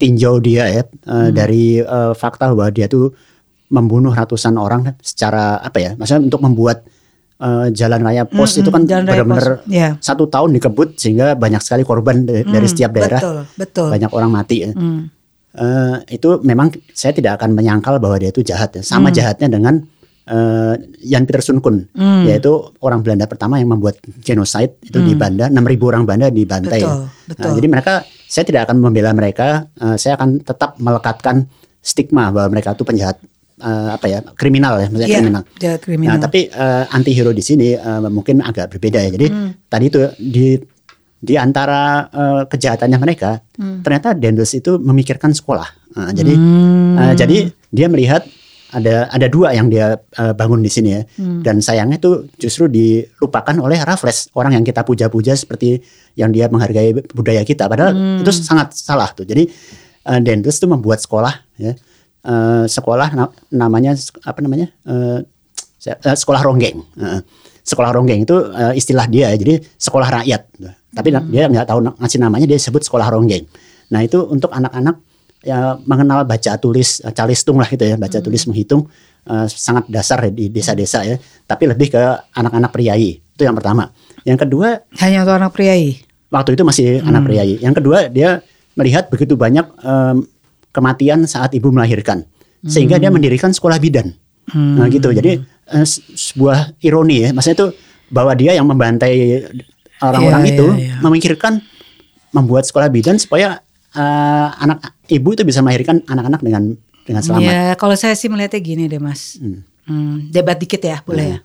tinjau 0.00 0.40
dia 0.40 0.64
ya 0.72 0.82
uh, 1.04 1.28
hmm. 1.28 1.30
dari 1.36 1.84
uh, 1.84 2.16
fakta 2.16 2.48
bahwa 2.56 2.72
dia 2.72 2.88
tuh 2.88 3.12
membunuh 3.68 4.10
ratusan 4.10 4.56
orang 4.56 4.96
secara 5.04 5.60
apa 5.60 5.78
ya? 5.78 5.90
Maksudnya 6.00 6.32
untuk 6.32 6.40
membuat 6.40 6.80
uh, 7.40 7.66
jalan 7.72 8.00
raya 8.04 8.22
pos 8.28 8.36
mm 8.36 8.44
-hmm, 8.44 8.60
itu 8.60 8.70
kan 8.70 8.82
benar-benar 8.86 9.48
yeah. 9.66 9.96
satu 9.98 10.28
tahun 10.28 10.54
dikebut 10.60 11.00
sehingga 11.00 11.34
banyak 11.34 11.60
sekali 11.64 11.82
korban 11.82 12.22
dari, 12.28 12.44
mm, 12.44 12.52
dari 12.52 12.66
setiap 12.68 12.92
daerah 12.92 13.20
betul, 13.20 13.38
betul. 13.56 13.88
banyak 13.88 14.10
orang 14.12 14.30
mati 14.30 14.56
ya. 14.68 14.70
Mm. 14.76 15.00
Uh, 15.50 15.98
itu 16.06 16.38
memang 16.46 16.70
saya 16.94 17.10
tidak 17.10 17.42
akan 17.42 17.58
menyangkal 17.58 17.98
bahwa 17.98 18.22
dia 18.22 18.30
itu 18.30 18.46
jahat 18.46 18.70
ya 18.70 18.86
sama 18.86 19.10
mm. 19.10 19.14
jahatnya 19.18 19.48
dengan 19.50 19.82
uh, 20.30 20.78
Jan 21.02 21.26
Peter 21.26 21.42
Kun 21.58 21.90
mm. 21.90 22.30
yaitu 22.30 22.54
orang 22.78 23.02
Belanda 23.02 23.26
pertama 23.26 23.58
yang 23.58 23.74
membuat 23.74 23.98
genocide 24.22 24.78
itu 24.86 25.02
mm. 25.02 25.06
di 25.10 25.12
Banda 25.18 25.50
6000 25.50 25.90
orang 25.90 26.04
Banda 26.06 26.30
dibantai 26.30 26.86
betul, 26.86 27.02
betul. 27.26 27.50
Uh, 27.50 27.54
jadi 27.58 27.66
mereka 27.66 27.94
saya 28.30 28.44
tidak 28.46 28.70
akan 28.70 28.78
membela 28.78 29.10
mereka 29.10 29.66
uh, 29.82 29.98
saya 29.98 30.14
akan 30.14 30.38
tetap 30.38 30.78
melekatkan 30.78 31.50
stigma 31.82 32.30
bahwa 32.30 32.54
mereka 32.54 32.78
itu 32.78 32.86
penjahat 32.86 33.18
uh, 33.60 33.94
apa 33.94 34.06
ya 34.08 34.18
kriminal 34.34 34.80
ya 34.80 34.88
maksudnya 34.88 35.08
yeah, 35.08 35.20
kriminal. 35.20 35.42
Yeah, 35.60 35.76
kriminal. 35.78 36.10
Nah 36.16 36.18
tapi 36.18 36.40
uh, 36.50 36.84
eh, 36.84 36.96
anti 36.96 37.12
hero 37.12 37.30
di 37.30 37.44
sini 37.44 37.76
uh, 37.76 38.02
mungkin 38.08 38.40
agak 38.40 38.74
berbeda 38.76 38.98
ya. 39.06 39.10
Jadi 39.14 39.26
hmm. 39.28 39.50
tadi 39.70 39.84
itu 39.86 40.00
di 40.18 40.46
di 41.20 41.34
antara 41.36 42.08
uh, 42.08 42.42
kejahatannya 42.48 42.98
mereka 42.98 43.44
hmm. 43.60 43.84
ternyata 43.84 44.16
Dendels 44.16 44.56
itu 44.56 44.80
memikirkan 44.80 45.36
sekolah. 45.36 45.68
Uh, 45.94 46.10
jadi 46.16 46.34
hmm. 46.34 46.94
uh, 46.96 47.14
jadi 47.14 47.52
dia 47.70 47.86
melihat 47.92 48.24
ada 48.70 49.10
ada 49.10 49.26
dua 49.26 49.50
yang 49.50 49.66
dia 49.66 49.98
uh, 50.16 50.32
bangun 50.32 50.62
di 50.62 50.70
sini 50.70 50.90
ya. 50.96 51.02
Hmm. 51.18 51.42
Dan 51.44 51.60
sayangnya 51.60 51.98
itu 52.00 52.30
justru 52.40 52.70
dilupakan 52.70 53.54
oleh 53.58 53.82
Raffles, 53.82 54.30
orang 54.32 54.56
yang 54.56 54.64
kita 54.64 54.86
puja-puja 54.86 55.34
seperti 55.34 55.82
yang 56.14 56.30
dia 56.30 56.46
menghargai 56.46 56.94
budaya 57.12 57.42
kita. 57.42 57.66
Padahal 57.66 57.92
hmm. 57.94 58.22
itu 58.22 58.30
sangat 58.32 58.72
salah 58.74 59.10
tuh. 59.10 59.26
Jadi 59.26 59.50
uh, 60.06 60.20
Dendels 60.22 60.56
itu 60.56 60.66
membuat 60.70 61.02
sekolah 61.02 61.34
ya 61.58 61.74
uh, 62.24 62.64
sekolah 62.68 63.08
na 63.16 63.24
namanya 63.52 63.96
apa 64.24 64.40
namanya 64.40 64.68
uh, 64.84 65.20
sekolah 66.16 66.44
ronggeng. 66.44 66.84
Uh, 66.96 67.20
sekolah 67.64 67.92
ronggeng 67.94 68.24
itu 68.24 68.34
uh, 68.34 68.72
istilah 68.74 69.06
dia, 69.06 69.30
jadi 69.36 69.60
sekolah 69.78 70.22
rakyat. 70.22 70.42
Tapi 70.90 71.08
hmm. 71.14 71.28
dia 71.30 71.46
nggak 71.46 71.66
tahu 71.70 71.80
ngasih 71.86 72.18
namanya, 72.18 72.46
dia 72.48 72.58
sebut 72.58 72.82
sekolah 72.82 73.08
ronggeng. 73.12 73.46
Nah 73.92 74.00
itu 74.02 74.20
untuk 74.26 74.50
anak-anak 74.50 74.98
ya 75.40 75.80
mengenal 75.88 76.28
baca 76.28 76.60
tulis 76.60 77.00
calistung 77.16 77.56
lah 77.56 77.68
gitu 77.70 77.84
ya, 77.84 77.96
baca 77.96 78.18
hmm. 78.18 78.26
tulis 78.26 78.42
menghitung 78.50 78.90
uh, 79.28 79.46
sangat 79.48 79.86
dasar 79.88 80.18
di 80.28 80.50
desa-desa 80.50 81.06
ya. 81.06 81.16
Tapi 81.46 81.70
lebih 81.70 81.94
ke 81.94 82.02
anak-anak 82.34 82.70
priai 82.74 83.20
itu 83.20 83.42
yang 83.46 83.56
pertama. 83.56 83.88
Yang 84.26 84.48
kedua 84.48 84.84
hanya 85.00 85.24
untuk 85.24 85.36
anak 85.40 85.52
priai. 85.54 86.02
Waktu 86.30 86.50
itu 86.58 86.62
masih 86.62 86.86
hmm. 87.00 87.08
anak 87.08 87.22
priai. 87.24 87.52
Yang 87.62 87.74
kedua 87.80 87.98
dia 88.10 88.42
melihat 88.74 89.08
begitu 89.08 89.34
banyak 89.34 89.66
um, 89.82 90.26
kematian 90.70 91.26
saat 91.26 91.54
ibu 91.54 91.70
melahirkan 91.70 92.26
sehingga 92.60 93.00
hmm. 93.00 93.02
dia 93.02 93.10
mendirikan 93.10 93.50
sekolah 93.50 93.80
bidan 93.80 94.12
hmm. 94.52 94.76
nah 94.76 94.86
gitu 94.92 95.10
jadi 95.10 95.40
uh, 95.70 95.86
sebuah 96.14 96.74
ironi 96.82 97.26
ya. 97.26 97.30
Maksudnya 97.30 97.56
itu 97.56 97.66
bahwa 98.10 98.32
dia 98.34 98.52
yang 98.58 98.66
membantai 98.66 99.46
orang-orang 100.02 100.42
yeah, 100.46 100.52
itu 100.52 100.66
yeah, 100.66 100.86
yeah. 100.94 101.00
memikirkan 101.00 101.62
membuat 102.34 102.66
sekolah 102.66 102.90
bidan 102.90 103.18
supaya 103.18 103.62
uh, 103.94 104.48
anak 104.58 104.98
ibu 105.06 105.34
itu 105.34 105.42
bisa 105.46 105.62
melahirkan 105.62 106.02
anak-anak 106.06 106.40
dengan 106.42 106.62
dengan 107.06 107.22
selamat. 107.22 107.50
Ya, 107.50 107.62
kalau 107.74 107.94
saya 107.98 108.14
sih 108.14 108.30
melihatnya 108.30 108.60
gini 108.62 108.86
deh, 108.86 109.02
Mas. 109.02 109.38
Hmm. 109.38 109.66
Hmm, 109.90 110.30
debat 110.30 110.54
dikit 110.54 110.78
ya, 110.78 111.02
boleh 111.02 111.24
hmm. 111.26 111.34
ya. 111.34 111.40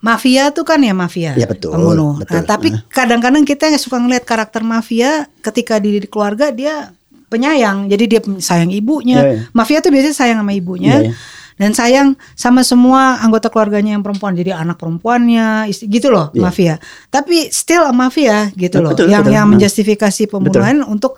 Mafia 0.00 0.48
tuh 0.56 0.64
kan 0.64 0.80
ya 0.80 0.96
mafia, 0.96 1.36
ya, 1.36 1.44
betul, 1.44 1.76
pembunuh. 1.76 2.16
Betul. 2.16 2.32
Nah, 2.32 2.42
tapi 2.48 2.72
kadang-kadang 2.88 3.44
kita 3.44 3.68
suka 3.76 4.00
ngeliat 4.00 4.24
karakter 4.24 4.64
mafia 4.64 5.28
ketika 5.44 5.76
di, 5.76 6.00
di 6.00 6.08
keluarga 6.08 6.48
dia 6.48 6.96
penyayang, 7.32 7.88
jadi 7.88 8.04
dia 8.04 8.20
sayang 8.36 8.68
ibunya. 8.68 9.18
Ya, 9.24 9.32
ya. 9.32 9.38
Mafia 9.56 9.80
tuh 9.80 9.88
biasanya 9.88 10.16
sayang 10.16 10.38
sama 10.44 10.52
ibunya. 10.52 11.00
Ya, 11.00 11.08
ya 11.08 11.40
dan 11.60 11.76
sayang 11.76 12.08
sama 12.34 12.64
semua 12.64 13.20
anggota 13.20 13.52
keluarganya 13.52 13.94
yang 13.94 14.02
perempuan 14.02 14.34
jadi 14.34 14.56
anak 14.56 14.80
perempuannya 14.80 15.68
gitu 15.70 16.08
loh 16.10 16.32
yeah. 16.32 16.42
mafia 16.42 16.74
tapi 17.12 17.52
still 17.52 17.86
mafia 17.92 18.50
gitu 18.56 18.80
loh 18.80 18.96
betul, 18.96 19.06
yang 19.06 19.22
betul. 19.22 19.36
yang 19.36 19.46
menjustifikasi 19.46 20.22
pembunuhan 20.26 20.82
betul. 20.82 20.90
untuk 20.90 21.12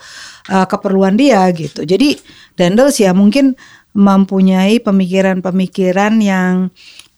uh, 0.51 0.67
keperluan 0.67 1.15
dia 1.15 1.47
gitu 1.55 1.87
jadi 1.87 2.19
Dendels 2.55 3.01
ya 3.01 3.17
mungkin 3.17 3.57
mempunyai 3.95 4.83
pemikiran-pemikiran 4.83 6.15
yang 6.21 6.55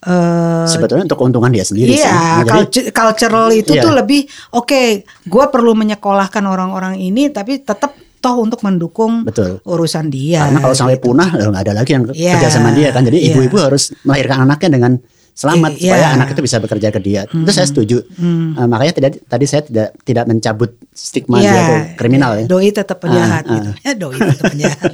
Uh, 0.06 0.68
sebetulnya 0.70 1.08
untuk 1.08 1.18
keuntungan 1.18 1.50
dia 1.50 1.66
sendiri 1.66 1.98
iya, 1.98 2.38
sih. 2.38 2.46
Jadi, 2.46 2.94
cultural 2.94 3.50
itu 3.50 3.74
iya. 3.74 3.82
tuh 3.82 3.90
lebih 3.90 4.28
oke, 4.54 4.68
okay, 4.70 5.02
gue 5.26 5.44
perlu 5.50 5.74
menyekolahkan 5.74 6.46
orang-orang 6.46 7.00
ini, 7.00 7.26
tapi 7.32 7.58
tetap 7.58 7.96
toh 8.20 8.36
untuk 8.42 8.60
mendukung 8.66 9.22
Betul. 9.22 9.62
urusan 9.64 10.10
dia. 10.10 10.48
Karena 10.48 10.60
kalau 10.62 10.76
sampai 10.76 10.98
gitu. 10.98 11.12
punah 11.12 11.28
nggak 11.30 11.62
ada 11.62 11.74
lagi 11.76 11.90
yang 11.94 12.04
yeah. 12.12 12.36
kerja 12.36 12.48
sama 12.48 12.72
dia 12.72 12.90
kan. 12.90 13.06
Jadi 13.06 13.18
ibu-ibu 13.32 13.56
yeah. 13.56 13.66
harus 13.70 13.94
melahirkan 14.02 14.38
anaknya 14.44 14.70
dengan 14.80 14.92
selamat 15.36 15.76
yeah. 15.76 15.92
supaya 15.92 16.06
anak 16.16 16.28
itu 16.32 16.40
bisa 16.40 16.56
bekerja 16.64 16.88
ke 16.88 17.00
dia. 17.04 17.28
Mm. 17.28 17.44
Itu 17.44 17.52
saya 17.52 17.68
setuju. 17.68 17.98
Mm. 18.16 18.56
Uh, 18.56 18.66
makanya 18.72 18.92
tidak 18.96 19.10
tadi 19.28 19.44
saya 19.44 19.62
tidak 19.68 19.92
tidak 20.00 20.24
mencabut 20.24 20.70
stigma 20.96 21.44
yeah. 21.44 21.52
dia 21.52 21.60
itu 21.60 21.74
kriminal 22.00 22.32
ya. 22.40 22.44
Doi 22.48 22.72
tetap 22.72 23.04
penjahat 23.04 23.44
uh, 23.44 23.52
gitu. 23.52 23.70
Ya 23.84 23.92
doi 23.92 24.16
tetap 24.16 24.44
penjahat. 24.48 24.92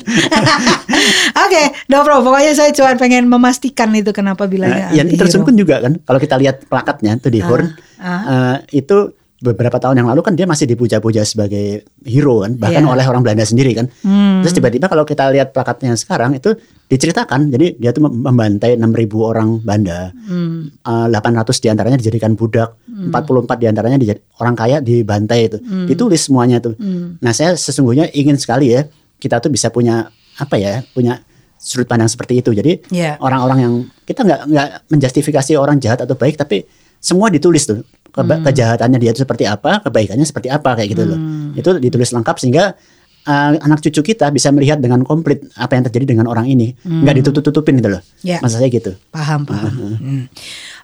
Oke, 1.47 1.47
okay, 1.47 1.65
no 1.87 2.03
Pokoknya 2.03 2.53
saya 2.59 2.75
cuma 2.75 2.91
pengen 2.99 3.31
memastikan 3.31 3.95
itu 3.95 4.11
kenapa 4.11 4.51
bilangnya. 4.51 4.91
Uh, 4.91 4.99
yang 4.99 5.07
tersungkun 5.15 5.55
juga 5.55 5.79
kan. 5.79 6.03
Kalau 6.03 6.19
kita 6.19 6.35
lihat 6.43 6.67
plakatnya 6.67 7.23
tuh 7.23 7.31
di 7.31 7.39
Horn 7.39 7.71
uh, 8.03 8.03
uh. 8.03 8.23
Uh, 8.27 8.57
itu 8.75 9.15
beberapa 9.43 9.75
tahun 9.83 9.99
yang 9.99 10.09
lalu 10.15 10.23
kan 10.23 10.39
dia 10.39 10.47
masih 10.47 10.71
dipuja-puja 10.71 11.27
sebagai 11.27 11.83
hero 12.07 12.47
kan 12.47 12.55
bahkan 12.55 12.87
yeah. 12.87 12.95
oleh 12.95 13.05
orang 13.05 13.27
Belanda 13.27 13.43
sendiri 13.43 13.75
kan 13.75 13.91
hmm. 13.91 14.47
terus 14.47 14.55
tiba-tiba 14.55 14.87
kalau 14.87 15.03
kita 15.03 15.29
lihat 15.35 15.51
plakatnya 15.51 15.99
sekarang 15.99 16.39
itu 16.39 16.55
diceritakan 16.87 17.51
jadi 17.51 17.75
dia 17.75 17.91
tuh 17.91 18.07
membantai 18.07 18.79
6000 18.79 18.87
orang 19.19 19.59
Belanda 19.59 20.15
hmm. 20.15 20.87
uh, 20.87 21.07
800 21.11 21.59
di 21.59 21.69
antaranya 21.75 21.99
dijadikan 21.99 22.39
budak 22.39 22.79
hmm. 22.87 23.11
44 23.11 23.59
di 23.59 23.67
antaranya 23.67 23.99
di, 23.99 24.07
orang 24.39 24.55
kaya 24.55 24.79
dibantai 24.79 25.51
itu 25.51 25.59
hmm. 25.59 25.91
ditulis 25.91 26.23
semuanya 26.23 26.63
tuh 26.63 26.79
hmm. 26.79 27.19
nah 27.19 27.35
saya 27.35 27.59
sesungguhnya 27.59 28.15
ingin 28.15 28.39
sekali 28.39 28.71
ya 28.79 28.87
kita 29.19 29.43
tuh 29.43 29.51
bisa 29.51 29.75
punya 29.75 30.07
apa 30.39 30.55
ya 30.55 30.87
punya 30.95 31.19
sudut 31.59 31.91
pandang 31.91 32.11
seperti 32.11 32.43
itu 32.43 32.55
jadi 32.55 32.79
yeah. 32.95 33.15
orang-orang 33.19 33.59
yang 33.59 33.75
kita 34.07 34.23
nggak 34.23 34.41
nggak 34.51 34.69
menjustifikasi 34.91 35.53
orang 35.59 35.83
jahat 35.83 36.03
atau 36.03 36.15
baik 36.15 36.39
tapi 36.39 36.67
semua 37.03 37.29
ditulis 37.29 37.67
tuh 37.67 37.83
Keba 38.13 38.37
hmm. 38.37 38.45
kejahatannya 38.45 38.99
dia 39.01 39.11
itu 39.17 39.25
seperti 39.25 39.49
apa, 39.49 39.81
kebaikannya 39.89 40.29
seperti 40.29 40.53
apa 40.53 40.77
kayak 40.77 40.89
gitu 40.93 41.03
hmm. 41.09 41.11
loh. 41.17 41.19
Itu 41.57 41.71
ditulis 41.81 42.13
lengkap 42.13 42.37
sehingga 42.37 42.77
uh, 43.25 43.57
anak 43.57 43.81
cucu 43.81 44.13
kita 44.13 44.29
bisa 44.29 44.53
melihat 44.53 44.85
dengan 44.85 45.01
komplit 45.01 45.49
apa 45.57 45.81
yang 45.81 45.89
terjadi 45.89 46.13
dengan 46.13 46.29
orang 46.29 46.45
ini, 46.45 46.77
hmm. 46.77 47.09
nggak 47.09 47.25
ditutup-tutupin 47.25 47.81
gitu 47.81 47.97
loh. 47.97 48.05
Ya. 48.21 48.37
Masa 48.45 48.61
saya 48.61 48.69
gitu. 48.69 48.93
Paham, 49.09 49.49
paham. 49.49 49.73
Hmm. 49.73 50.25
Oke, 50.29 50.29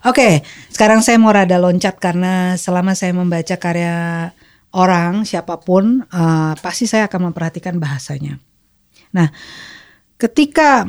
okay, 0.09 0.33
sekarang 0.73 1.05
saya 1.05 1.21
mau 1.21 1.29
rada 1.29 1.61
loncat 1.61 2.01
karena 2.01 2.57
selama 2.57 2.97
saya 2.97 3.13
membaca 3.13 3.55
karya 3.61 4.33
orang 4.73 5.21
siapa 5.21 5.61
pun, 5.61 6.09
uh, 6.09 6.57
pasti 6.57 6.89
saya 6.89 7.05
akan 7.05 7.29
memperhatikan 7.29 7.77
bahasanya. 7.77 8.41
Nah, 9.13 9.29
ketika 10.17 10.81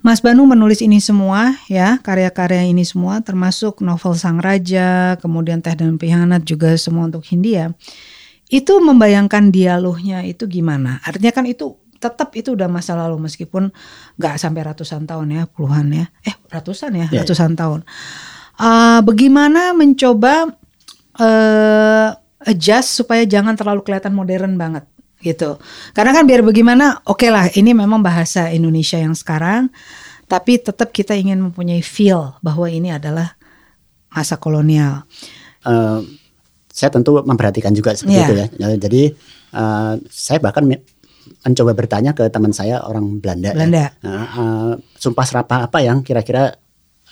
Mas 0.00 0.24
Banu 0.24 0.48
menulis 0.48 0.80
ini 0.80 0.96
semua 0.96 1.60
ya, 1.68 2.00
karya-karya 2.00 2.64
ini 2.64 2.88
semua 2.88 3.20
termasuk 3.20 3.84
novel 3.84 4.16
Sang 4.16 4.40
Raja, 4.40 5.20
kemudian 5.20 5.60
Teh 5.60 5.76
dan 5.76 6.00
Pihanat 6.00 6.48
juga 6.48 6.72
semua 6.80 7.04
untuk 7.04 7.20
Hindia. 7.28 7.76
Itu 8.48 8.80
membayangkan 8.80 9.52
dialognya 9.52 10.24
itu 10.24 10.48
gimana? 10.48 11.04
Artinya 11.04 11.36
kan 11.36 11.44
itu 11.44 11.76
tetap 12.00 12.32
itu 12.32 12.56
udah 12.56 12.64
masa 12.72 12.96
lalu 12.96 13.20
meskipun 13.28 13.68
nggak 14.16 14.40
sampai 14.40 14.72
ratusan 14.72 15.04
tahun 15.04 15.36
ya, 15.36 15.42
puluhan 15.52 15.92
ya. 15.92 16.06
Eh, 16.24 16.32
ratusan 16.48 16.96
ya, 16.96 17.06
yeah. 17.12 17.20
ratusan 17.20 17.52
tahun. 17.52 17.84
Uh, 18.56 19.04
bagaimana 19.04 19.76
mencoba 19.76 20.48
uh, 21.20 22.08
adjust 22.48 23.04
supaya 23.04 23.28
jangan 23.28 23.52
terlalu 23.52 23.84
kelihatan 23.84 24.16
modern 24.16 24.56
banget 24.56 24.88
gitu. 25.20 25.60
Karena 25.92 26.12
kan 26.16 26.24
biar 26.24 26.40
bagaimana, 26.40 27.00
oke 27.04 27.24
okay 27.24 27.30
lah 27.30 27.46
ini 27.52 27.76
memang 27.76 28.00
bahasa 28.00 28.48
Indonesia 28.50 28.96
yang 28.96 29.12
sekarang, 29.12 29.68
tapi 30.26 30.60
tetap 30.60 30.90
kita 30.90 31.16
ingin 31.16 31.40
mempunyai 31.40 31.84
feel 31.84 32.36
bahwa 32.40 32.66
ini 32.68 32.92
adalah 32.92 33.36
masa 34.10 34.40
kolonial. 34.40 35.04
Uh, 35.62 36.02
saya 36.70 36.88
tentu 36.88 37.20
memperhatikan 37.20 37.74
juga 37.74 37.92
seperti 37.92 38.16
yeah. 38.16 38.26
itu 38.26 38.34
ya. 38.36 38.46
ya. 38.56 38.66
Jadi 38.80 39.02
uh, 39.54 39.94
saya 40.08 40.38
bahkan 40.40 40.64
mencoba 41.44 41.72
bertanya 41.76 42.16
ke 42.16 42.30
teman 42.32 42.54
saya 42.54 42.80
orang 42.86 43.20
Belanda. 43.20 43.52
Ya. 43.52 43.54
Belanda. 43.54 43.78
Ya. 43.78 43.88
Uh, 44.06 44.10
uh, 44.10 44.70
sumpah 44.96 45.26
serapah 45.26 45.68
apa 45.68 45.78
yang 45.84 46.00
kira-kira 46.00 46.56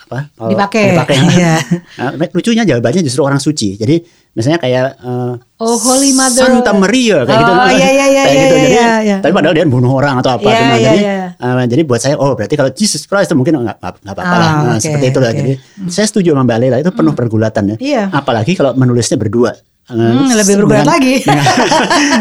apa 0.08 0.32
dipakai. 0.48 0.96
dipakai. 0.96 1.16
Yeah. 1.38 1.60
uh, 2.00 2.12
lucunya 2.34 2.64
jawabannya 2.66 3.04
justru 3.04 3.22
orang 3.22 3.38
suci. 3.38 3.76
Jadi 3.78 4.00
misalnya 4.34 4.58
kayak 4.58 4.98
uh, 5.02 5.34
Oh 5.58 5.76
Holy 5.78 6.14
Mother 6.14 6.46
Santa 6.46 6.72
Maria 6.74 7.26
kayak 7.26 7.38
gitu. 7.42 7.52
oh, 7.52 7.66
gitu. 7.66 7.76
Iya 7.78 7.88
iya 7.90 8.06
iya 8.06 8.22
kayak 8.22 8.34
iya, 8.34 8.42
gitu. 8.42 8.54
Iya, 8.54 8.62
jadi 8.62 8.78
iya. 9.04 9.16
tapi 9.18 9.32
padahal 9.34 9.54
dia 9.54 9.66
bunuh 9.66 9.92
orang 9.92 10.14
atau 10.22 10.30
apa 10.38 10.48
iya, 10.48 10.58
iya, 10.58 10.76
jadi 10.78 11.00
iya. 11.02 11.26
Uh, 11.38 11.64
jadi 11.66 11.82
buat 11.82 12.00
saya 12.00 12.14
oh 12.18 12.32
berarti 12.38 12.54
kalau 12.54 12.70
Jesus 12.70 13.02
Christ 13.06 13.30
itu 13.30 13.36
mungkin 13.38 13.60
nggak 13.62 13.76
nggak 13.78 14.14
apa-apa 14.14 14.34
oh, 14.34 14.38
lah. 14.38 14.50
Nah, 14.50 14.76
okay, 14.78 14.90
seperti 14.90 15.06
itu 15.10 15.18
lah. 15.18 15.30
Okay. 15.30 15.38
Jadi 15.38 15.52
hmm. 15.58 15.90
saya 15.90 16.06
setuju 16.08 16.28
sama 16.34 16.42
Mbak 16.46 16.58
Lela 16.58 16.76
itu 16.80 16.90
penuh 16.94 17.12
hmm. 17.12 17.20
pergulatan 17.20 17.62
ya. 17.74 17.76
Iya. 17.78 18.02
Apalagi 18.14 18.52
kalau 18.54 18.72
menulisnya 18.74 19.18
berdua. 19.18 19.52
Hmm, 19.88 20.28
lebih 20.36 20.60
bergulat 20.60 20.84
lagi. 20.84 21.16
Dengan, 21.24 21.48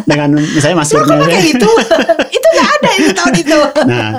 dengan 0.08 0.30
misalnya 0.40 0.80
Mas 0.80 0.88
Kurnia. 0.88 1.20
kayak 1.20 1.52
gitu? 1.52 1.68
itu 2.32 2.47
nggak 2.47 2.47
ada 2.78 2.90
itu 2.98 3.12
tahun 3.14 3.34
itu. 3.38 3.60
nah, 3.90 4.12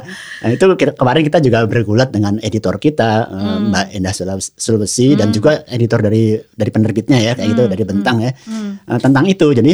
itu 0.51 0.65
kemarin 0.99 1.23
kita 1.25 1.39
juga 1.39 1.59
bergulat 1.65 2.11
dengan 2.11 2.37
editor 2.43 2.77
kita 2.77 3.31
eh, 3.31 3.39
hmm. 3.39 3.71
Mbak 3.71 3.87
Endah 3.95 4.15
Sulawesi 4.59 5.15
hmm. 5.15 5.19
dan 5.19 5.29
juga 5.31 5.63
editor 5.71 6.03
dari 6.03 6.37
dari 6.37 6.71
penerbitnya 6.71 7.19
ya 7.19 7.33
kayak 7.39 7.49
gitu, 7.55 7.63
hmm. 7.65 7.71
gitu 7.71 7.75
dari 7.75 7.85
Bentang 7.87 8.17
ya 8.23 8.33
hmm. 8.35 8.71
uh, 8.91 8.99
tentang 8.99 9.25
itu. 9.31 9.47
Jadi 9.51 9.73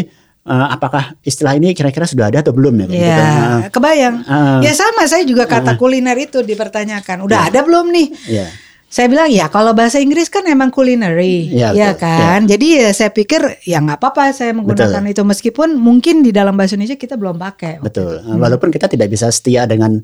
uh, 0.48 0.66
apakah 0.72 1.16
istilah 1.24 1.56
ini 1.56 1.72
kira-kira 1.72 2.04
sudah 2.04 2.28
ada 2.30 2.44
atau 2.44 2.52
belum 2.52 2.84
ya? 2.84 2.86
Iya, 2.86 2.92
gitu. 2.92 3.02
uh, 3.02 3.60
kebayang. 3.72 4.16
Uh, 4.24 4.58
ya 4.64 4.72
sama, 4.76 5.08
saya 5.08 5.24
juga 5.24 5.48
kata 5.48 5.74
uh, 5.74 5.78
kuliner 5.80 6.16
itu 6.20 6.44
dipertanyakan. 6.44 7.24
Udah 7.24 7.38
uh, 7.44 7.48
ada 7.50 7.60
belum 7.64 7.90
nih? 7.92 8.08
Yeah. 8.28 8.50
Saya 8.94 9.10
bilang 9.10 9.26
ya 9.26 9.50
kalau 9.50 9.74
bahasa 9.74 9.98
Inggris 9.98 10.30
kan 10.30 10.46
emang 10.46 10.70
culinary, 10.70 11.50
ya, 11.50 11.74
ya 11.74 11.98
kan. 11.98 12.46
Ya. 12.46 12.54
Jadi 12.54 12.78
ya 12.78 12.94
saya 12.94 13.10
pikir 13.10 13.66
ya 13.66 13.82
nggak 13.82 13.98
apa-apa 13.98 14.30
saya 14.30 14.54
menggunakan 14.54 15.02
betul. 15.02 15.10
itu 15.18 15.22
meskipun 15.26 15.68
mungkin 15.74 16.22
di 16.22 16.30
dalam 16.30 16.54
bahasa 16.54 16.78
Indonesia 16.78 16.94
kita 16.94 17.18
belum 17.18 17.34
pakai. 17.34 17.82
Betul. 17.82 18.22
Hmm. 18.22 18.38
Walaupun 18.38 18.70
kita 18.70 18.86
tidak 18.86 19.10
bisa 19.10 19.34
setia 19.34 19.66
dengan 19.66 19.98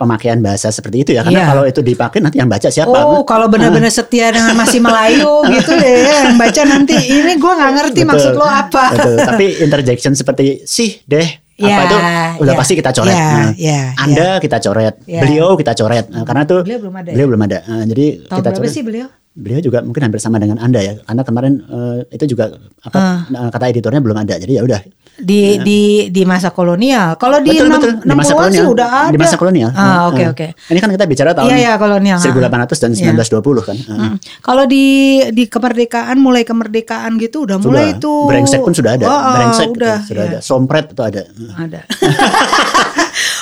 pemakaian 0.00 0.40
bahasa 0.40 0.72
seperti 0.72 1.04
itu 1.04 1.10
ya 1.12 1.20
karena 1.20 1.44
yeah. 1.44 1.48
kalau 1.52 1.64
itu 1.68 1.84
dipakai 1.84 2.24
nanti 2.24 2.40
yang 2.40 2.48
baca 2.48 2.72
siapa 2.72 2.88
oh 3.04 3.20
kalau 3.28 3.52
benar-benar 3.52 3.92
setia 3.92 4.32
dengan 4.32 4.56
masih 4.56 4.80
Melayu 4.88 5.44
gitu 5.60 5.76
deh 5.76 6.08
yang 6.08 6.40
baca 6.40 6.62
nanti 6.64 6.96
ini 6.96 7.36
gue 7.36 7.52
nggak 7.52 7.72
ngerti 7.76 8.00
betul, 8.00 8.08
maksud 8.08 8.32
lo 8.32 8.48
apa 8.48 8.96
betul. 8.96 9.16
tapi 9.28 9.46
interjection 9.60 10.16
seperti 10.16 10.64
sih 10.64 11.04
deh 11.04 11.39
yeah, 11.66 11.76
apa 11.76 11.82
itu 11.84 11.96
udah 12.40 12.52
yeah, 12.54 12.60
pasti 12.60 12.72
kita 12.78 12.90
coret. 12.96 13.12
Yeah, 13.12 13.32
nah, 13.32 13.50
yeah, 13.58 13.84
Anda 14.00 14.20
yeah. 14.20 14.34
kita 14.40 14.56
coret, 14.64 14.94
yeah. 15.04 15.22
beliau 15.22 15.48
kita 15.60 15.72
coret. 15.76 16.06
Nah, 16.08 16.24
karena 16.24 16.42
tuh 16.48 16.60
beliau 16.64 16.80
belum 16.80 16.94
ada. 16.96 17.10
Beliau 17.12 17.26
ya? 17.26 17.30
belum 17.30 17.42
ada. 17.44 17.58
Nah, 17.68 17.84
jadi 17.84 18.06
Tahun 18.24 18.38
kita 18.40 18.50
coret. 18.56 18.70
sih 18.72 18.82
beliau? 18.82 19.08
Beliau 19.40 19.60
juga 19.64 19.80
mungkin 19.80 20.04
hampir 20.04 20.20
sama 20.20 20.36
dengan 20.36 20.60
Anda 20.60 20.84
ya. 20.84 20.94
Karena 21.00 21.22
kemarin 21.24 21.64
uh, 21.64 22.04
itu 22.12 22.36
juga 22.36 22.52
apa 22.84 23.24
uh. 23.24 23.48
kata 23.48 23.72
editornya 23.72 24.04
belum 24.04 24.20
ada. 24.20 24.36
Jadi 24.36 24.60
ya 24.60 24.62
udah 24.62 24.80
di 25.20 25.56
ya. 25.56 25.62
di 25.62 25.80
di 26.08 26.22
masa 26.24 26.50
kolonial. 26.50 27.14
Kalau 27.20 27.38
di 27.44 27.52
betul, 27.52 27.68
6, 27.68 27.76
betul. 27.76 27.92
di 28.00 28.14
masa 28.16 28.32
kolonial 28.32 28.64
sih 28.64 28.72
udah 28.72 28.88
ada. 28.88 29.12
Di 29.12 29.18
masa 29.20 29.36
kolonial. 29.36 29.70
Ah, 29.76 30.08
oke 30.08 30.16
okay, 30.16 30.26
oke. 30.32 30.46
Okay. 30.56 30.72
Ini 30.72 30.78
kan 30.80 30.90
kita 30.96 31.04
bicara 31.04 31.30
tahun 31.36 31.48
iya, 31.52 31.56
iya, 31.56 31.72
kolonial. 31.76 32.18
1800 32.18 32.82
dan 32.82 32.90
1920 32.96 33.20
iya. 33.20 33.62
kan. 33.62 33.76
Hmm. 33.84 34.14
Kalau 34.40 34.64
di 34.64 34.86
di 35.30 35.44
kemerdekaan 35.46 36.16
mulai 36.18 36.42
kemerdekaan 36.42 37.20
gitu 37.20 37.44
udah 37.44 37.56
sudah. 37.60 37.68
mulai 37.68 37.84
itu. 37.94 38.12
Brengsek 38.26 38.60
pun 38.64 38.74
sudah 38.74 38.96
ada. 38.96 39.04
Oh, 39.06 39.12
oh, 39.12 39.32
Brengsek 39.36 39.68
udah, 39.76 39.96
sudah 40.04 40.24
iya. 40.24 40.30
ada. 40.36 40.38
Sompret 40.40 40.86
itu 40.92 41.02
ada. 41.04 41.22
Ada. 41.56 41.80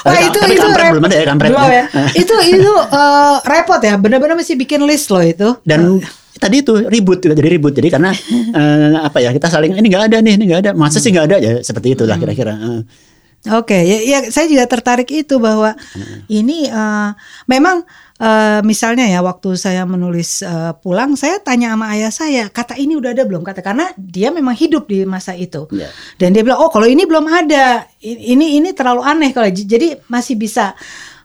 Wah 0.04 0.18
itu 0.22 0.38
tapi 0.38 0.54
itu 0.54 0.62
kampret 0.62 0.90
belum 0.94 1.04
ada 1.08 1.16
ya 1.16 1.24
kampret. 1.26 1.50
Belum 1.50 1.70
ya. 1.70 1.84
itu 2.22 2.34
itu 2.46 2.72
uh, 2.72 3.36
repot 3.42 3.80
ya. 3.82 3.94
Benar-benar 3.98 4.34
mesti 4.38 4.54
bikin 4.54 4.84
list 4.86 5.10
loh 5.10 5.24
itu. 5.24 5.48
Dan 5.66 6.02
tadi 6.38 6.62
itu 6.62 6.72
ribut 6.86 7.18
juga 7.18 7.34
jadi 7.34 7.48
ribut 7.50 7.74
jadi 7.74 7.88
karena 7.90 8.14
uh, 8.54 8.96
apa 9.10 9.18
ya 9.20 9.34
kita 9.34 9.50
saling 9.50 9.74
ini 9.74 9.86
nggak 9.90 10.04
ada 10.08 10.16
nih 10.22 10.32
ini 10.38 10.44
nggak 10.48 10.60
ada 10.64 10.72
masa 10.72 11.02
sih 11.02 11.10
nggak 11.10 11.26
ada 11.34 11.36
ya 11.42 11.52
seperti 11.60 11.98
itulah 11.98 12.14
hmm. 12.14 12.22
kira-kira 12.24 12.54
uh. 12.54 12.80
Oke, 13.48 13.72
okay. 13.72 13.82
ya, 13.88 13.98
ya 14.04 14.18
saya 14.28 14.44
juga 14.44 14.68
tertarik 14.68 15.08
itu 15.08 15.40
bahwa 15.40 15.72
hmm. 15.72 16.28
ini 16.28 16.68
uh, 16.68 17.16
memang 17.48 17.80
uh, 18.20 18.60
misalnya 18.60 19.08
ya 19.08 19.24
waktu 19.24 19.56
saya 19.56 19.88
menulis 19.88 20.44
uh, 20.44 20.76
pulang, 20.76 21.16
saya 21.16 21.40
tanya 21.40 21.72
sama 21.72 21.86
ayah 21.96 22.12
saya, 22.12 22.44
kata 22.52 22.76
ini 22.76 22.98
udah 22.98 23.16
ada 23.16 23.24
belum 23.24 23.40
kata 23.40 23.64
karena 23.64 23.88
dia 23.96 24.28
memang 24.28 24.52
hidup 24.52 24.84
di 24.90 25.08
masa 25.08 25.32
itu, 25.32 25.64
yeah. 25.72 25.88
dan 26.20 26.36
dia 26.36 26.44
bilang 26.44 26.60
oh 26.60 26.68
kalau 26.68 26.84
ini 26.84 27.08
belum 27.08 27.24
ada, 27.24 27.88
ini 28.04 28.60
ini 28.60 28.76
terlalu 28.76 29.00
aneh 29.00 29.30
kalau 29.32 29.48
jadi 29.48 29.96
masih 30.12 30.36
bisa 30.36 30.76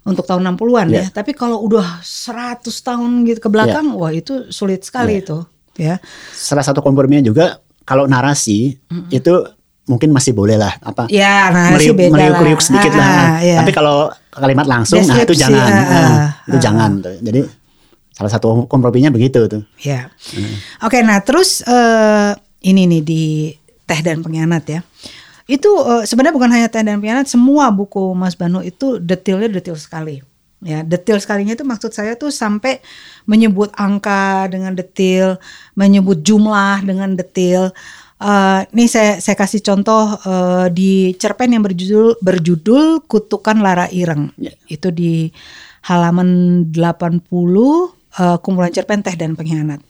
untuk 0.08 0.24
tahun 0.24 0.56
60-an 0.56 0.88
yeah. 0.92 1.04
ya, 1.04 1.06
tapi 1.12 1.36
kalau 1.36 1.60
udah 1.60 2.00
100 2.00 2.64
tahun 2.64 3.10
gitu 3.28 3.40
ke 3.44 3.50
belakang, 3.52 3.92
yeah. 3.92 4.00
wah 4.00 4.12
itu 4.16 4.48
sulit 4.54 4.88
sekali 4.88 5.20
yeah. 5.20 5.24
itu, 5.24 5.38
ya. 5.76 5.96
Salah 6.32 6.64
satu 6.64 6.80
komprominya 6.80 7.24
juga 7.26 7.60
kalau 7.84 8.08
narasi 8.08 8.80
mm 8.80 8.96
-hmm. 8.96 9.10
itu 9.12 9.34
mungkin 9.84 10.16
masih 10.16 10.32
boleh 10.32 10.56
lah 10.56 10.80
apa 10.80 11.12
ya 11.12 11.52
narasi 11.52 11.92
meriuk, 11.92 11.96
beda 12.00 12.14
meriuk, 12.16 12.36
meriuk 12.40 12.62
sedikit 12.64 12.92
ah, 12.96 13.00
lah 13.00 13.28
ya. 13.44 13.58
tapi 13.60 13.72
kalau 13.76 14.08
kalimat 14.32 14.66
langsung 14.66 15.04
Deskripsi, 15.04 15.20
nah 15.20 15.28
itu 15.28 15.34
jangan. 15.36 15.70
ah, 15.70 15.84
nah, 15.84 16.28
itu 16.48 16.58
ah. 16.58 16.64
jangan. 16.64 16.92
Tuh 17.04 17.16
jadi 17.20 17.40
salah 18.14 18.32
satu 18.32 18.48
komprominya 18.70 19.10
begitu 19.12 19.46
tuh. 19.50 19.64
Ya. 19.82 20.10
Hmm. 20.32 20.56
oke 20.88 20.98
nah 21.04 21.20
terus 21.20 21.62
uh, 21.68 22.32
ini 22.64 22.88
nih 22.88 23.02
di 23.04 23.24
teh 23.84 24.00
dan 24.00 24.24
pengkhianat 24.24 24.64
ya. 24.72 24.80
Itu 25.44 25.84
uh, 25.84 26.08
sebenarnya 26.08 26.32
bukan 26.32 26.50
hanya 26.56 26.68
teh 26.72 26.80
dan 26.80 27.04
pengkhianat 27.04 27.28
semua 27.28 27.68
buku 27.68 28.16
Mas 28.16 28.40
Banu 28.40 28.64
itu 28.64 29.04
detailnya 29.04 29.52
detail 29.52 29.76
sekali. 29.76 30.24
Ya 30.64 30.80
detail 30.80 31.20
sekalinya 31.20 31.60
itu 31.60 31.68
maksud 31.68 31.92
saya 31.92 32.16
tuh 32.16 32.32
sampai 32.32 32.80
menyebut 33.28 33.68
angka 33.76 34.48
dengan 34.48 34.72
detail 34.72 35.36
menyebut 35.76 36.24
jumlah 36.24 36.88
dengan 36.88 37.20
detail 37.20 37.76
Uh, 38.24 38.64
nih 38.72 38.88
saya 38.88 39.20
saya 39.20 39.36
kasih 39.36 39.60
contoh 39.60 40.16
uh, 40.24 40.72
di 40.72 41.12
cerpen 41.20 41.52
yang 41.52 41.60
berjudul 41.60 42.24
berjudul 42.24 43.04
Kutukan 43.04 43.60
Lara 43.60 43.92
Ireng. 43.92 44.32
Yeah. 44.40 44.56
Itu 44.72 44.96
di 44.96 45.28
halaman 45.84 46.72
80 46.72 47.20
uh, 47.28 47.92
eh, 47.92 48.38
kumpulan 48.40 48.72
cerpen 48.72 49.04
Teh 49.04 49.20
dan 49.20 49.36
Pengkhianat. 49.36 49.84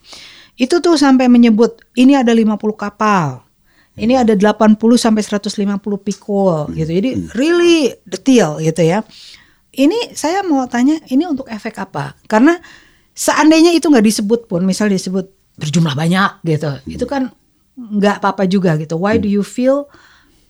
Itu 0.58 0.82
tuh 0.82 0.98
sampai 0.98 1.30
menyebut 1.30 1.82
ini 1.94 2.18
ada 2.18 2.34
50 2.34 2.58
kapal. 2.74 3.46
Ini 3.94 4.26
ada 4.26 4.34
80 4.34 4.74
sampai 4.98 5.22
150 5.22 5.78
pikul 5.78 6.74
gitu. 6.74 6.90
Jadi 6.90 7.10
hmm. 7.14 7.38
really 7.38 7.94
detail 8.02 8.58
gitu 8.58 8.82
ya. 8.82 9.06
Ini 9.74 10.14
saya 10.18 10.42
mau 10.42 10.66
tanya 10.66 10.98
ini 11.06 11.22
untuk 11.26 11.46
efek 11.46 11.78
apa? 11.78 12.18
Karena 12.26 12.58
seandainya 13.14 13.70
itu 13.70 13.86
nggak 13.86 14.06
disebut 14.06 14.50
pun, 14.50 14.66
misal 14.66 14.90
disebut 14.90 15.30
berjumlah 15.54 15.94
banyak 15.94 16.42
gitu. 16.42 16.70
Itu 16.90 17.06
kan 17.06 17.30
nggak 17.74 18.22
apa-apa 18.22 18.46
juga 18.46 18.78
gitu. 18.78 18.94
Why 18.98 19.18
do 19.18 19.26
hmm. 19.26 19.36
you 19.40 19.42
feel 19.42 19.90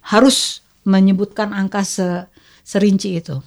harus 0.04 0.60
menyebutkan 0.84 1.50
angka 1.56 1.80
se 1.84 2.28
serinci 2.64 3.20
itu? 3.20 3.40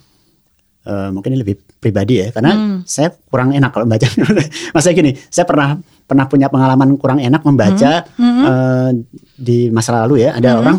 Uh, 0.88 1.12
mungkin 1.12 1.36
ini 1.36 1.44
lebih 1.44 1.60
pribadi 1.78 2.22
ya, 2.22 2.32
karena 2.32 2.54
hmm. 2.54 2.88
saya 2.88 3.12
kurang 3.28 3.52
enak 3.54 3.70
kalau 3.70 3.86
baca. 3.86 4.08
Maksudnya 4.74 4.96
gini, 4.96 5.12
saya 5.28 5.44
pernah 5.44 5.78
pernah 6.08 6.24
punya 6.26 6.48
pengalaman 6.48 6.96
kurang 6.96 7.20
enak 7.20 7.44
membaca 7.44 8.08
hmm. 8.16 8.24
Hmm. 8.24 8.44
Uh, 8.46 8.90
di 9.36 9.68
masa 9.68 9.94
lalu 10.02 10.26
ya. 10.26 10.34
Ada 10.34 10.50
hmm. 10.54 10.60
orang 10.64 10.76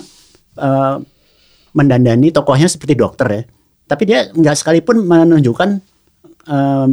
uh, 0.59 0.95
mendandani 1.77 2.33
tokohnya 2.33 2.67
seperti 2.67 2.97
dokter 2.97 3.27
ya, 3.29 3.41
tapi 3.85 4.03
dia 4.09 4.19
nggak 4.33 4.55
sekalipun 4.59 5.05
menunjukkan 5.05 5.79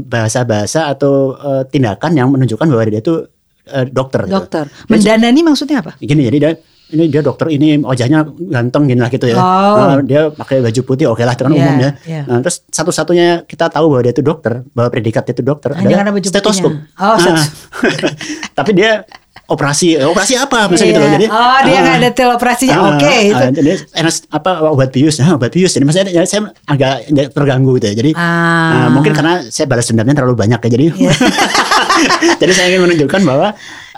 bahasa-bahasa 0.04 0.84
uh, 0.84 0.92
atau 0.92 1.32
uh, 1.32 1.64
tindakan 1.64 2.12
yang 2.12 2.28
menunjukkan 2.28 2.68
bahwa 2.68 2.84
dia 2.92 3.00
itu 3.00 3.24
uh, 3.70 3.86
dokter. 3.88 4.24
Dokter. 4.26 4.64
Gitu. 4.70 4.90
Mendandani 4.90 5.40
maksudnya 5.42 5.82
apa? 5.82 5.92
Gini 5.98 6.22
jadi 6.26 6.38
dia 6.38 6.52
ini 6.86 7.10
dia 7.10 7.18
dokter 7.18 7.50
ini 7.50 7.82
wajahnya 7.82 8.22
ganteng 8.46 8.86
gini 8.86 9.00
lah 9.02 9.10
gitu 9.10 9.26
ya. 9.26 9.34
Oh. 9.34 9.74
Nah, 9.74 9.98
dia 10.06 10.30
pakai 10.30 10.62
baju 10.62 10.80
putih 10.86 11.10
oke 11.10 11.18
okay 11.18 11.24
lah 11.26 11.34
itu 11.34 11.42
kan 11.42 11.50
yeah, 11.50 11.62
umumnya. 11.66 11.90
Yeah. 12.06 12.24
Nah, 12.30 12.38
terus 12.46 12.62
satu-satunya 12.70 13.42
kita 13.42 13.66
tahu 13.74 13.90
bahwa 13.90 14.02
dia 14.06 14.14
itu 14.14 14.22
dokter, 14.22 14.62
bahwa 14.70 14.88
predikat 14.94 15.26
itu 15.26 15.42
dokter 15.42 15.74
Hanya 15.74 16.06
adalah 16.06 16.22
stetoskop. 16.22 16.70
Oh, 16.78 17.16
nah, 17.18 17.46
tapi 18.58 18.70
dia 18.78 19.02
operasi 19.47 19.94
operasi 20.03 20.34
apa 20.34 20.66
misalnya 20.66 20.90
yeah. 20.90 20.90
gitu 20.90 21.01
loh 21.01 21.12
jadi 21.14 21.26
oh 21.30 21.59
dia 21.62 21.78
nggak 21.78 21.97
uh, 21.99 22.03
detail 22.03 22.30
operasinya 22.34 22.76
uh, 22.76 22.86
oke 22.90 22.99
okay, 22.99 23.20
uh, 23.30 23.51
jadi 23.55 23.72
enas 23.94 24.16
apa 24.26 24.51
obat 24.66 24.90
bius 24.90 25.22
nah, 25.22 25.38
obat 25.38 25.55
bius 25.55 25.70
jadi 25.70 25.84
maksudnya 25.86 26.11
ya, 26.11 26.26
saya 26.26 26.51
agak 26.66 27.07
terganggu 27.30 27.78
gitu 27.78 27.86
ya 27.90 27.94
jadi 27.94 28.11
uh. 28.18 28.22
Uh, 28.22 28.88
mungkin 28.90 29.14
karena 29.14 29.47
saya 29.47 29.70
balas 29.70 29.86
dendamnya 29.86 30.18
terlalu 30.18 30.34
banyak 30.34 30.59
ya 30.59 30.70
jadi 30.70 30.86
yeah. 30.99 31.16
Jadi 32.40 32.53
saya 32.53 32.66
ingin 32.72 32.82
menunjukkan 32.88 33.20
bahwa 33.24 33.49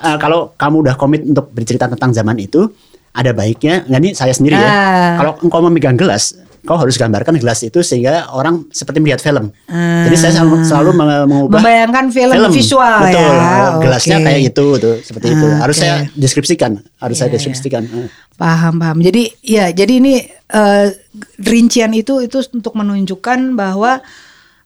uh, 0.03 0.17
kalau 0.21 0.55
kamu 0.55 0.77
udah 0.89 0.95
komit 0.95 1.23
untuk 1.27 1.51
bercerita 1.51 1.91
tentang 1.91 2.15
zaman 2.15 2.39
itu, 2.39 2.71
ada 3.15 3.35
baiknya, 3.35 3.83
nggak 3.89 4.01
nih 4.01 4.13
saya 4.15 4.33
sendiri 4.35 4.55
ya. 4.55 4.69
Uh. 4.69 5.15
Kalau 5.19 5.33
engkau 5.43 5.61
memegang 5.67 5.99
gelas, 5.99 6.39
kau 6.69 6.77
harus 6.77 7.01
gambarkan 7.01 7.41
gelas 7.41 7.65
itu 7.65 7.81
sehingga 7.81 8.29
orang 8.37 8.69
seperti 8.69 9.01
melihat 9.01 9.25
film. 9.25 9.49
Uh. 9.65 10.05
Jadi 10.05 10.17
saya 10.21 10.33
selalu, 10.37 10.57
selalu 10.69 10.91
mengubah 11.25 11.65
membayangkan 11.65 12.13
film, 12.13 12.37
film. 12.37 12.53
visual 12.53 13.01
betul. 13.09 13.33
ya. 13.33 13.81
Gelasnya 13.81 14.17
okay. 14.21 14.27
kayak 14.29 14.41
itu 14.53 14.67
tuh 14.77 14.97
seperti 15.01 15.27
itu. 15.33 15.49
Harus 15.49 15.77
okay. 15.81 15.89
saya 15.89 15.95
deskripsikan, 16.13 16.73
harus 17.01 17.17
yeah, 17.17 17.21
saya 17.25 17.29
iya. 17.33 17.35
deskripsikan. 17.41 17.83
Yeah. 17.89 18.09
Paham 18.37 18.75
paham. 18.77 19.01
Jadi 19.01 19.23
ya 19.41 19.73
jadi 19.73 19.93
ini 19.97 20.21
uh, 20.53 20.93
rincian 21.41 21.97
itu 21.97 22.21
itu 22.21 22.37
untuk 22.53 22.77
menunjukkan 22.77 23.57
bahwa 23.57 24.05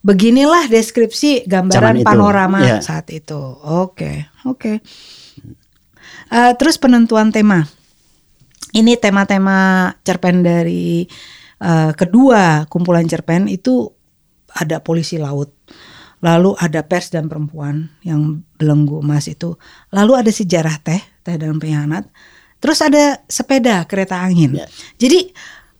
beginilah 0.02 0.66
deskripsi 0.66 1.46
gambaran 1.46 2.02
panorama 2.02 2.66
yeah. 2.66 2.82
saat 2.82 3.06
itu. 3.14 3.38
Oke, 3.62 3.62
okay, 3.62 4.16
oke. 4.42 4.58
Okay. 4.58 4.76
Uh, 6.34 6.50
eh, 6.50 6.52
terus 6.58 6.82
penentuan 6.82 7.30
tema. 7.30 7.62
Ini 8.72 8.96
tema-tema 8.96 9.92
cerpen 10.00 10.40
dari 10.40 11.04
uh, 11.62 11.94
kedua 11.94 12.66
kumpulan 12.66 13.06
cerpen 13.06 13.46
itu 13.46 13.88
ada 14.52 14.82
polisi 14.82 15.16
laut, 15.16 15.54
lalu 16.20 16.52
ada 16.60 16.84
pers 16.84 17.08
dan 17.08 17.30
perempuan 17.30 17.88
yang 18.04 18.42
belenggu 18.60 19.00
emas 19.00 19.30
itu, 19.30 19.56
lalu 19.94 20.18
ada 20.18 20.28
sejarah 20.28 20.76
teh, 20.82 21.00
teh 21.24 21.40
dan 21.40 21.56
pengkhianat, 21.56 22.10
terus 22.60 22.82
ada 22.84 23.22
sepeda 23.30 23.86
kereta 23.88 24.20
angin. 24.20 24.58
Yeah. 24.58 24.68
Jadi 25.00 25.32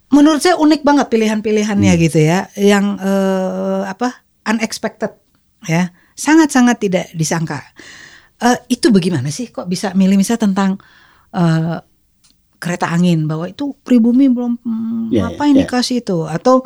menurut 0.09 0.41
saya 0.41 0.57
unik 0.57 0.81
banget 0.87 1.07
pilihan-pilihannya 1.13 1.93
hmm. 1.93 2.03
gitu 2.09 2.19
ya, 2.23 2.49
yang 2.57 2.97
uh, 2.97 3.85
apa 3.85 4.25
unexpected 4.49 5.13
ya, 5.69 5.93
sangat-sangat 6.17 6.77
tidak 6.81 7.07
disangka. 7.13 7.61
Uh, 8.43 8.59
itu 8.67 8.91
bagaimana 8.91 9.31
sih 9.31 9.55
kok 9.55 9.71
bisa 9.71 9.95
milih 9.95 10.19
misalnya 10.19 10.51
tentang 10.51 10.71
uh, 11.31 11.79
kereta 12.63 12.87
angin 12.87 13.27
bahwa 13.27 13.51
itu 13.51 13.75
pribumi 13.83 14.31
belum 14.31 14.55
hmm, 14.63 15.11
yeah, 15.11 15.27
apa 15.27 15.51
yang 15.51 15.59
yeah. 15.59 15.67
dikasih 15.67 15.99
itu 15.99 16.23
atau 16.31 16.63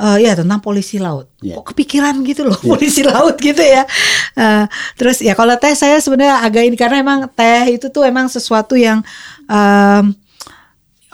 uh, 0.00 0.16
ya 0.16 0.32
tentang 0.32 0.64
polisi 0.64 0.96
laut. 0.96 1.28
Yeah. 1.44 1.60
Kok 1.60 1.76
kepikiran 1.76 2.24
gitu 2.24 2.48
loh 2.48 2.56
yeah. 2.56 2.70
polisi 2.72 3.02
laut 3.12 3.36
gitu 3.36 3.60
ya. 3.60 3.84
Uh, 4.32 4.64
terus 4.96 5.20
ya 5.20 5.36
kalau 5.36 5.52
teh 5.60 5.76
saya 5.76 6.00
sebenarnya 6.00 6.40
agak 6.40 6.64
ini 6.64 6.76
karena 6.80 7.04
emang 7.04 7.28
teh 7.28 7.76
itu 7.76 7.92
tuh 7.92 8.08
emang 8.08 8.32
sesuatu 8.32 8.74
yang 8.74 9.04
um, 9.46 10.16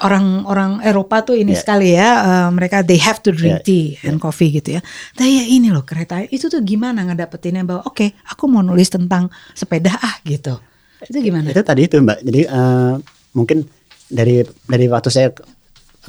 orang-orang 0.01 0.81
Eropa 0.81 1.21
tuh 1.21 1.37
ini 1.37 1.53
yeah. 1.53 1.61
sekali 1.61 1.89
ya 1.93 2.09
uh, 2.25 2.49
mereka 2.55 2.81
they 2.81 2.97
have 2.97 3.21
to 3.21 3.35
drink 3.35 3.61
yeah. 3.61 3.67
tea 3.67 3.87
and 4.07 4.17
yeah. 4.17 4.23
coffee 4.23 4.51
gitu 4.55 4.79
ya. 4.79 4.81
Tapi 5.13 5.29
ya 5.29 5.45
ini 5.51 5.69
loh 5.75 5.85
kereta 5.85 6.23
itu 6.25 6.49
tuh 6.49 6.63
gimana 6.65 7.05
ngedapetinnya 7.05 7.67
bahwa 7.67 7.83
oke 7.85 7.99
okay, 7.99 8.09
aku 8.31 8.49
mau 8.49 8.65
nulis 8.65 8.89
tentang 8.89 9.29
sepeda 9.53 9.93
ah 9.99 10.17
gitu. 10.25 10.57
Itu 11.05 11.19
gimana? 11.21 11.49
Itu 11.53 11.65
tadi 11.65 11.89
itu 11.89 11.97
Mbak. 12.01 12.19
Jadi 12.25 12.41
uh, 12.49 12.97
mungkin 13.33 13.65
dari 14.11 14.43
dari 14.67 14.87
waktu 14.91 15.09
saya 15.09 15.29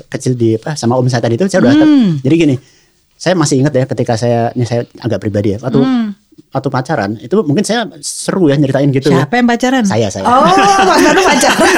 kecil 0.09 0.33
di 0.33 0.57
apa 0.57 0.73
sama 0.73 0.97
om 0.97 1.05
saya 1.05 1.21
tadi 1.21 1.37
itu 1.37 1.45
saya 1.45 1.61
udah 1.63 1.73
hmm. 1.77 2.25
jadi 2.25 2.35
gini. 2.35 2.57
Saya 3.21 3.37
masih 3.37 3.61
ingat 3.61 3.77
ya 3.77 3.85
ketika 3.85 4.17
saya 4.17 4.49
ini 4.57 4.65
saya 4.65 4.81
agak 4.97 5.21
pribadi 5.21 5.53
ya 5.53 5.61
waktu 5.61 5.77
hmm 5.77 6.21
atau 6.51 6.67
pacaran 6.67 7.15
itu 7.15 7.31
mungkin 7.47 7.63
saya 7.63 7.87
seru 8.03 8.51
ya 8.51 8.59
nyeritain 8.59 8.91
gitu 8.91 9.07
Siapa 9.07 9.31
ya. 9.31 9.39
yang 9.39 9.47
pacaran? 9.47 9.83
Saya 9.87 10.07
saya. 10.11 10.27
Oh, 10.27 10.43
Mas 10.89 10.99
Danu 10.99 11.21
pacaran. 11.23 11.75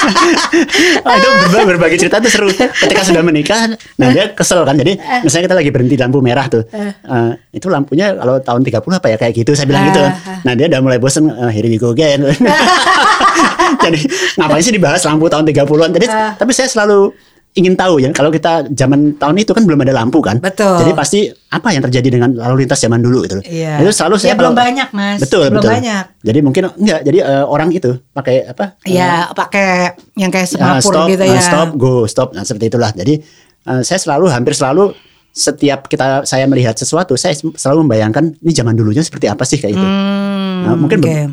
itu 1.20 1.28
berbagi, 1.46 1.66
berbagi 1.76 1.96
cerita 2.00 2.16
tuh 2.22 2.30
seru. 2.32 2.48
Ketika 2.50 3.02
sudah 3.04 3.22
menikah, 3.24 3.76
nah 4.00 4.08
dia 4.12 4.32
kesel 4.32 4.64
kan. 4.64 4.76
Jadi 4.76 4.96
eh. 4.96 5.20
misalnya 5.22 5.50
kita 5.50 5.56
lagi 5.56 5.70
berhenti 5.70 5.96
lampu 6.00 6.18
merah 6.24 6.46
tuh. 6.48 6.64
Uh, 7.04 7.36
itu 7.52 7.66
lampunya 7.66 8.14
kalau 8.16 8.40
tahun 8.40 8.60
30 8.64 8.80
apa 9.00 9.06
ya 9.12 9.16
kayak 9.20 9.32
gitu 9.36 9.52
saya 9.52 9.66
bilang 9.68 9.84
gitu. 9.90 10.02
Nah, 10.46 10.52
dia 10.56 10.66
udah 10.70 10.80
mulai 10.80 10.98
bosen 10.98 11.28
uh, 11.28 11.50
here 11.52 11.66
we 11.66 11.76
go 11.76 11.92
again. 11.92 12.24
Jadi 13.84 14.00
ngapain 14.36 14.62
sih 14.62 14.74
dibahas 14.74 15.02
lampu 15.06 15.30
tahun 15.30 15.46
30-an. 15.46 15.90
Jadi 15.94 16.06
tapi 16.36 16.52
saya 16.56 16.68
selalu 16.68 17.14
ingin 17.50 17.74
tahu 17.74 17.98
ya 17.98 18.14
kalau 18.14 18.30
kita 18.30 18.70
zaman 18.70 19.18
tahun 19.18 19.42
itu 19.42 19.50
kan 19.50 19.66
belum 19.66 19.82
ada 19.82 19.90
lampu 19.90 20.22
kan. 20.22 20.38
Betul. 20.38 20.86
Jadi 20.86 20.92
pasti 20.94 21.20
apa 21.50 21.74
yang 21.74 21.82
terjadi 21.82 22.08
dengan 22.14 22.30
lalu 22.38 22.62
lintas 22.62 22.78
zaman 22.78 23.02
dulu 23.02 23.26
itu 23.26 23.42
iya. 23.50 23.82
itu 23.82 23.90
selalu 23.90 24.22
saya 24.22 24.34
ya, 24.34 24.36
belum 24.38 24.54
banyak 24.54 24.88
mas. 24.94 25.18
Betul 25.18 25.50
belum 25.50 25.58
betul. 25.58 25.72
banyak. 25.74 26.04
Jadi 26.22 26.38
mungkin 26.46 26.62
enggak 26.78 27.00
jadi 27.02 27.18
uh, 27.26 27.44
orang 27.50 27.74
itu 27.74 27.90
pakai 28.14 28.46
apa? 28.54 28.78
Iya 28.86 29.30
uh, 29.30 29.34
pakai 29.34 29.98
yang 30.14 30.30
kayak 30.30 30.46
semapur 30.46 30.94
uh, 30.94 31.02
stop, 31.02 31.06
gitu 31.10 31.24
ya. 31.26 31.34
uh, 31.34 31.42
stop 31.42 31.68
go 31.74 31.94
stop. 32.06 32.28
Nah 32.38 32.46
seperti 32.46 32.70
itulah. 32.70 32.94
Jadi 32.94 33.18
uh, 33.66 33.82
saya 33.82 33.98
selalu 33.98 34.30
hampir 34.30 34.54
selalu 34.54 34.94
setiap 35.34 35.90
kita 35.90 36.22
saya 36.26 36.46
melihat 36.46 36.74
sesuatu 36.74 37.14
saya 37.14 37.34
selalu 37.34 37.86
membayangkan 37.86 38.34
ini 38.42 38.50
zaman 38.50 38.74
dulunya 38.74 38.98
seperti 39.02 39.30
apa 39.30 39.46
sih 39.46 39.62
kayak 39.62 39.78
itu 39.78 39.86
hmm, 39.86 40.66
nah, 40.66 40.74
mungkin 40.74 40.98
okay. 40.98 41.30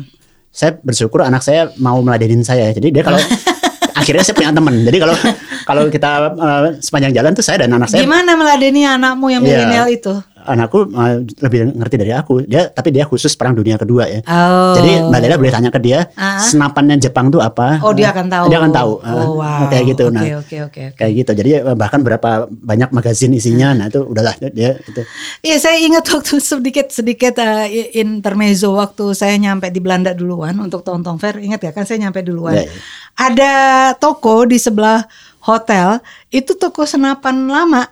saya 0.54 0.78
bersyukur 0.78 1.18
anak 1.26 1.42
saya 1.46 1.70
mau 1.78 2.02
meladenin 2.02 2.42
saya. 2.42 2.74
Jadi 2.74 2.90
dia 2.90 3.06
kalau 3.06 3.18
akhirnya 3.98 4.22
saya 4.22 4.36
punya 4.38 4.50
teman 4.54 4.74
jadi 4.86 4.98
kalau 5.02 5.16
kalau 5.68 5.82
kita 5.90 6.10
uh, 6.38 6.60
sepanjang 6.78 7.12
jalan 7.12 7.32
tuh 7.34 7.44
saya 7.44 7.66
dan 7.66 7.74
anak 7.74 7.90
saya. 7.90 8.06
Gimana 8.06 8.38
meladeni 8.38 8.86
anakmu 8.86 9.26
yang 9.28 9.42
iya. 9.42 9.66
milenial 9.66 9.86
itu? 9.90 10.14
Anakku 10.48 10.88
uh, 10.96 11.20
lebih 11.44 11.76
ngerti 11.76 11.96
dari 12.00 12.12
aku. 12.16 12.48
Dia 12.48 12.72
tapi 12.72 12.88
dia 12.88 13.04
khusus 13.04 13.36
perang 13.36 13.52
dunia 13.52 13.76
kedua 13.76 14.08
ya. 14.08 14.24
Oh. 14.24 14.72
Jadi 14.72 15.04
Mbak 15.04 15.20
Lela 15.20 15.36
boleh 15.36 15.52
tanya 15.52 15.68
ke 15.68 15.80
dia 15.80 16.08
uh-huh. 16.08 16.40
senapannya 16.40 16.96
Jepang 16.96 17.28
tuh 17.28 17.44
apa? 17.44 17.84
Oh, 17.84 17.92
dia 17.92 18.10
akan 18.10 18.26
tahu. 18.32 18.46
Dia 18.48 18.58
akan 18.64 18.72
tahu. 18.72 18.92
Uh, 19.04 19.12
oh, 19.12 19.30
wow. 19.44 19.68
Kayak 19.68 19.84
gitu. 19.92 20.04
Nah, 20.08 20.24
okay, 20.24 20.34
okay, 20.40 20.60
okay, 20.64 20.86
kayak 20.96 21.12
gitu. 21.20 21.30
Jadi 21.36 21.50
bahkan 21.76 22.00
berapa 22.00 22.48
banyak 22.48 22.90
magazin 22.90 23.36
isinya. 23.36 23.76
Uh. 23.76 23.76
Nah, 23.76 23.86
itu 23.92 24.00
udahlah 24.08 24.34
dia 24.40 24.80
itu. 24.80 25.02
Iya, 25.44 25.56
saya 25.60 25.76
ingat 25.84 26.08
waktu 26.08 26.40
sedikit-sedikit 26.56 27.34
uh, 27.38 27.68
intermezzo 27.92 28.72
waktu 28.72 29.12
saya 29.12 29.36
nyampe 29.36 29.68
di 29.68 29.84
Belanda 29.84 30.16
duluan 30.16 30.56
untuk 30.56 30.80
Tontong 30.80 31.20
Fair. 31.20 31.38
Ingat 31.44 31.60
ya 31.60 31.70
kan 31.76 31.84
saya 31.84 32.08
nyampe 32.08 32.24
duluan. 32.24 32.56
Yeah, 32.56 32.72
yeah. 32.72 32.80
Ada 33.18 33.52
toko 33.98 34.46
di 34.46 34.56
sebelah 34.56 35.04
hotel, 35.42 36.02
itu 36.28 36.52
toko 36.58 36.84
senapan 36.84 37.48
lama 37.48 37.88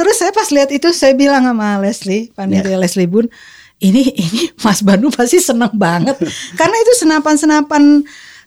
Terus 0.00 0.16
saya 0.16 0.32
pas 0.32 0.48
lihat 0.48 0.72
itu 0.72 0.88
saya 0.96 1.12
bilang 1.12 1.44
sama 1.44 1.76
Leslie, 1.76 2.32
panitia 2.32 2.72
yeah. 2.72 2.80
Leslie 2.80 3.04
Bun, 3.04 3.28
ini 3.84 4.00
ini 4.16 4.48
Mas 4.64 4.80
Banu 4.80 5.12
pasti 5.12 5.36
senang 5.44 5.76
banget 5.76 6.16
karena 6.60 6.76
itu 6.80 6.92
senapan-senapan 7.04 8.00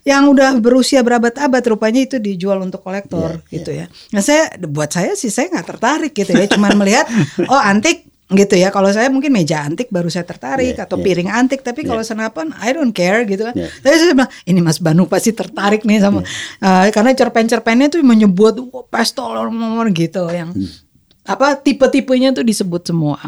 yang 0.03 0.27
udah 0.33 0.57
berusia 0.57 0.99
berabad-abad 0.99 1.63
rupanya 1.63 2.01
itu 2.03 2.17
dijual 2.19 2.59
untuk 2.59 2.81
kolektor 2.81 3.37
yeah, 3.37 3.53
gitu 3.53 3.69
yeah. 3.69 3.87
ya. 3.87 4.13
Nah 4.17 4.21
saya 4.25 4.43
buat 4.65 4.89
saya 4.89 5.13
sih 5.13 5.29
saya 5.29 5.53
nggak 5.53 5.67
tertarik 5.77 6.11
gitu 6.17 6.33
ya, 6.33 6.49
cuman 6.49 6.73
melihat 6.73 7.05
oh 7.53 7.61
antik 7.61 8.09
gitu 8.33 8.57
ya. 8.57 8.73
Kalau 8.73 8.89
saya 8.89 9.13
mungkin 9.13 9.29
meja 9.29 9.61
antik 9.61 9.93
baru 9.93 10.09
saya 10.09 10.25
tertarik 10.25 10.75
yeah, 10.75 10.89
atau 10.89 10.97
yeah. 10.99 11.05
piring 11.05 11.29
antik, 11.29 11.61
tapi 11.61 11.85
yeah. 11.85 11.93
kalau 11.93 12.03
senapan 12.03 12.49
I 12.59 12.73
don't 12.73 12.91
care 12.91 13.23
gitu 13.29 13.45
kan. 13.47 13.55
Yeah. 13.55 13.69
Tapi 13.79 13.95
saya 13.95 14.11
bilang 14.17 14.31
ini 14.43 14.59
Mas 14.59 14.81
Banu 14.81 15.05
pasti 15.05 15.31
tertarik 15.31 15.85
nih 15.87 16.01
sama 16.01 16.25
yeah. 16.59 16.83
uh, 16.83 16.85
karena 16.91 17.15
cerpen-cerpennya 17.15 17.93
itu 17.93 18.01
menyebut 18.03 18.59
oh, 18.59 19.47
nomor 19.53 19.87
gitu 19.93 20.27
yang 20.33 20.51
hmm 20.51 20.82
apa 21.23 21.55
tipe-tipenya 21.59 22.35
tuh 22.35 22.43
disebut 22.43 22.83
semua 22.83 23.19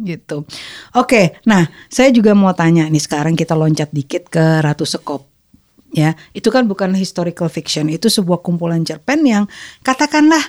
gitu. 0.00 0.42
Oke, 0.98 1.38
nah 1.46 1.70
saya 1.86 2.10
juga 2.10 2.34
mau 2.34 2.50
tanya 2.50 2.90
nih 2.90 2.98
sekarang 2.98 3.38
kita 3.38 3.54
loncat 3.54 3.94
dikit 3.94 4.26
ke 4.26 4.58
Ratu 4.58 4.82
Sekop. 4.82 5.30
Ya, 5.94 6.18
itu 6.34 6.50
kan 6.50 6.66
bukan 6.66 6.90
historical 6.98 7.46
fiction, 7.46 7.86
itu 7.86 8.10
sebuah 8.10 8.42
kumpulan 8.42 8.82
cerpen 8.82 9.22
yang 9.22 9.46
katakanlah 9.86 10.42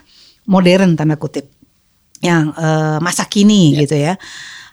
modern 0.50 0.98
tanda 0.98 1.22
kutip, 1.22 1.46
yang 2.26 2.50
uh, 2.58 2.98
masa 2.98 3.30
kini 3.30 3.78
yeah. 3.78 3.82
gitu 3.86 3.96
ya. 4.02 4.14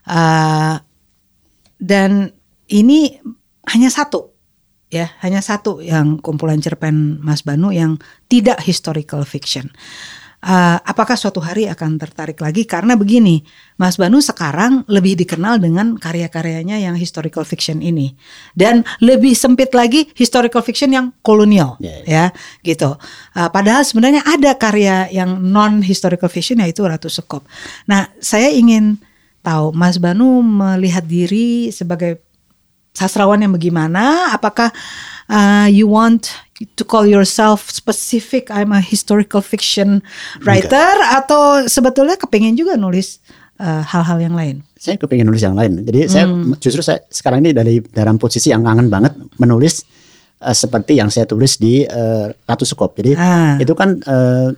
Uh, 0.08 0.80
dan 1.76 2.32
ini 2.72 3.20
hanya 3.68 3.92
satu, 3.92 4.32
ya, 4.88 5.12
hanya 5.20 5.44
satu 5.44 5.84
yang 5.84 6.16
kumpulan 6.16 6.56
cerpen 6.64 7.20
Mas 7.20 7.44
Banu 7.44 7.68
yang 7.68 8.00
tidak 8.32 8.64
historical 8.64 9.28
fiction 9.28 9.68
uh, 10.42 10.78
apakah 10.82 11.14
suatu 11.14 11.38
hari 11.38 11.70
akan 11.70 11.96
tertarik 11.96 12.38
lagi? 12.42 12.66
Karena 12.66 12.98
begini 12.98 13.42
Mas 13.78 13.96
Banu 13.96 14.18
sekarang 14.18 14.82
lebih 14.90 15.14
dikenal 15.18 15.62
dengan 15.62 15.94
karya-karyanya 15.96 16.82
yang 16.82 16.98
historical 16.98 17.46
fiction 17.46 17.78
ini. 17.80 18.14
Dan 18.52 18.82
lebih 19.00 19.32
sempit 19.38 19.72
lagi 19.72 20.10
historical 20.18 20.60
fiction 20.60 20.90
yang 20.90 21.14
kolonial 21.22 21.78
yeah, 21.78 22.02
yeah. 22.04 22.28
ya 22.34 22.64
gitu. 22.66 22.98
Uh, 23.32 23.48
padahal 23.48 23.86
sebenarnya 23.86 24.22
ada 24.26 24.54
karya 24.58 25.08
yang 25.10 25.38
non 25.38 25.80
historical 25.80 26.28
fiction 26.28 26.58
yaitu 26.60 26.82
Ratu 26.84 27.06
Sekop. 27.06 27.46
Nah 27.86 28.10
saya 28.18 28.50
ingin 28.50 28.98
tahu 29.42 29.74
Mas 29.74 29.98
Banu 29.98 30.42
melihat 30.42 31.02
diri 31.06 31.70
sebagai 31.74 32.22
sastrawan 32.92 33.40
yang 33.40 33.52
bagaimana? 33.56 34.30
Apakah 34.36 34.70
uh, 35.28 35.68
you 35.68 35.86
want 35.86 36.32
to 36.62 36.82
call 36.86 37.06
yourself 37.06 37.70
specific 37.70 38.50
I'm 38.50 38.70
a 38.70 38.80
historical 38.82 39.42
fiction 39.42 40.02
writer 40.46 40.70
Enggak. 40.70 41.26
atau 41.26 41.42
sebetulnya 41.66 42.14
kepengen 42.18 42.54
juga 42.54 42.78
nulis 42.78 43.18
uh, 43.58 43.82
hal-hal 43.82 44.18
uh, 44.18 44.24
yang 44.24 44.34
lain? 44.34 44.56
Saya 44.78 44.98
kepengen 44.98 45.26
nulis 45.30 45.42
yang 45.42 45.58
lain. 45.58 45.82
Jadi 45.82 46.00
hmm. 46.06 46.10
saya 46.10 46.24
justru 46.58 46.82
saya 46.82 47.02
sekarang 47.10 47.42
ini 47.42 47.50
dari 47.54 47.82
dalam 47.82 48.18
posisi 48.18 48.50
yang 48.50 48.62
kangen 48.62 48.90
banget 48.90 49.14
menulis 49.38 49.82
uh, 50.42 50.54
seperti 50.54 50.98
yang 50.98 51.10
saya 51.10 51.26
tulis 51.26 51.58
di 51.58 51.86
uh, 51.86 52.30
Ratu 52.46 52.66
Sukop. 52.66 52.94
Jadi 52.98 53.14
ah. 53.18 53.58
itu 53.58 53.74
kan 53.74 53.98
uh, 54.06 54.50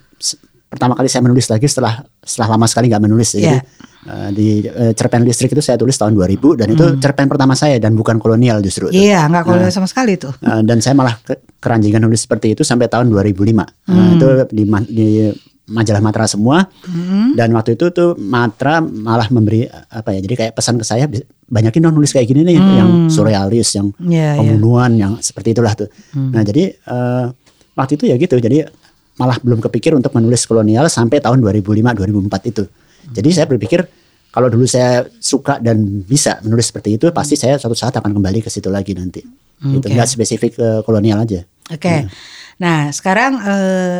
pertama 0.68 0.98
kali 0.98 1.06
saya 1.06 1.22
menulis 1.22 1.46
lagi 1.48 1.70
setelah 1.70 2.02
setelah 2.24 2.56
lama 2.56 2.66
sekali 2.68 2.92
nggak 2.92 3.04
menulis. 3.04 3.36
Jadi 3.36 3.48
yeah. 3.48 3.62
Uh, 4.08 4.30
di 4.30 4.64
uh, 4.64 4.92
cerpen 4.96 5.24
listrik 5.24 5.52
itu 5.52 5.62
saya 5.64 5.76
tulis 5.76 5.96
tahun 5.96 6.16
2000 6.16 6.60
dan 6.60 6.66
hmm. 6.70 6.74
itu 6.76 6.84
cerpen 7.00 7.26
pertama 7.26 7.52
saya 7.58 7.76
dan 7.80 7.96
bukan 7.96 8.16
kolonial 8.20 8.60
justru. 8.60 8.88
Iya, 8.92 9.18
yeah, 9.18 9.22
nggak 9.26 9.44
kolonial 9.44 9.70
uh, 9.70 9.74
sama 9.74 9.88
sekali 9.88 10.16
tuh. 10.16 10.32
Uh, 10.40 10.60
dan 10.64 10.80
saya 10.84 10.94
malah 10.96 11.16
ke, 11.20 11.40
keranjingan 11.60 12.04
nulis 12.04 12.24
seperti 12.24 12.52
itu 12.56 12.62
sampai 12.62 12.88
tahun 12.88 13.08
2005. 13.10 13.34
Hmm. 13.34 13.64
Uh, 13.88 14.08
itu 14.16 14.26
di, 14.52 14.64
di 14.92 15.08
majalah 15.68 16.02
Matra 16.04 16.28
semua. 16.28 16.68
Hmm. 16.84 17.32
Dan 17.32 17.56
waktu 17.56 17.76
itu 17.76 17.88
tuh 17.88 18.16
Matra 18.20 18.84
malah 18.84 19.28
memberi 19.32 19.64
apa 19.70 20.12
ya? 20.12 20.20
Jadi 20.20 20.34
kayak 20.36 20.52
pesan 20.52 20.76
ke 20.76 20.84
saya 20.84 21.08
banyakin 21.48 21.88
dong 21.88 21.96
nulis 21.96 22.12
kayak 22.12 22.28
gini 22.28 22.44
nih 22.44 22.56
hmm. 22.56 22.76
yang 22.76 22.90
surrealis, 23.08 23.68
yang 23.76 23.92
yeah, 24.04 24.36
iya. 24.36 24.40
pembunuhan, 24.40 24.90
yeah. 24.96 25.00
yang 25.08 25.12
seperti 25.20 25.56
itulah 25.56 25.72
tuh. 25.72 25.88
Hmm. 26.12 26.32
Nah, 26.32 26.42
jadi 26.44 26.72
uh, 26.88 27.32
waktu 27.76 27.96
itu 27.96 28.04
ya 28.12 28.16
gitu. 28.20 28.36
Jadi 28.36 28.64
malah 29.14 29.38
belum 29.38 29.62
kepikir 29.62 29.94
untuk 29.94 30.10
menulis 30.12 30.42
kolonial 30.44 30.90
sampai 30.90 31.22
tahun 31.22 31.40
2005-2004 31.40 32.50
itu. 32.50 32.64
Jadi 33.12 33.28
saya 33.34 33.46
berpikir 33.50 33.84
kalau 34.34 34.50
dulu 34.50 34.66
saya 34.66 35.06
suka 35.22 35.62
dan 35.62 36.02
bisa 36.02 36.42
menulis 36.42 36.66
seperti 36.66 36.98
itu, 36.98 37.06
pasti 37.14 37.38
saya 37.38 37.54
suatu 37.54 37.78
saat 37.78 37.94
akan 37.94 38.10
kembali 38.18 38.42
ke 38.42 38.50
situ 38.50 38.66
lagi 38.66 38.90
nanti. 38.90 39.22
Okay. 39.62 39.78
Itu 39.78 39.86
nggak 39.86 40.08
spesifik 40.10 40.52
ke 40.58 40.68
kolonial 40.82 41.22
aja. 41.22 41.46
Oke. 41.70 41.78
Okay. 41.78 41.98
Ya. 42.02 42.10
Nah 42.58 42.78
sekarang 42.90 43.38
eh, 43.38 43.98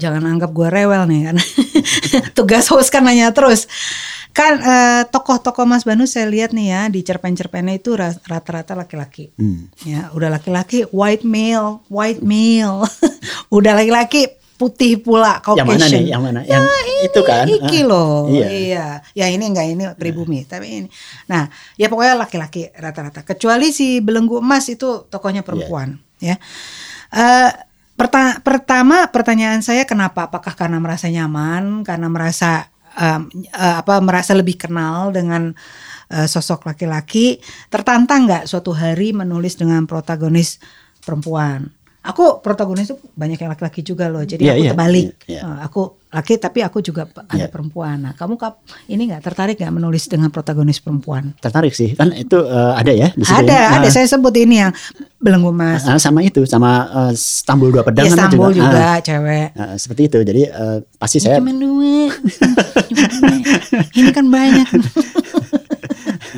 jangan 0.00 0.24
anggap 0.24 0.56
gue 0.56 0.68
rewel 0.72 1.04
nih 1.04 1.20
kan. 1.28 1.36
Tugas 2.36 2.72
host 2.72 2.88
kan 2.88 3.04
nanya 3.04 3.36
terus. 3.36 3.68
Kan 4.32 4.64
eh, 4.64 5.02
tokoh-tokoh 5.12 5.68
Mas 5.68 5.84
Banu 5.84 6.08
saya 6.08 6.24
lihat 6.32 6.56
nih 6.56 6.72
ya 6.72 6.82
di 6.88 7.04
cerpen-cerpennya 7.04 7.76
itu 7.76 7.92
rata-rata 8.00 8.72
laki-laki. 8.72 9.36
Hmm. 9.36 9.68
Ya 9.84 10.08
udah 10.16 10.32
laki-laki 10.40 10.88
white 10.88 11.28
male, 11.28 11.84
white 11.92 12.24
male. 12.24 12.88
udah 13.56 13.76
laki-laki 13.76 14.39
putih 14.60 15.00
pula 15.00 15.40
Caucasian. 15.40 15.64
Yang 15.64 15.72
mana 15.72 15.86
nih? 15.88 16.04
Yang 16.04 16.22
mana? 16.22 16.40
Yang 16.44 16.64
ya, 16.68 16.76
ini, 16.84 16.94
itu 17.08 17.20
kan? 17.24 17.44
Iki 17.48 17.78
ah, 17.80 17.84
loh. 17.88 18.12
Iya. 18.28 18.48
iya. 18.52 18.86
Ya 19.16 19.26
ini 19.32 19.44
enggak 19.48 19.66
ini 19.72 19.84
pribumi, 19.96 20.44
nah. 20.44 20.46
tapi 20.52 20.66
ini. 20.68 20.88
Nah, 21.32 21.48
ya 21.80 21.88
pokoknya 21.88 22.20
laki-laki 22.20 22.68
rata-rata. 22.76 23.24
Kecuali 23.24 23.72
si 23.72 24.04
belenggu 24.04 24.44
emas 24.44 24.68
itu 24.68 25.08
tokohnya 25.08 25.40
perempuan, 25.40 25.96
yeah. 26.20 26.36
ya. 26.36 27.16
Uh, 27.16 27.50
perta 27.96 28.44
pertama 28.44 29.08
pertanyaan 29.08 29.64
saya 29.64 29.88
kenapa? 29.88 30.28
Apakah 30.28 30.52
karena 30.52 30.76
merasa 30.76 31.08
nyaman, 31.08 31.80
karena 31.80 32.12
merasa 32.12 32.68
um, 33.00 33.32
uh, 33.56 33.80
apa 33.80 33.96
merasa 34.04 34.36
lebih 34.36 34.60
kenal 34.60 35.08
dengan 35.08 35.56
uh, 36.12 36.28
sosok 36.28 36.68
laki-laki? 36.68 37.40
Tertantang 37.72 38.28
nggak 38.28 38.44
suatu 38.44 38.76
hari 38.76 39.16
menulis 39.16 39.56
dengan 39.56 39.88
protagonis 39.88 40.60
perempuan? 41.00 41.79
Aku 42.00 42.40
protagonis 42.40 42.88
itu 42.88 42.96
banyak 43.12 43.36
yang 43.36 43.52
laki-laki 43.52 43.84
juga 43.84 44.08
loh 44.08 44.24
jadi 44.24 44.40
yeah, 44.40 44.54
aku 44.56 44.64
yeah, 44.64 44.72
terbalik. 44.72 45.06
Yeah, 45.28 45.42
yeah. 45.44 45.58
aku 45.60 45.82
laki 46.10 46.34
tapi 46.40 46.58
aku 46.64 46.78
juga 46.80 47.06
ada 47.06 47.36
yeah. 47.36 47.50
perempuan. 47.52 48.00
Nah 48.02 48.12
kamu 48.16 48.40
kap 48.40 48.64
ini 48.88 49.12
nggak 49.12 49.22
tertarik 49.22 49.60
nggak 49.60 49.74
menulis 49.74 50.08
dengan 50.08 50.32
protagonis 50.32 50.80
perempuan? 50.80 51.36
Tertarik 51.38 51.76
sih. 51.76 51.92
Kan 51.94 52.16
itu 52.16 52.40
uh, 52.40 52.72
ada 52.74 52.90
ya 52.90 53.12
di 53.12 53.22
ada 53.28 53.52
ya? 53.52 53.68
ada. 53.78 53.86
Uh, 53.86 53.92
saya 53.92 54.08
sebut 54.08 54.32
ini 54.40 54.64
yang 54.64 54.72
belenggu 55.20 55.52
mas 55.52 55.84
uh, 55.84 56.00
sama 56.00 56.24
itu 56.24 56.48
sama 56.48 56.88
uh, 56.88 57.12
Stambul 57.12 57.68
dua 57.68 57.84
pedang 57.84 58.08
ya, 58.08 58.16
Stambul 58.16 58.56
juga, 58.56 58.72
juga 58.72 58.80
uh, 58.80 58.98
cewek. 59.04 59.48
Uh, 59.52 59.74
seperti 59.76 60.02
itu. 60.08 60.18
Jadi 60.24 60.42
uh, 60.48 60.78
pasti 60.96 61.20
saya 61.20 61.36
cuma 61.36 61.52
dua 61.52 62.08
ini 64.00 64.10
kan 64.10 64.24
banyak 64.24 64.68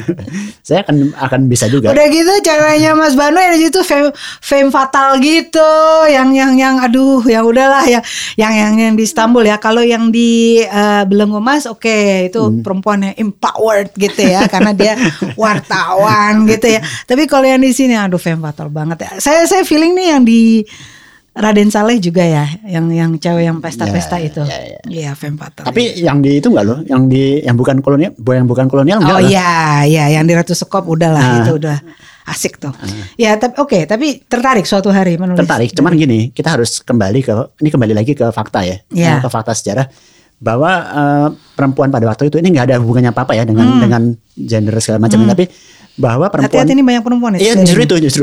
saya 0.67 0.83
akan 0.87 1.13
akan 1.17 1.41
bisa 1.47 1.69
juga. 1.69 1.93
Udah 1.93 2.07
gitu 2.09 2.33
ceweknya 2.45 2.93
Mas 2.97 3.15
Banu 3.15 3.39
ya 3.39 3.53
di 3.55 3.69
situ 3.69 3.81
fame, 3.85 4.11
fame 4.41 4.71
fatal 4.73 5.19
gitu, 5.21 5.73
yang 6.09 6.33
yang 6.33 6.57
yang 6.57 6.81
aduh 6.81 7.23
ya 7.25 7.45
udahlah 7.45 7.85
ya, 7.87 8.01
yang 8.37 8.53
yang 8.53 8.73
yang 8.79 8.95
di 8.95 9.05
Istanbul 9.05 9.45
ya. 9.47 9.57
Kalau 9.61 9.85
yang 9.85 10.11
di 10.11 10.63
uh, 10.65 11.05
Belenggu 11.05 11.39
Mas 11.43 11.69
oke 11.69 11.85
okay, 11.85 12.33
itu 12.33 12.41
hmm. 12.41 12.63
perempuannya 12.65 13.13
empowered 13.19 13.93
gitu 13.97 14.23
ya 14.23 14.47
karena 14.49 14.73
dia 14.73 14.95
wartawan 15.41 16.45
gitu 16.49 16.67
ya. 16.67 16.81
Tapi 17.05 17.29
kalau 17.31 17.47
yang 17.47 17.61
di 17.61 17.73
sini 17.75 17.95
aduh 17.99 18.21
fame 18.21 18.41
fatal 18.41 18.73
banget 18.73 19.07
ya. 19.07 19.11
Saya 19.21 19.45
saya 19.47 19.63
feeling 19.63 19.93
nih 19.97 20.07
yang 20.17 20.23
di 20.23 20.65
Raden 21.33 21.73
Saleh 21.73 21.97
juga 21.97 22.21
ya, 22.21 22.45
yang 22.69 22.93
yang 22.93 23.17
cewek 23.17 23.49
yang 23.49 23.57
pesta-pesta 23.65 24.21
ya, 24.21 24.29
itu. 24.29 24.43
Iya, 24.45 24.53
ya, 24.53 24.81
ya. 24.85 25.01
ya, 25.09 25.11
femme 25.17 25.41
fatale. 25.41 25.65
Tapi 25.65 26.05
yang 26.05 26.21
di 26.21 26.45
itu 26.45 26.53
enggak 26.53 26.67
loh, 26.69 26.79
yang 26.85 27.09
di 27.09 27.41
yang 27.41 27.57
bukan 27.57 27.81
kolonial, 27.81 28.13
yang 28.13 28.45
bukan 28.45 28.69
kolonial 28.69 29.01
enggak 29.01 29.17
Oh 29.17 29.23
iya, 29.25 29.81
iya, 29.89 30.05
yang 30.13 30.29
di 30.29 30.37
Ratu 30.37 30.53
Sekop 30.53 30.85
udahlah 30.85 31.25
uh. 31.25 31.37
itu 31.41 31.57
udah 31.57 31.81
asik 32.29 32.61
tuh. 32.61 32.77
Uh. 32.77 33.09
Ya, 33.17 33.33
tapi 33.41 33.57
oke, 33.57 33.73
okay, 33.73 33.83
tapi 33.89 34.21
tertarik 34.29 34.69
suatu 34.69 34.93
hari 34.93 35.17
menulis. 35.17 35.41
Tertarik, 35.41 35.73
cuman 35.73 35.97
gini, 35.97 36.29
kita 36.37 36.53
harus 36.53 36.85
kembali 36.85 37.21
ke 37.25 37.33
ini 37.65 37.69
kembali 37.73 37.95
lagi 37.97 38.13
ke 38.13 38.29
fakta 38.29 38.69
ya, 38.69 38.77
ya. 38.93 39.25
ke 39.25 39.29
fakta 39.33 39.57
sejarah 39.57 39.89
bahwa 40.37 40.69
uh, 40.69 41.29
perempuan 41.57 41.89
pada 41.89 42.13
waktu 42.13 42.29
itu 42.29 42.37
ini 42.43 42.53
nggak 42.53 42.67
ada 42.69 42.77
hubungannya 42.83 43.15
apa 43.15 43.25
apa 43.25 43.39
ya 43.39 43.49
dengan 43.49 43.73
hmm. 43.73 43.81
dengan 43.81 44.03
gender 44.37 44.75
segala 44.85 45.09
macam, 45.09 45.25
hmm. 45.25 45.33
tapi 45.33 45.45
bahwa 46.01 46.33
perempuan 46.33 46.65
hati-hati 46.65 46.73
ini 46.73 46.85
banyak 46.85 47.03
perempuan 47.05 47.31
ya. 47.37 47.41
Iya 47.41 47.53
justru 47.65 47.81
itu 47.85 47.97
justru. 48.09 48.23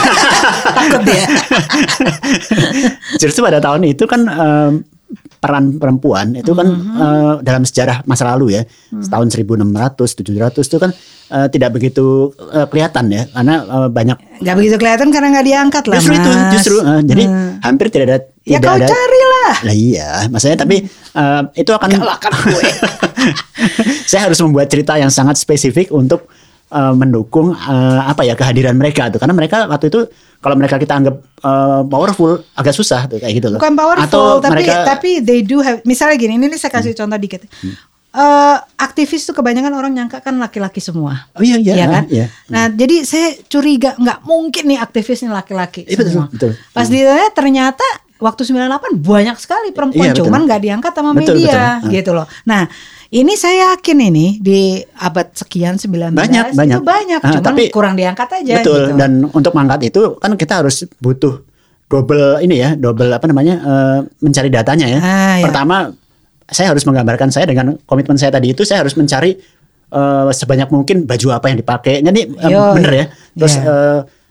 Takut 0.76 1.02
ya. 1.08 1.24
justru 3.22 3.40
pada 3.40 3.58
tahun 3.64 3.88
itu 3.88 4.04
kan 4.04 4.20
um, 4.28 4.72
peran 5.42 5.76
perempuan 5.76 6.38
itu 6.38 6.54
kan 6.54 6.66
mm-hmm. 6.70 7.02
uh, 7.02 7.34
dalam 7.42 7.66
sejarah 7.66 8.06
masa 8.06 8.30
lalu 8.30 8.54
ya 8.54 8.62
mm-hmm. 8.62 9.10
tahun 9.10 9.26
1600 9.26 9.98
700 9.98 10.70
itu 10.70 10.78
kan 10.78 10.90
uh, 11.34 11.46
tidak 11.50 11.70
begitu 11.74 12.30
uh, 12.38 12.70
kelihatan 12.70 13.10
ya 13.10 13.26
karena 13.34 13.54
uh, 13.66 13.88
banyak 13.90 14.16
nggak 14.38 14.56
begitu 14.56 14.76
kelihatan 14.78 15.10
karena 15.10 15.28
nggak 15.34 15.46
diangkat 15.50 15.84
lah 15.90 15.98
justru 15.98 16.14
mas. 16.14 16.22
itu 16.22 16.30
justru 16.54 16.76
uh, 16.78 17.00
jadi 17.02 17.24
hmm. 17.26 17.50
hampir 17.64 17.86
tidak 17.90 18.06
ada 18.06 18.18
ya 18.46 18.58
tidak 18.62 18.70
kau 18.70 18.78
ada, 18.78 18.86
carilah 18.86 19.54
lah 19.66 19.74
iya 19.74 20.10
maksudnya 20.30 20.58
tapi 20.62 20.76
uh, 21.18 21.42
itu 21.58 21.70
akan 21.74 21.88
gue 21.90 22.62
saya 24.10 24.30
harus 24.30 24.38
membuat 24.42 24.70
cerita 24.70 24.94
yang 24.94 25.10
sangat 25.10 25.38
spesifik 25.42 25.90
untuk 25.90 26.30
uh, 26.72 26.94
mendukung 26.96 27.52
uh, 27.52 28.00
apa 28.08 28.24
ya 28.24 28.32
kehadiran 28.32 28.74
mereka 28.74 29.12
tuh 29.12 29.20
karena 29.20 29.36
mereka 29.36 29.68
waktu 29.68 29.92
itu 29.92 30.08
kalau 30.42 30.58
mereka 30.58 30.80
kita 30.80 30.96
anggap 30.98 31.16
uh, 31.44 31.84
powerful 31.86 32.40
agak 32.56 32.74
susah 32.74 33.06
tuh 33.06 33.22
kayak 33.22 33.38
gitu 33.38 33.48
loh. 33.52 33.60
Bukan 33.62 33.76
powerful 33.78 34.08
Atau 34.08 34.24
tapi 34.42 34.64
mereka, 34.64 34.82
tapi 34.88 35.10
they 35.22 35.44
do 35.44 35.62
have 35.62 35.84
misalnya 35.86 36.18
gini 36.18 36.34
ini 36.40 36.56
saya 36.58 36.72
kasih 36.74 36.96
hmm. 36.96 37.00
contoh 37.04 37.18
dikit. 37.20 37.44
Hmm. 37.62 37.76
Uh, 38.12 38.60
aktivis 38.76 39.24
tuh 39.24 39.32
kebanyakan 39.32 39.72
orang 39.72 39.92
nyangka 39.96 40.20
kan 40.20 40.36
laki-laki 40.36 40.84
semua. 40.84 41.32
Oh 41.32 41.40
iya 41.40 41.56
iya. 41.56 41.74
Iya 41.80 41.86
kan? 41.88 42.04
Iya. 42.12 42.26
Nah, 42.52 42.64
hmm. 42.68 42.76
jadi 42.76 42.96
saya 43.08 43.28
curiga 43.48 43.96
nggak 43.96 44.18
mungkin 44.28 44.64
nih 44.68 44.78
aktivis 44.84 45.24
nih 45.24 45.32
laki-laki 45.32 45.88
iya, 45.88 45.96
semua. 45.96 46.28
Betul, 46.28 46.52
betul. 46.52 46.72
Pas 46.76 46.86
hmm. 46.88 46.92
ditanya 46.92 47.28
ternyata 47.32 47.86
waktu 48.22 48.42
98 48.46 49.02
banyak 49.02 49.36
sekali 49.42 49.74
perempuan 49.74 50.14
iya, 50.14 50.16
cuman 50.16 50.46
nggak 50.46 50.60
diangkat 50.62 50.92
sama 50.94 51.10
betul, 51.10 51.34
media 51.34 51.82
betul. 51.82 51.90
gitu 51.90 52.10
loh. 52.14 52.26
Nah, 52.46 52.70
ini 53.10 53.34
saya 53.34 53.74
yakin 53.74 53.98
ini 53.98 54.26
di 54.38 54.78
abad 55.02 55.34
sekian 55.34 55.76
19 55.76 56.14
banyak, 56.14 56.54
banyak. 56.54 56.78
itu 56.78 56.80
banyak, 56.86 57.20
ah, 57.20 57.32
cuman 57.36 57.44
tapi, 57.52 57.62
kurang 57.74 57.98
diangkat 57.98 58.28
aja. 58.40 58.62
Betul. 58.62 58.94
Gitu. 58.94 58.96
Dan 58.96 59.26
untuk 59.26 59.52
mengangkat 59.52 59.90
itu 59.90 60.16
kan 60.22 60.38
kita 60.38 60.62
harus 60.62 60.86
butuh 61.02 61.42
double 61.90 62.40
ini 62.40 62.62
ya, 62.62 62.78
double 62.78 63.10
apa 63.10 63.26
namanya 63.26 63.54
uh, 63.60 63.98
mencari 64.22 64.48
datanya 64.48 64.86
ya. 64.86 64.98
Ah, 65.02 65.36
iya. 65.42 65.44
Pertama 65.50 65.90
saya 66.46 66.70
harus 66.70 66.86
menggambarkan 66.86 67.28
saya 67.34 67.50
dengan 67.50 67.76
komitmen 67.84 68.16
saya 68.16 68.32
tadi 68.32 68.54
itu 68.54 68.62
saya 68.62 68.86
harus 68.86 68.94
mencari 68.94 69.34
uh, 69.92 70.30
sebanyak 70.32 70.72
mungkin 70.72 71.04
baju 71.04 71.36
apa 71.36 71.52
yang 71.52 71.58
dipakai. 71.60 72.00
Jadi 72.00 72.20
uh, 72.38 72.72
bener 72.78 72.92
ya. 72.94 73.06
Terus 73.36 73.54
yeah. 73.58 73.66
Iya. 73.66 73.76
uh, 73.76 74.21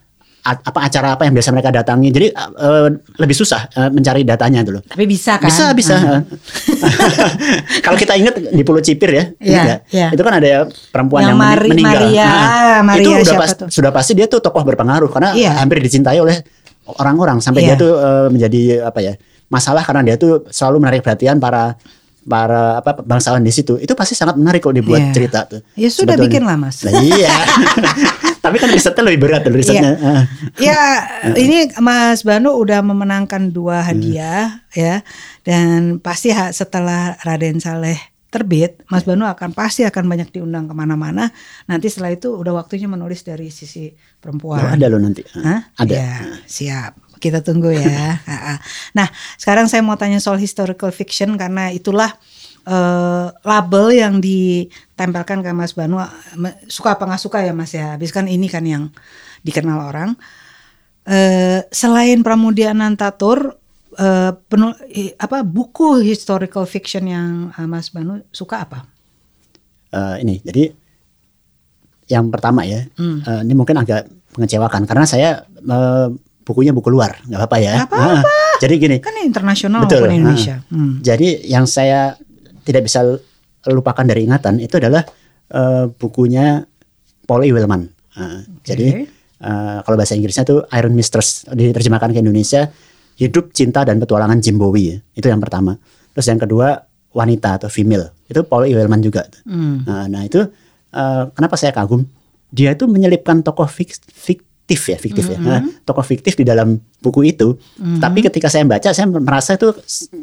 apa 0.41 0.79
acara 0.81 1.13
apa 1.13 1.23
yang 1.29 1.33
biasa 1.37 1.49
mereka 1.53 1.69
datangi. 1.69 2.09
Jadi 2.09 2.27
uh, 2.33 2.89
lebih 3.21 3.35
susah 3.37 3.69
uh, 3.77 3.89
mencari 3.93 4.25
datanya 4.25 4.65
dulu. 4.65 4.81
Tapi 4.81 5.05
bisa 5.05 5.37
kan? 5.37 5.47
Bisa, 5.47 5.65
bisa. 5.77 5.95
Hmm. 6.01 6.21
Kalau 7.85 7.97
kita 7.97 8.17
ingat 8.17 8.41
di 8.41 8.63
Pulau 8.65 8.81
Cipir 8.81 9.11
ya, 9.13 9.25
yeah, 9.37 9.85
yeah. 9.93 10.09
itu 10.09 10.21
kan 10.25 10.41
ada 10.41 10.65
perempuan 10.89 11.29
yang, 11.29 11.37
yang 11.37 11.39
Mari, 11.39 11.69
meninggal. 11.69 12.01
Maria, 12.09 12.25
nah, 12.25 12.79
Maria 12.81 13.01
itu 13.01 13.09
udah 13.13 13.37
pas, 13.37 13.51
sudah 13.69 13.91
pasti 13.93 14.11
dia 14.17 14.25
tuh 14.25 14.41
tokoh 14.41 14.65
berpengaruh 14.65 15.09
karena 15.13 15.37
yeah. 15.37 15.61
hampir 15.61 15.77
dicintai 15.77 16.17
oleh 16.17 16.41
orang-orang 16.97 17.37
sampai 17.37 17.61
yeah. 17.63 17.77
dia 17.77 17.83
tuh 17.85 17.93
uh, 17.95 18.27
menjadi 18.33 18.89
apa 18.89 18.99
ya 19.05 19.13
masalah 19.51 19.85
karena 19.85 20.01
dia 20.11 20.15
tuh 20.17 20.47
selalu 20.49 20.81
menarik 20.81 21.05
perhatian 21.05 21.37
para 21.37 21.77
para 22.21 22.77
apa 22.79 23.01
bangsawan 23.01 23.41
di 23.41 23.49
situ 23.49 23.81
itu 23.81 23.93
pasti 23.97 24.13
sangat 24.13 24.37
menarik 24.37 24.61
kalau 24.61 24.77
dibuat 24.77 25.09
yeah. 25.09 25.13
cerita 25.13 25.39
tuh. 25.45 25.61
Ya 25.73 25.89
sudah 25.89 26.17
Sebetulnya. 26.17 26.25
bikin 26.25 26.43
lah 26.45 26.57
mas. 26.57 26.81
Nah, 26.85 27.01
iya. 27.01 27.33
Tapi 28.41 28.57
kan 28.57 28.73
risetnya 28.73 29.05
lebih 29.05 29.29
berat 29.29 29.45
dari 29.45 29.61
risetnya. 29.61 29.93
Iya. 30.57 30.73
ya 30.73 30.81
ini 31.37 31.69
Mas 31.77 32.25
Banu 32.25 32.57
udah 32.57 32.81
memenangkan 32.81 33.53
dua 33.53 33.85
hadiah 33.85 34.65
hmm. 34.65 34.73
ya 34.73 34.95
dan 35.45 36.01
pasti 36.01 36.33
setelah 36.33 37.21
Raden 37.21 37.61
Saleh 37.61 38.11
terbit, 38.31 38.79
Mas 38.87 39.03
Banu 39.03 39.27
akan 39.27 39.51
pasti 39.51 39.83
akan 39.83 40.07
banyak 40.07 40.31
diundang 40.31 40.65
ke 40.65 40.73
mana-mana. 40.73 41.29
Nanti 41.67 41.91
setelah 41.91 42.15
itu 42.15 42.31
udah 42.31 42.63
waktunya 42.63 42.87
menulis 42.87 43.27
dari 43.27 43.51
sisi 43.51 43.91
perempuan. 44.23 44.63
Oh, 44.63 44.71
ada 44.71 44.87
loh 44.87 45.03
nanti. 45.03 45.21
Hah? 45.35 45.67
Ada. 45.75 45.93
Ya, 45.93 46.15
siap. 46.47 46.95
Kita 47.19 47.43
tunggu 47.43 47.75
ya. 47.75 48.17
nah, 48.97 49.07
sekarang 49.35 49.67
saya 49.67 49.83
mau 49.83 49.99
tanya 49.99 50.23
soal 50.23 50.39
historical 50.39 50.89
fiction 50.95 51.35
karena 51.35 51.75
itulah 51.75 52.15
uh, 52.67 53.33
label 53.45 53.85
yang 53.93 54.19
ditempelkan 54.19 55.41
ke 55.41 55.51
Mas 55.53 55.73
Banu 55.73 56.01
suka 56.69 56.97
apa 56.97 57.03
nggak 57.07 57.21
suka 57.21 57.39
ya 57.45 57.53
Mas 57.53 57.71
ya. 57.73 57.95
Habis 57.97 58.11
kan 58.13 58.25
ini 58.25 58.49
kan 58.51 58.65
yang 58.65 58.89
dikenal 59.41 59.89
orang. 59.89 60.13
Uh, 61.01 61.65
selain 61.73 62.21
Pramudia 62.21 62.77
Anantatur 62.77 63.57
uh, 63.97 64.31
penul 64.45 64.77
apa 65.17 65.41
buku 65.41 66.05
historical 66.05 66.69
fiction 66.69 67.09
yang 67.09 67.49
uh, 67.57 67.65
Mas 67.65 67.89
Banu 67.89 68.21
suka 68.29 68.69
apa? 68.69 68.85
Uh, 69.91 70.15
ini 70.21 70.39
jadi 70.45 70.71
yang 72.11 72.27
pertama 72.27 72.67
ya, 72.67 72.85
hmm. 72.99 73.17
uh, 73.23 73.41
ini 73.41 73.53
mungkin 73.55 73.79
agak 73.79 74.07
mengecewakan 74.35 74.83
karena 74.83 75.05
saya 75.07 75.47
uh, 75.47 76.11
bukunya 76.43 76.75
buku 76.75 76.91
luar, 76.91 77.17
nggak 77.23 77.39
apa-apa 77.39 77.57
ya. 77.57 77.73
Gak 77.83 77.89
apa-apa. 77.89 78.19
Uh, 78.19 78.23
jadi 78.61 78.73
gini, 78.77 78.97
kan 78.99 79.15
internasional 79.23 79.87
betul, 79.87 80.11
Indonesia. 80.11 80.61
Uh, 80.69 80.75
hmm. 80.75 80.93
Jadi 81.01 81.49
yang 81.49 81.65
saya 81.65 82.19
tidak 82.71 82.87
bisa 82.87 83.03
lupakan 83.67 84.05
dari 84.07 84.25
ingatan 84.25 84.57
itu 84.57 84.79
adalah 84.79 85.03
uh, 85.53 85.91
bukunya 85.91 86.63
Paul 87.27 87.45
E. 87.45 87.51
Wellman. 87.53 87.91
Uh, 88.15 88.41
okay. 88.63 88.73
Jadi 88.73 88.87
uh, 89.43 89.83
kalau 89.83 89.95
bahasa 89.99 90.17
Inggrisnya 90.17 90.47
itu 90.47 90.63
Iron 90.73 90.95
Mistress 90.95 91.45
diterjemahkan 91.51 92.15
ke 92.15 92.19
Indonesia 92.23 92.71
hidup 93.19 93.53
cinta 93.53 93.85
dan 93.85 94.01
petualangan 94.01 94.41
Jim 94.41 94.57
Bowie 94.57 95.03
itu 95.13 95.27
yang 95.27 95.43
pertama. 95.43 95.77
Terus 96.15 96.27
yang 96.31 96.39
kedua 96.41 96.81
wanita 97.11 97.59
atau 97.59 97.69
female 97.69 98.15
itu 98.25 98.41
Paul 98.47 98.71
E. 98.71 98.73
Wellman 98.73 99.03
juga. 99.03 99.27
Hmm. 99.45 99.83
Nah, 99.83 100.07
nah 100.07 100.23
itu 100.23 100.41
uh, 100.95 101.23
kenapa 101.35 101.59
saya 101.59 101.75
kagum? 101.75 102.07
Dia 102.51 102.75
itu 102.75 102.83
menyelipkan 102.83 103.39
tokoh 103.47 103.63
fik, 103.63 103.95
fik, 104.11 104.43
fiktif 104.71 104.81
ya, 104.87 104.97
fiktif 104.97 105.25
mm 105.27 105.35
-hmm. 105.35 105.43
ya. 105.43 105.51
Nah, 105.51 105.61
tokoh 105.83 106.05
fiktif 106.07 106.39
di 106.39 106.47
dalam 106.47 106.79
buku 107.01 107.33
itu. 107.33 107.57
Mm 107.57 107.97
-hmm. 107.97 107.99
Tapi 107.99 108.19
ketika 108.21 108.47
saya 108.47 108.63
baca, 108.63 108.93
saya 108.93 109.09
merasa 109.09 109.57
itu 109.57 109.73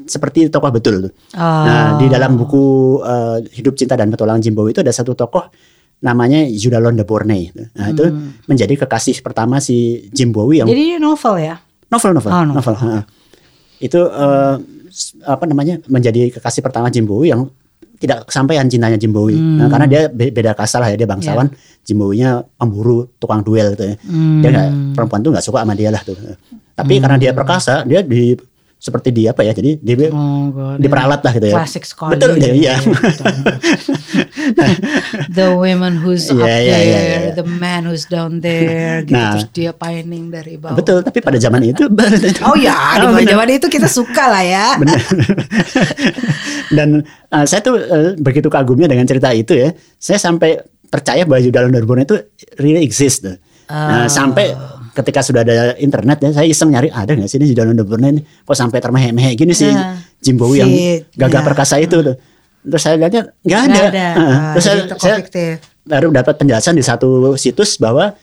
seperti 0.06 0.46
tokoh 0.48 0.70
betul. 0.70 1.10
Oh. 1.34 1.42
Nah, 1.42 1.98
di 1.98 2.06
dalam 2.06 2.38
buku 2.38 2.98
uh, 3.02 3.42
Hidup 3.50 3.74
Cinta 3.74 3.98
dan 3.98 4.08
Petualangan 4.14 4.40
Jimbo 4.40 4.70
itu 4.70 4.80
ada 4.80 4.94
satu 4.94 5.18
tokoh 5.18 5.50
namanya 5.98 6.46
Judalon 6.46 6.94
de 6.94 7.02
Bournay. 7.02 7.50
Nah, 7.50 7.90
itu 7.90 8.06
mm. 8.06 8.46
menjadi 8.46 8.86
kekasih 8.86 9.18
pertama 9.20 9.58
si 9.58 10.06
Jimbowi 10.14 10.62
yang 10.62 10.68
Jadi 10.70 11.02
novel 11.02 11.34
ya? 11.42 11.58
Novel, 11.90 12.10
novel, 12.14 12.30
oh, 12.30 12.44
novel. 12.46 12.74
novel. 12.78 13.02
Itu 13.82 14.06
uh, 14.06 14.56
apa 15.26 15.44
namanya 15.50 15.82
menjadi 15.90 16.30
kekasih 16.38 16.62
pertama 16.62 16.88
Jimbowi 16.88 17.34
yang 17.34 17.50
tidak 17.98 18.30
kesampaian 18.30 18.64
cintanya 18.70 18.94
Jimbowi. 18.94 19.34
Hmm. 19.34 19.58
Nah, 19.58 19.68
karena 19.68 19.86
dia 19.90 20.02
beda 20.10 20.54
kasar 20.54 20.86
lah 20.86 20.88
ya 20.94 20.96
dia 20.98 21.08
bangsawan, 21.10 21.50
yeah. 21.50 21.82
Jimbowinya 21.82 22.30
pemburu, 22.54 23.10
tukang 23.18 23.42
duel 23.42 23.74
gitu 23.74 23.84
ya. 23.90 23.94
Hmm. 24.06 24.40
Dia 24.40 24.50
gak, 24.54 24.68
perempuan 24.94 25.20
tuh 25.26 25.30
nggak 25.34 25.44
suka 25.44 25.58
sama 25.66 25.74
dia 25.74 25.90
lah 25.90 26.02
tuh. 26.06 26.14
Tapi 26.78 26.94
hmm. 26.98 27.02
karena 27.02 27.16
dia 27.18 27.30
perkasa, 27.34 27.82
dia 27.82 28.00
di 28.06 28.38
seperti 28.78 29.10
di 29.10 29.26
apa 29.26 29.42
ya 29.42 29.50
jadi 29.50 29.74
di 29.74 29.92
oh, 30.14 30.78
diperalat 30.78 31.18
lah 31.18 31.34
gitu 31.34 31.50
ya. 31.50 31.54
Klasik 31.58 31.82
sekali 31.82 32.14
betul 32.14 32.38
ya, 32.38 32.54
iya. 32.54 32.74
The 35.34 35.58
women 35.58 35.98
who's 35.98 36.30
yeah, 36.30 36.38
up 36.38 36.46
yeah, 36.46 36.62
there 36.62 36.86
yeah, 36.86 37.02
yeah. 37.02 37.34
the 37.34 37.42
man 37.42 37.90
who's 37.90 38.06
down 38.06 38.38
there 38.38 39.02
gitu. 39.02 39.18
Nah, 39.18 39.34
terus 39.34 39.50
dia 39.50 39.74
pining 39.74 40.30
dari 40.30 40.54
bawah. 40.62 40.78
Betul 40.78 41.02
tapi 41.02 41.18
pada 41.18 41.42
zaman 41.42 41.66
itu 41.66 41.90
oh 42.48 42.54
ya 42.54 43.02
di 43.02 43.26
zaman 43.26 43.48
itu. 43.50 43.66
kita 43.66 43.90
suka 43.90 44.30
lah 44.30 44.46
ya. 44.46 44.66
Dan 46.78 47.02
uh, 47.34 47.44
saya 47.50 47.58
tuh 47.58 47.82
uh, 47.82 48.14
begitu 48.14 48.46
kagumnya 48.46 48.86
dengan 48.86 49.10
cerita 49.10 49.34
itu 49.34 49.58
ya 49.58 49.74
saya 49.98 50.22
sampai 50.22 50.62
percaya 50.86 51.26
bahwa 51.26 51.42
dalam 51.50 51.74
Darbono 51.74 52.06
itu 52.06 52.14
really 52.62 52.86
exist 52.86 53.26
tuh. 53.26 53.36
Nah, 53.68 54.06
oh. 54.06 54.08
sampai 54.08 54.54
ketika 54.98 55.22
sudah 55.22 55.46
ada 55.46 55.78
internet 55.78 56.18
ya 56.18 56.30
saya 56.34 56.46
iseng 56.50 56.74
nyari 56.74 56.90
ada 56.90 57.14
nggak 57.14 57.30
sih 57.30 57.38
ini 57.38 57.46
Zidane 57.54 57.70
Underburn 57.70 58.02
ini 58.02 58.22
kok 58.22 58.56
sampai 58.58 58.82
termehek-mehek 58.82 59.38
gini 59.38 59.54
sih 59.54 59.70
yeah. 59.70 59.94
Jimbowi 60.18 60.58
si, 60.58 60.60
yang 60.60 60.70
gagah 61.14 61.38
yeah. 61.38 61.46
perkasa 61.46 61.78
itu 61.78 62.02
tuh. 62.02 62.16
Terus 62.58 62.82
saya 62.82 62.98
lihatnya 62.98 63.30
nggak 63.46 63.60
ada. 63.70 63.80
ada. 63.86 64.06
Uh, 64.18 64.38
terus 64.58 64.64
saya, 64.66 64.78
saya 64.98 65.16
baru 65.86 66.10
dapat 66.10 66.34
penjelasan 66.36 66.74
di 66.74 66.82
satu 66.82 67.38
situs 67.38 67.78
bahwa 67.78 68.18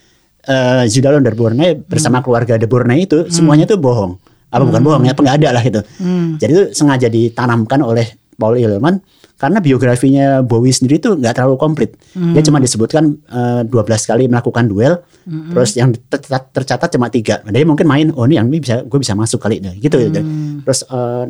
uh, 0.45 0.83
Zidane 0.85 1.23
Underburn 1.23 1.55
bersama 1.87 2.19
hmm. 2.19 2.25
keluarga 2.27 2.53
De 2.59 2.67
itu 2.99 3.17
hmm. 3.25 3.31
semuanya 3.31 3.63
itu 3.63 3.79
bohong. 3.79 4.19
Apa 4.51 4.61
hmm. 4.61 4.69
bukan 4.69 4.81
bohong 4.83 5.03
ya, 5.07 5.13
ada 5.15 5.49
lah 5.55 5.63
gitu. 5.63 5.81
Hmm. 6.03 6.35
Jadi 6.35 6.51
itu 6.51 6.63
sengaja 6.75 7.07
ditanamkan 7.07 7.79
oleh 7.81 8.05
Paul 8.35 8.59
Ilman 8.59 8.99
karena 9.35 9.59
biografinya 9.59 10.39
Bowie 10.39 10.71
sendiri 10.71 10.95
itu 10.95 11.11
nggak 11.11 11.35
terlalu 11.35 11.59
komplit. 11.59 11.91
Hmm. 12.15 12.31
Dia 12.31 12.43
cuma 12.47 12.63
disebutkan 12.63 13.19
uh, 13.27 13.67
eh, 13.67 13.67
12 13.67 14.09
kali 14.09 14.23
melakukan 14.31 14.63
duel, 14.71 15.03
hmm. 15.27 15.51
terus 15.51 15.75
yang 15.75 15.91
tercatat, 15.91 16.55
tercatat 16.55 16.89
cuma 16.95 17.11
tiga. 17.11 17.43
Dia 17.43 17.67
mungkin 17.67 17.83
main, 17.83 18.15
oh 18.15 18.23
ini 18.23 18.39
yang 18.39 18.47
ini 18.47 18.63
bisa 18.63 18.87
gue 18.87 18.99
bisa 18.99 19.11
masuk 19.11 19.43
kali 19.43 19.59
nah, 19.59 19.75
gitu. 19.75 19.99
Hmm. 19.99 20.63
Terus 20.63 20.87
uh, 20.87 21.27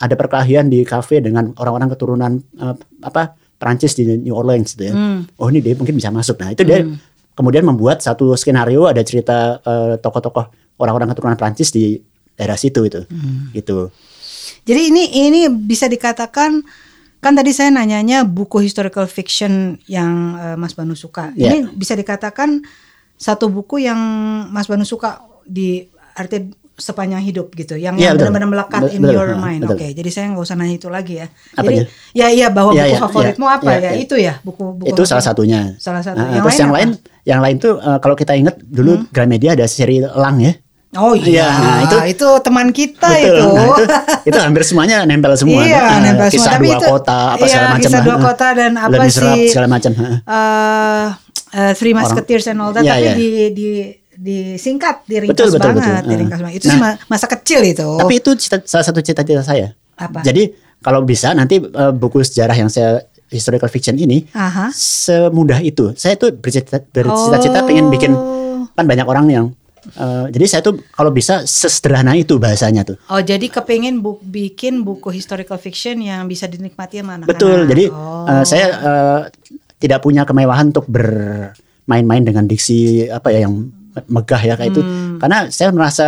ada 0.00 0.14
perkelahian 0.16 0.72
di 0.72 0.88
kafe 0.88 1.20
dengan 1.20 1.52
orang-orang 1.60 1.92
keturunan 1.92 2.32
uh, 2.64 2.74
apa 3.04 3.36
Prancis 3.60 3.92
di 3.92 4.08
New 4.08 4.32
Orleans 4.32 4.72
gitu 4.72 4.88
ya. 4.88 4.94
Hmm. 4.96 5.28
Oh 5.36 5.52
ini 5.52 5.60
dia 5.60 5.76
mungkin 5.76 6.00
bisa 6.00 6.08
masuk. 6.08 6.40
Nah 6.40 6.56
itu 6.56 6.64
dia 6.64 6.80
hmm. 6.80 7.36
kemudian 7.36 7.60
membuat 7.68 8.00
satu 8.00 8.32
skenario 8.40 8.88
ada 8.88 9.04
cerita 9.04 9.60
uh, 9.60 10.00
tokoh-tokoh 10.00 10.48
orang-orang 10.80 11.12
keturunan 11.12 11.36
Prancis 11.36 11.68
di 11.74 12.00
daerah 12.38 12.56
situ 12.56 12.88
itu, 12.88 13.04
hmm. 13.04 13.52
gitu. 13.52 13.92
Jadi 14.64 14.80
ini 14.94 15.04
ini 15.28 15.40
bisa 15.50 15.90
dikatakan 15.90 16.62
kan 17.18 17.34
tadi 17.34 17.50
saya 17.50 17.74
nanyanya 17.74 18.22
buku 18.22 18.62
historical 18.62 19.06
fiction 19.10 19.78
yang 19.90 20.38
uh, 20.38 20.56
Mas 20.56 20.74
Banu 20.74 20.94
suka. 20.94 21.34
Yeah. 21.34 21.54
Ini 21.54 21.74
bisa 21.74 21.98
dikatakan 21.98 22.62
satu 23.18 23.50
buku 23.50 23.82
yang 23.82 23.98
Mas 24.54 24.70
Banu 24.70 24.86
suka 24.86 25.22
di 25.42 25.90
arti 26.14 26.54
sepanjang 26.78 27.18
hidup 27.26 27.50
gitu 27.58 27.74
yang 27.74 27.98
ya, 27.98 28.14
yang 28.14 28.22
benar-benar 28.22 28.46
melekat 28.46 28.94
in 28.94 29.02
betul, 29.02 29.18
your 29.18 29.34
mind. 29.34 29.66
Oke, 29.66 29.82
okay, 29.82 29.90
jadi 29.98 30.10
saya 30.14 30.24
nggak 30.30 30.46
usah 30.46 30.54
nanya 30.54 30.78
itu 30.78 30.86
lagi 30.86 31.18
ya. 31.18 31.26
Apa 31.58 31.66
jadi 31.66 31.78
ya 32.14 32.26
iya 32.30 32.46
bahwa 32.54 32.70
ya, 32.70 32.86
buku 32.86 32.94
ya, 32.94 32.98
favoritmu 33.02 33.46
ya, 33.50 33.56
apa 33.58 33.66
ya, 33.66 33.74
ya, 33.74 33.82
ya? 33.82 33.92
Itu 33.98 34.14
ya 34.14 34.34
buku 34.46 34.64
buku 34.78 34.94
Itu 34.94 35.02
salah 35.02 35.26
satunya. 35.26 35.74
Salah 35.82 36.06
satu. 36.06 36.22
Nah, 36.22 36.38
yang 36.38 36.46
terus 36.46 36.54
lain 36.54 36.62
yang 36.62 36.70
apa? 36.70 36.78
lain 36.78 36.90
yang 37.26 37.40
lain 37.42 37.56
tuh 37.58 37.72
uh, 37.82 37.98
kalau 37.98 38.14
kita 38.14 38.38
ingat 38.38 38.62
dulu 38.62 38.94
hmm? 38.94 39.10
Gramedia 39.10 39.58
ada 39.58 39.66
seri 39.66 39.98
Lang 39.98 40.38
ya. 40.38 40.54
Oh 40.96 41.12
iya, 41.12 41.52
nah, 41.52 41.78
itu 41.84 41.96
itu 42.16 42.28
teman 42.40 42.72
kita 42.72 43.12
betul, 43.12 43.28
itu. 43.28 43.44
Nah, 43.52 43.66
itu. 43.68 43.84
Itu 44.32 44.38
hampir 44.40 44.62
semuanya 44.64 45.04
nempel 45.04 45.36
semua. 45.36 45.60
Iya, 45.60 45.84
nah, 45.84 46.00
nempel 46.00 46.28
kisah 46.32 46.56
semua. 46.56 46.56
Tapi 46.56 46.64
dua 46.64 46.78
itu, 46.80 46.86
kota 46.88 47.18
apa 47.28 47.44
iya, 47.44 47.52
segala 47.52 47.68
macam. 47.68 47.84
Kisah 47.84 48.00
dua 48.00 48.16
kota 48.16 48.46
dan 48.56 48.72
apa 48.80 49.02
sih? 49.12 49.40
segala 49.52 49.68
macam. 49.68 49.90
Uh, 49.92 50.08
uh, 51.52 51.72
Three 51.76 51.92
Musketeers 51.92 52.48
and 52.48 52.58
all 52.64 52.72
that. 52.72 52.88
Iya, 52.88 52.92
tapi 52.96 53.04
iya. 53.04 53.12
di 53.20 53.28
di 53.52 53.68
disingkat, 54.18 55.04
diringkas 55.04 55.36
betul, 55.36 55.48
betul, 55.60 55.76
banget, 55.76 55.92
betul. 56.00 56.08
diringkas 56.08 56.40
banget. 56.40 56.56
Itu 56.56 56.66
nah, 56.72 56.96
masa 57.04 57.26
kecil 57.28 57.60
itu. 57.68 57.88
Tapi 58.00 58.14
itu 58.18 58.30
cita, 58.40 58.56
salah 58.64 58.86
satu 58.88 59.04
cita-cita 59.04 59.44
saya. 59.44 59.76
Apa? 60.00 60.24
Jadi 60.24 60.56
kalau 60.80 61.04
bisa 61.04 61.36
nanti 61.36 61.60
uh, 61.60 61.92
buku 61.92 62.24
sejarah 62.24 62.56
yang 62.56 62.72
saya 62.72 63.04
historical 63.28 63.68
fiction 63.68 63.94
ini 64.00 64.24
Aha. 64.32 64.72
semudah 64.72 65.60
itu. 65.60 65.92
Saya 65.94 66.16
tuh 66.16 66.32
bercita-cita 66.32 67.58
oh. 67.60 67.64
pengen 67.68 67.92
bikin 67.92 68.16
kan 68.72 68.84
banyak 68.88 69.06
orang 69.06 69.26
yang 69.28 69.44
Uh, 69.94 70.26
jadi 70.32 70.46
saya 70.46 70.62
tuh 70.64 70.82
kalau 70.90 71.10
bisa 71.14 71.46
sesederhana 71.46 72.18
itu 72.18 72.36
bahasanya 72.36 72.82
tuh. 72.82 72.96
Oh 73.10 73.22
jadi 73.22 73.46
kepengen 73.46 74.02
bu 74.02 74.18
bikin 74.22 74.82
buku 74.82 75.14
historical 75.14 75.56
fiction 75.56 75.98
yang 76.02 76.26
bisa 76.26 76.50
dinikmati 76.50 77.00
sama 77.00 77.18
anak-anak. 77.18 77.30
Betul. 77.30 77.58
Jadi 77.70 77.84
oh. 77.90 78.26
uh, 78.26 78.44
saya 78.44 78.66
uh, 78.78 79.20
tidak 79.78 80.02
punya 80.02 80.26
kemewahan 80.26 80.74
untuk 80.74 80.86
bermain-main 80.90 82.22
dengan 82.26 82.44
diksi 82.44 83.06
apa 83.08 83.30
ya 83.30 83.46
yang 83.46 83.70
megah 84.06 84.42
ya 84.42 84.54
kayak 84.54 84.70
hmm. 84.70 84.74
itu 84.78 84.82
karena 85.18 85.38
saya 85.50 85.74
merasa 85.74 86.06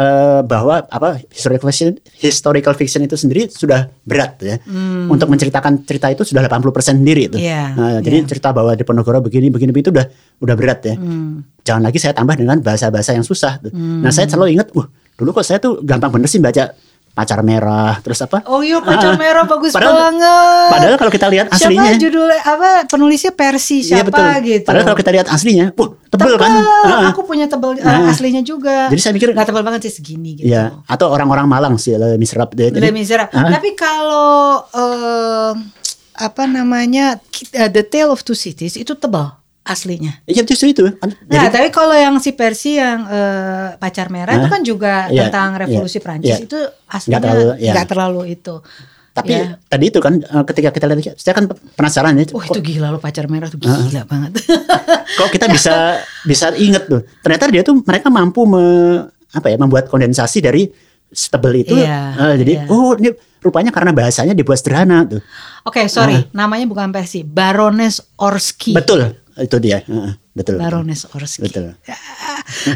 uh, 0.00 0.40
bahwa 0.42 0.88
apa 0.88 1.20
historical 1.28 1.68
fiction 1.68 2.00
historical 2.16 2.74
fiction 2.74 3.04
itu 3.04 3.16
sendiri 3.20 3.52
sudah 3.52 3.92
berat 4.02 4.40
ya 4.40 4.56
hmm. 4.64 5.12
untuk 5.12 5.28
menceritakan 5.28 5.84
cerita 5.84 6.08
itu 6.08 6.24
sudah 6.24 6.48
80% 6.48 7.04
sendiri 7.04 7.28
itu 7.28 7.36
yeah, 7.36 7.76
nah, 7.76 7.88
yeah. 7.98 8.02
jadi 8.02 8.24
cerita 8.24 8.56
bahwa 8.56 8.72
di 8.72 8.82
Ponorogo 8.82 9.20
begini 9.28 9.52
begini 9.52 9.70
itu 9.76 9.92
udah 9.92 10.06
udah 10.40 10.54
berat 10.56 10.80
ya 10.88 10.94
hmm. 10.96 11.62
jangan 11.62 11.82
lagi 11.84 11.98
saya 12.00 12.16
tambah 12.16 12.34
dengan 12.34 12.58
bahasa-bahasa 12.64 13.12
yang 13.12 13.26
susah 13.26 13.60
tuh. 13.60 13.70
Hmm. 13.70 14.00
nah 14.00 14.10
saya 14.10 14.26
selalu 14.26 14.56
ingat 14.56 14.72
wah 14.72 14.88
dulu 15.20 15.36
kok 15.36 15.44
saya 15.44 15.60
tuh 15.60 15.84
gampang 15.84 16.08
bener 16.08 16.28
sih 16.32 16.40
baca 16.40 16.72
pacar 17.10 17.42
merah 17.42 17.98
terus 18.00 18.22
apa? 18.22 18.46
Oh 18.46 18.62
iya 18.62 18.78
pacar 18.78 19.14
ah, 19.14 19.18
merah 19.18 19.44
bagus 19.44 19.74
padahal, 19.74 19.98
banget. 20.08 20.68
padahal 20.70 20.96
kalau 20.96 21.12
kita 21.12 21.26
lihat 21.28 21.46
aslinya 21.50 21.90
siapa 21.90 22.02
judulnya? 22.02 22.40
Apa 22.46 22.68
penulisnya 22.86 23.32
Persi 23.34 23.82
iya, 23.82 23.86
siapa 23.86 23.98
iya, 23.98 24.04
betul. 24.06 24.48
gitu? 24.48 24.66
Padahal 24.68 24.84
kalau 24.86 24.98
kita 24.98 25.10
lihat 25.12 25.26
aslinya 25.28 25.66
wah 25.74 25.88
tebel, 26.10 26.34
kan? 26.38 26.52
Uh, 26.54 27.02
aku 27.10 27.20
punya 27.26 27.46
tebel 27.50 27.76
uh, 27.82 28.10
aslinya 28.10 28.42
juga. 28.46 28.88
Jadi 28.88 29.00
saya 29.00 29.12
mikir 29.16 29.34
nggak 29.34 29.48
tebel 29.50 29.64
banget 29.66 29.80
sih 29.90 29.92
segini 30.00 30.38
gitu. 30.38 30.46
Ya 30.46 30.70
atau 30.86 31.10
orang-orang 31.10 31.46
Malang 31.50 31.74
sih 31.80 31.96
Le 31.96 32.14
deh 32.16 32.68
Le 32.70 32.90
Miserap 32.94 33.28
uh, 33.32 33.48
tapi 33.50 33.74
kalau 33.74 34.62
uh, 34.70 35.52
apa 36.20 36.44
namanya 36.44 37.16
uh, 37.56 37.70
The 37.70 37.82
Tale 37.88 38.12
of 38.12 38.20
Two 38.22 38.36
Cities 38.36 38.76
itu 38.76 38.92
tebal 38.92 39.39
aslinya. 39.70 40.12
Iya 40.26 40.42
justru 40.42 40.74
itu. 40.74 40.84
Jadi, 40.90 41.30
nah, 41.30 41.46
tapi 41.46 41.70
kalau 41.70 41.94
yang 41.94 42.18
si 42.18 42.34
Persi 42.34 42.82
yang 42.82 43.06
uh, 43.06 43.78
pacar 43.78 44.10
merah 44.10 44.34
huh? 44.34 44.42
itu 44.42 44.48
kan 44.50 44.60
juga 44.66 44.94
yeah, 45.08 45.30
tentang 45.30 45.54
iya, 45.54 45.58
revolusi 45.62 45.96
yeah, 45.96 46.04
Prancis 46.04 46.30
yeah. 46.34 46.40
itu 46.42 46.58
aslinya 46.90 47.14
nggak 47.14 47.22
terlalu, 47.22 47.48
yeah. 47.62 47.86
terlalu 47.86 48.22
itu. 48.34 48.54
Tapi 49.10 49.34
yeah. 49.34 49.58
tadi 49.70 49.84
itu 49.90 49.98
kan 50.02 50.14
uh, 50.18 50.44
ketika 50.46 50.70
kita 50.74 50.86
lihat, 50.90 51.14
saya 51.18 51.34
kan 51.38 51.46
penasaran 51.50 52.18
ya. 52.18 52.26
Oh 52.34 52.42
itu 52.42 52.58
gila 52.58 52.90
loh 52.90 53.00
pacar 53.02 53.30
merah 53.30 53.46
tuh 53.46 53.62
gila 53.62 54.02
uh, 54.02 54.06
banget. 54.06 54.42
kok 55.18 55.30
kita 55.30 55.46
bisa 55.46 56.02
bisa 56.26 56.50
inget 56.58 56.90
tuh. 56.90 57.06
Ternyata 57.22 57.44
dia 57.50 57.62
tuh 57.62 57.78
mereka 57.82 58.10
mampu 58.10 58.42
me, 58.46 58.64
apa 59.30 59.46
ya 59.46 59.56
membuat 59.58 59.86
kondensasi 59.86 60.42
dari 60.42 60.66
stable 61.10 61.62
itu. 61.62 61.78
Yeah, 61.78 62.14
uh, 62.18 62.34
jadi 62.34 62.66
yeah. 62.66 62.72
oh 62.72 62.94
ini 62.98 63.10
rupanya 63.42 63.74
karena 63.74 63.90
bahasanya 63.90 64.34
dibuat 64.34 64.62
sederhana 64.62 65.02
tuh. 65.06 65.22
Oke, 65.66 65.82
okay, 65.82 65.86
sorry, 65.90 66.16
uh, 66.16 66.22
namanya 66.30 66.70
bukan 66.70 66.94
Persi, 66.94 67.26
Baroness 67.26 68.02
Orski. 68.18 68.74
Betul 68.74 69.20
itu 69.40 69.56
dia. 69.58 69.80
Uh, 69.88 70.12
betul. 70.36 70.60
Baroness 70.60 71.08
Orski. 71.16 71.48
Betul. 71.48 71.74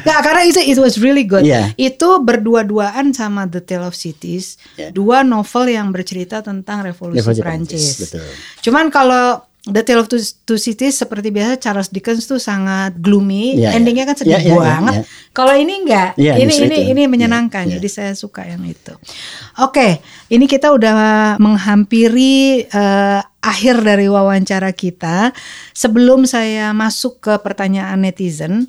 Nggak 0.04 0.18
karena 0.24 0.42
itu 0.48 0.60
it 0.64 0.78
was 0.80 0.96
really 0.98 1.26
good. 1.26 1.44
Yeah. 1.44 1.74
itu 1.76 2.22
berdua-duaan 2.22 3.12
sama 3.12 3.44
The 3.46 3.60
Tale 3.60 3.86
of 3.90 3.94
Cities. 3.98 4.56
Yeah. 4.80 4.90
dua 4.94 5.22
novel 5.22 5.70
yang 5.70 5.90
bercerita 5.90 6.40
tentang 6.40 6.86
revolusi, 6.86 7.20
revolusi 7.20 7.42
Prancis, 7.42 7.84
betul. 8.00 8.26
cuman 8.64 8.90
kalau 8.90 9.42
The 9.64 9.80
Tale 9.80 10.04
of 10.04 10.12
Two, 10.12 10.20
Two 10.20 10.60
Cities 10.60 11.00
seperti 11.00 11.32
biasa 11.32 11.56
Charles 11.56 11.88
Dickens 11.88 12.28
tuh 12.28 12.36
sangat 12.36 13.00
gloomy, 13.00 13.56
yeah, 13.64 13.72
endingnya 13.72 14.04
kan 14.04 14.12
sedih 14.12 14.36
yeah, 14.36 14.52
yeah, 14.52 14.60
banget. 14.60 14.94
Yeah, 15.00 15.04
yeah. 15.08 15.32
Kalau 15.32 15.54
ini 15.56 15.74
enggak, 15.80 16.10
yeah, 16.20 16.36
ini 16.36 16.52
ini 16.68 16.78
itu. 16.84 16.90
ini 16.92 17.02
menyenangkan. 17.08 17.64
Yeah, 17.64 17.80
yeah. 17.80 17.80
Jadi 17.80 17.88
saya 17.88 18.12
suka 18.12 18.44
yang 18.44 18.60
itu. 18.68 18.92
Oke, 18.92 19.72
okay, 19.72 19.92
ini 20.28 20.44
kita 20.44 20.68
udah 20.68 20.92
menghampiri 21.40 22.68
uh, 22.76 23.24
akhir 23.40 23.80
dari 23.80 24.04
wawancara 24.04 24.68
kita. 24.76 25.32
Sebelum 25.72 26.28
saya 26.28 26.76
masuk 26.76 27.24
ke 27.24 27.32
pertanyaan 27.40 28.04
netizen, 28.04 28.68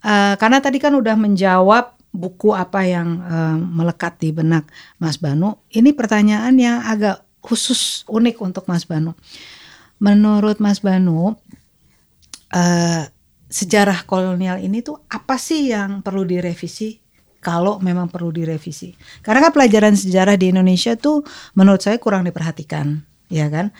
uh, 0.00 0.40
karena 0.40 0.64
tadi 0.64 0.80
kan 0.80 0.96
udah 0.96 1.20
menjawab 1.20 2.00
buku 2.16 2.56
apa 2.56 2.88
yang 2.88 3.20
uh, 3.28 3.60
melekat 3.60 4.16
di 4.16 4.32
benak 4.32 4.64
Mas 4.96 5.20
Banu. 5.20 5.60
Ini 5.68 5.92
pertanyaan 5.92 6.56
yang 6.56 6.80
agak 6.80 7.28
khusus 7.44 8.08
unik 8.08 8.40
untuk 8.40 8.64
Mas 8.64 8.88
Banu 8.88 9.12
menurut 10.00 10.58
Mas 10.58 10.80
Banu 10.80 11.36
uh, 12.50 13.04
sejarah 13.50 14.06
kolonial 14.06 14.62
ini 14.62 14.80
tuh 14.80 15.04
apa 15.10 15.36
sih 15.36 15.70
yang 15.70 16.00
perlu 16.00 16.24
direvisi 16.24 16.98
kalau 17.40 17.80
memang 17.80 18.08
perlu 18.08 18.32
direvisi? 18.32 18.92
Karena 19.24 19.48
kan 19.48 19.52
pelajaran 19.52 19.96
sejarah 19.96 20.36
di 20.36 20.52
Indonesia 20.52 20.92
tuh 20.96 21.24
menurut 21.56 21.80
saya 21.80 21.96
kurang 21.96 22.24
diperhatikan 22.28 23.00
ya 23.32 23.48
kan? 23.48 23.72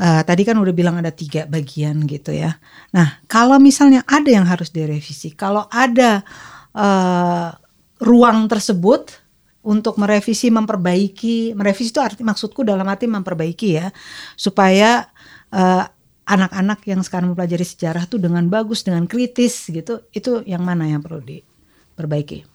Uh, 0.00 0.24
tadi 0.24 0.48
kan 0.48 0.56
udah 0.56 0.72
bilang 0.72 0.96
ada 0.96 1.12
tiga 1.12 1.44
bagian 1.44 2.08
gitu 2.08 2.32
ya. 2.32 2.56
Nah 2.96 3.20
kalau 3.28 3.60
misalnya 3.60 4.00
ada 4.08 4.30
yang 4.32 4.48
harus 4.48 4.72
direvisi 4.72 5.36
kalau 5.36 5.68
ada 5.68 6.24
uh, 6.72 7.52
ruang 8.00 8.48
tersebut 8.48 9.20
untuk 9.60 10.00
merevisi 10.00 10.48
memperbaiki 10.48 11.52
merevisi 11.52 11.92
itu 11.92 12.00
arti 12.00 12.24
maksudku 12.24 12.64
dalam 12.64 12.88
arti 12.88 13.04
memperbaiki 13.04 13.68
ya 13.76 13.92
supaya 14.32 15.04
eh, 15.50 15.84
anak-anak 16.30 16.86
yang 16.86 17.02
sekarang 17.02 17.34
mempelajari 17.34 17.66
sejarah 17.66 18.06
tuh 18.06 18.22
dengan 18.22 18.46
bagus, 18.46 18.86
dengan 18.86 19.10
kritis 19.10 19.66
gitu, 19.66 20.06
itu 20.14 20.46
yang 20.46 20.62
mana 20.62 20.86
yang 20.86 21.02
perlu 21.02 21.18
diperbaiki? 21.18 22.46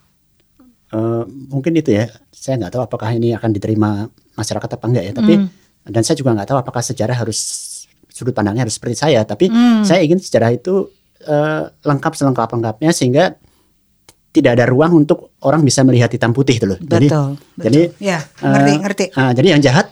Uh, 0.96 1.28
mungkin 1.52 1.76
itu 1.76 1.92
ya, 1.92 2.08
saya 2.32 2.56
nggak 2.56 2.72
tahu 2.72 2.82
apakah 2.88 3.12
ini 3.12 3.36
akan 3.36 3.52
diterima 3.52 4.08
masyarakat 4.38 4.70
apa 4.80 4.84
enggak 4.88 5.04
ya, 5.04 5.12
tapi 5.12 5.34
mm. 5.36 5.48
dan 5.92 6.02
saya 6.06 6.16
juga 6.16 6.32
nggak 6.32 6.48
tahu 6.48 6.58
apakah 6.62 6.80
sejarah 6.80 7.16
harus 7.20 7.38
sudut 8.08 8.32
pandangnya 8.32 8.64
harus 8.64 8.80
seperti 8.80 8.96
saya, 8.96 9.20
tapi 9.28 9.52
mm. 9.52 9.84
saya 9.84 10.00
ingin 10.00 10.22
sejarah 10.22 10.56
itu 10.56 10.88
uh, 11.28 11.68
lengkap 11.84 12.12
selengkap 12.16 12.48
lengkapnya 12.48 12.94
sehingga 12.96 13.36
tidak 14.32 14.56
ada 14.56 14.64
ruang 14.68 15.04
untuk 15.04 15.36
orang 15.44 15.60
bisa 15.64 15.84
melihat 15.84 16.08
hitam 16.08 16.32
putih 16.32 16.56
itu 16.56 16.64
loh. 16.70 16.78
Betul, 16.80 16.88
jadi, 16.88 17.08
betul. 17.12 17.32
jadi 17.60 17.80
ya, 18.00 18.18
ngerti, 18.40 18.72
uh, 18.72 18.80
ngerti. 18.80 19.04
Uh, 19.12 19.32
jadi 19.36 19.48
yang 19.52 19.60
jahat 19.60 19.86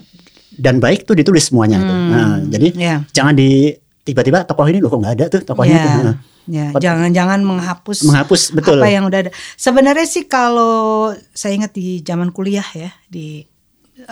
dan 0.59 0.79
baik 0.79 1.07
tuh 1.07 1.19
ditulis 1.19 1.51
semuanya 1.51 1.79
hmm. 1.83 2.09
Nah, 2.11 2.37
jadi 2.47 2.69
yeah. 2.75 2.99
jangan 3.11 3.35
di 3.35 3.75
tiba-tiba 4.05 4.45
tokoh 4.45 4.69
ini 4.69 4.79
loh 4.85 4.93
kok 4.93 5.01
nggak 5.01 5.15
ada 5.17 5.25
tuh 5.33 5.41
tokohnya 5.43 5.77
yeah. 5.81 5.85
tuh. 5.85 6.05
Nah. 6.05 6.17
Ya, 6.45 6.69
jangan-jangan 6.77 7.41
menghapus 7.41 8.05
menghapus 8.05 8.53
betul 8.53 8.77
apa 8.77 8.93
yang 8.93 9.09
udah 9.09 9.29
ada. 9.29 9.33
Sebenarnya 9.57 10.05
sih 10.05 10.29
kalau 10.29 11.17
saya 11.33 11.57
ingat 11.57 11.73
di 11.73 12.05
zaman 12.05 12.29
kuliah 12.37 12.69
ya 12.77 12.93
di 13.09 13.41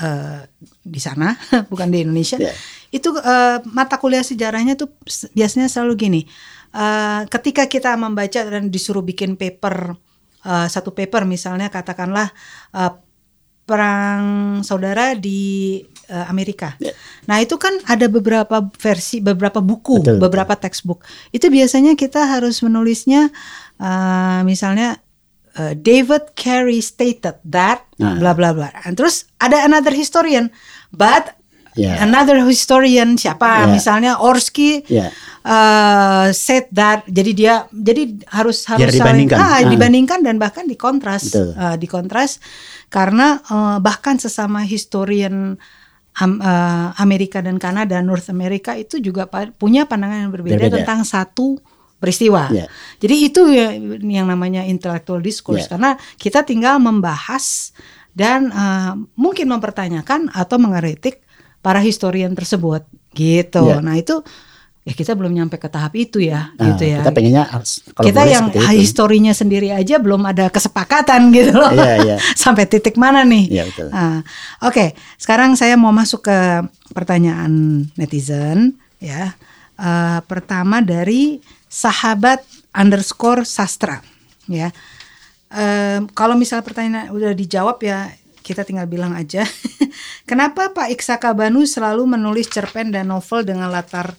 uh, 0.01 0.41
di 0.81 0.97
sana 0.97 1.37
bukan 1.71 1.93
di 1.93 2.09
Indonesia 2.09 2.41
yeah. 2.41 2.57
itu 2.89 3.13
uh, 3.13 3.61
mata 3.69 4.01
kuliah 4.01 4.25
sejarahnya 4.25 4.81
tuh 4.81 4.97
biasanya 5.37 5.69
selalu 5.69 5.93
gini. 6.01 6.23
Uh, 6.73 7.29
ketika 7.29 7.69
kita 7.69 7.93
membaca 8.01 8.49
dan 8.49 8.73
disuruh 8.73 9.05
bikin 9.05 9.37
paper 9.37 9.93
uh, 10.49 10.67
satu 10.73 10.97
paper 10.97 11.29
misalnya 11.29 11.69
katakanlah 11.69 12.33
uh, 12.73 12.97
perang 13.63 14.61
saudara 14.67 15.15
di 15.15 15.81
uh, 16.11 16.27
Amerika. 16.29 16.75
Yeah. 16.83 16.97
Nah 17.31 17.41
itu 17.41 17.57
kan 17.57 17.79
ada 17.87 18.11
beberapa 18.11 18.59
versi, 18.77 19.23
beberapa 19.23 19.63
buku, 19.63 20.03
Betul. 20.03 20.19
beberapa 20.19 20.55
textbook. 20.59 21.07
Itu 21.31 21.49
biasanya 21.49 21.95
kita 21.95 22.27
harus 22.27 22.61
menulisnya, 22.61 23.31
uh, 23.79 24.43
misalnya 24.43 24.99
uh, 25.57 25.73
David 25.79 26.35
Carey 26.35 26.83
stated 26.83 27.39
that, 27.47 27.87
nah. 27.97 28.19
bla 28.19 28.33
bla 28.35 28.51
bla. 28.51 28.69
Terus 28.93 29.31
ada 29.39 29.63
another 29.63 29.95
historian, 29.95 30.51
but 30.91 31.39
yeah. 31.77 32.03
another 32.03 32.41
historian 32.45 33.15
siapa, 33.17 33.67
yeah. 33.67 33.71
misalnya 33.71 34.13
Orsky. 34.19 34.85
Yeah. 34.89 35.11
Uh, 35.43 36.31
said 36.31 36.71
that 36.71 37.03
jadi 37.11 37.31
dia 37.35 37.55
jadi 37.75 38.15
harus 38.31 38.63
harus 38.71 38.95
saling 38.95 39.27
dibandingkan. 39.27 39.39
Ah, 39.43 39.59
ah. 39.59 39.61
dibandingkan 39.67 40.23
dan 40.23 40.39
bahkan 40.39 40.71
dikontras 40.71 41.35
uh, 41.35 41.75
dikontras 41.75 42.39
karena 42.87 43.43
uh, 43.51 43.83
bahkan 43.83 44.23
sesama 44.23 44.63
historian 44.63 45.59
uh, 46.21 46.89
Amerika 47.01 47.41
dan 47.41 47.57
Kanada, 47.57 47.99
North 48.05 48.29
America 48.29 48.77
itu 48.77 49.01
juga 49.01 49.27
punya 49.57 49.89
pandangan 49.89 50.29
yang 50.29 50.33
berbeda, 50.33 50.63
berbeda. 50.63 50.77
tentang 50.85 51.01
satu 51.09 51.57
peristiwa. 52.03 52.51
Yeah. 52.51 52.69
Jadi 52.99 53.17
itu 53.31 53.43
ya, 53.55 53.73
yang 54.03 54.27
namanya 54.27 54.67
intellectual 54.67 55.23
discourse 55.23 55.71
yeah. 55.71 55.71
karena 55.71 55.91
kita 56.19 56.43
tinggal 56.43 56.83
membahas 56.83 57.71
dan 58.13 58.53
uh, 58.53 58.99
mungkin 59.17 59.49
mempertanyakan 59.49 60.29
atau 60.35 60.61
mengkritik 60.61 61.25
para 61.63 61.79
historian 61.81 62.35
tersebut 62.35 62.83
gitu. 63.15 63.65
Yeah. 63.65 63.81
Nah, 63.81 63.97
itu 63.97 64.21
ya 64.83 64.99
kita 64.99 65.15
belum 65.15 65.31
nyampe 65.31 65.63
ke 65.63 65.71
tahap 65.71 65.95
itu 65.95 66.19
ya 66.19 66.51
nah, 66.59 66.75
gitu 66.75 66.91
ya 66.91 67.07
kita 67.07 67.15
pengennya 67.15 67.47
kalau 67.95 68.03
kita 68.03 68.23
yang 68.27 68.47
historinya 68.75 69.31
sendiri 69.31 69.71
aja 69.71 70.03
belum 70.03 70.27
ada 70.27 70.51
kesepakatan 70.51 71.31
gitu 71.39 71.55
loh 71.55 71.71
yeah, 71.71 72.03
yeah. 72.15 72.19
sampai 72.35 72.67
titik 72.67 72.99
mana 72.99 73.23
nih 73.23 73.47
yeah, 73.47 73.65
betul. 73.71 73.95
Nah, 73.95 74.27
oke 74.59 74.75
okay. 74.75 74.89
sekarang 75.23 75.55
saya 75.55 75.79
mau 75.79 75.95
masuk 75.95 76.27
ke 76.27 76.39
pertanyaan 76.91 77.87
netizen 77.95 78.75
ya 78.99 79.39
uh, 79.79 80.19
pertama 80.27 80.83
dari 80.83 81.39
sahabat 81.71 82.43
underscore 82.75 83.47
sastra 83.47 84.03
ya 84.51 84.75
uh, 85.55 86.03
kalau 86.11 86.35
misal 86.35 86.59
pertanyaan 86.67 87.15
udah 87.15 87.31
dijawab 87.39 87.79
ya 87.87 88.11
kita 88.43 88.67
tinggal 88.67 88.91
bilang 88.91 89.15
aja 89.15 89.47
kenapa 90.31 90.75
Pak 90.75 90.93
Iksaka 90.93 91.33
Banu 91.33 91.65
selalu 91.65 92.19
menulis 92.19 92.51
cerpen 92.51 92.91
dan 92.91 93.09
novel 93.09 93.47
dengan 93.47 93.71
latar 93.71 94.19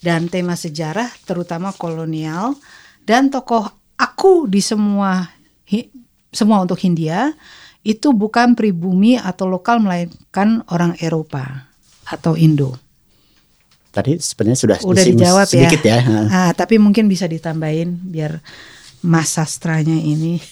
dan 0.00 0.26
tema 0.32 0.56
sejarah 0.56 1.12
terutama 1.28 1.76
kolonial 1.76 2.56
dan 3.04 3.28
tokoh 3.28 3.68
aku 4.00 4.48
di 4.48 4.64
semua 4.64 5.28
hi, 5.68 5.92
semua 6.32 6.64
untuk 6.64 6.80
Hindia 6.80 7.36
itu 7.86 8.12
bukan 8.12 8.52
pribumi 8.52 9.16
atau 9.16 9.48
lokal 9.48 9.80
melainkan 9.80 10.60
orang 10.68 10.92
Eropa 11.00 11.72
atau 12.04 12.36
Indo. 12.36 12.76
Tadi 13.88 14.20
sebenarnya 14.20 14.58
sudah 14.60 14.76
udah 14.84 15.04
dijawab 15.04 15.46
ya. 15.48 15.50
sedikit 15.50 15.82
ya. 15.88 15.98
ya. 16.04 16.20
Nah, 16.28 16.50
tapi 16.52 16.76
mungkin 16.76 17.08
bisa 17.08 17.24
ditambahin 17.24 18.12
biar 18.12 18.36
Mas 19.02 19.34
sastranya 19.34 19.94
ini. 19.94 20.42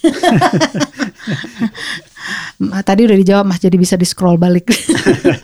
tadi 2.88 3.00
udah 3.06 3.16
dijawab 3.18 3.44
Mas 3.46 3.60
jadi 3.62 3.76
bisa 3.78 3.98
di 3.98 4.06
scroll 4.06 4.38
balik. 4.38 4.70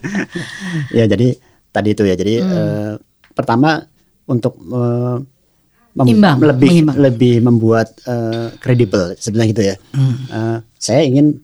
ya 0.96 1.04
jadi 1.10 1.34
tadi 1.72 1.88
itu 1.94 2.02
ya 2.06 2.14
jadi 2.14 2.34
hmm. 2.42 2.50
uh, 2.52 2.92
pertama 3.34 3.82
untuk 4.28 4.54
uh, 4.70 5.18
mem 5.92 6.06
Imbang, 6.08 6.38
lebih 6.40 6.68
mengimbang. 6.72 6.96
lebih 6.96 7.34
membuat 7.44 7.88
kredibel 8.62 9.12
uh, 9.12 9.18
sebenarnya 9.18 9.50
gitu 9.52 9.62
ya. 9.66 9.76
Hmm. 9.92 10.14
Uh, 10.30 10.58
saya 10.78 11.02
ingin 11.04 11.42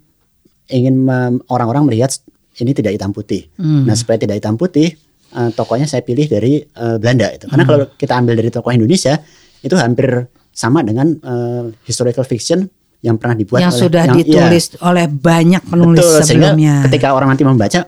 ingin 0.68 1.08
orang-orang 1.48 1.88
melihat 1.88 2.12
ini 2.58 2.74
tidak 2.74 2.94
hitam 2.94 3.10
putih. 3.14 3.46
Hmm. 3.58 3.86
Nah 3.86 3.94
supaya 3.94 4.18
tidak 4.18 4.42
hitam 4.42 4.58
putih, 4.58 4.94
uh, 5.34 5.50
tokohnya 5.54 5.86
saya 5.86 6.02
pilih 6.02 6.26
dari 6.26 6.62
uh, 6.62 6.96
Belanda 6.96 7.30
itu. 7.32 7.46
Karena 7.46 7.64
hmm. 7.64 7.70
kalau 7.70 7.84
kita 7.94 8.12
ambil 8.18 8.34
dari 8.38 8.50
tokoh 8.50 8.72
Indonesia 8.74 9.20
itu 9.62 9.74
hampir 9.74 10.30
sama 10.58 10.82
dengan 10.82 11.14
uh, 11.22 11.70
historical 11.86 12.26
fiction 12.26 12.66
yang 12.98 13.14
pernah 13.14 13.38
dibuat 13.38 13.62
yang 13.62 13.70
oleh, 13.70 13.82
sudah 13.86 14.04
yang, 14.10 14.16
ditulis 14.18 14.74
ya, 14.74 14.82
oleh 14.90 15.06
banyak 15.06 15.62
penulis 15.70 16.02
betul, 16.02 16.26
sebelumnya. 16.26 16.82
ketika 16.90 17.14
orang 17.14 17.30
nanti 17.30 17.46
membaca 17.46 17.80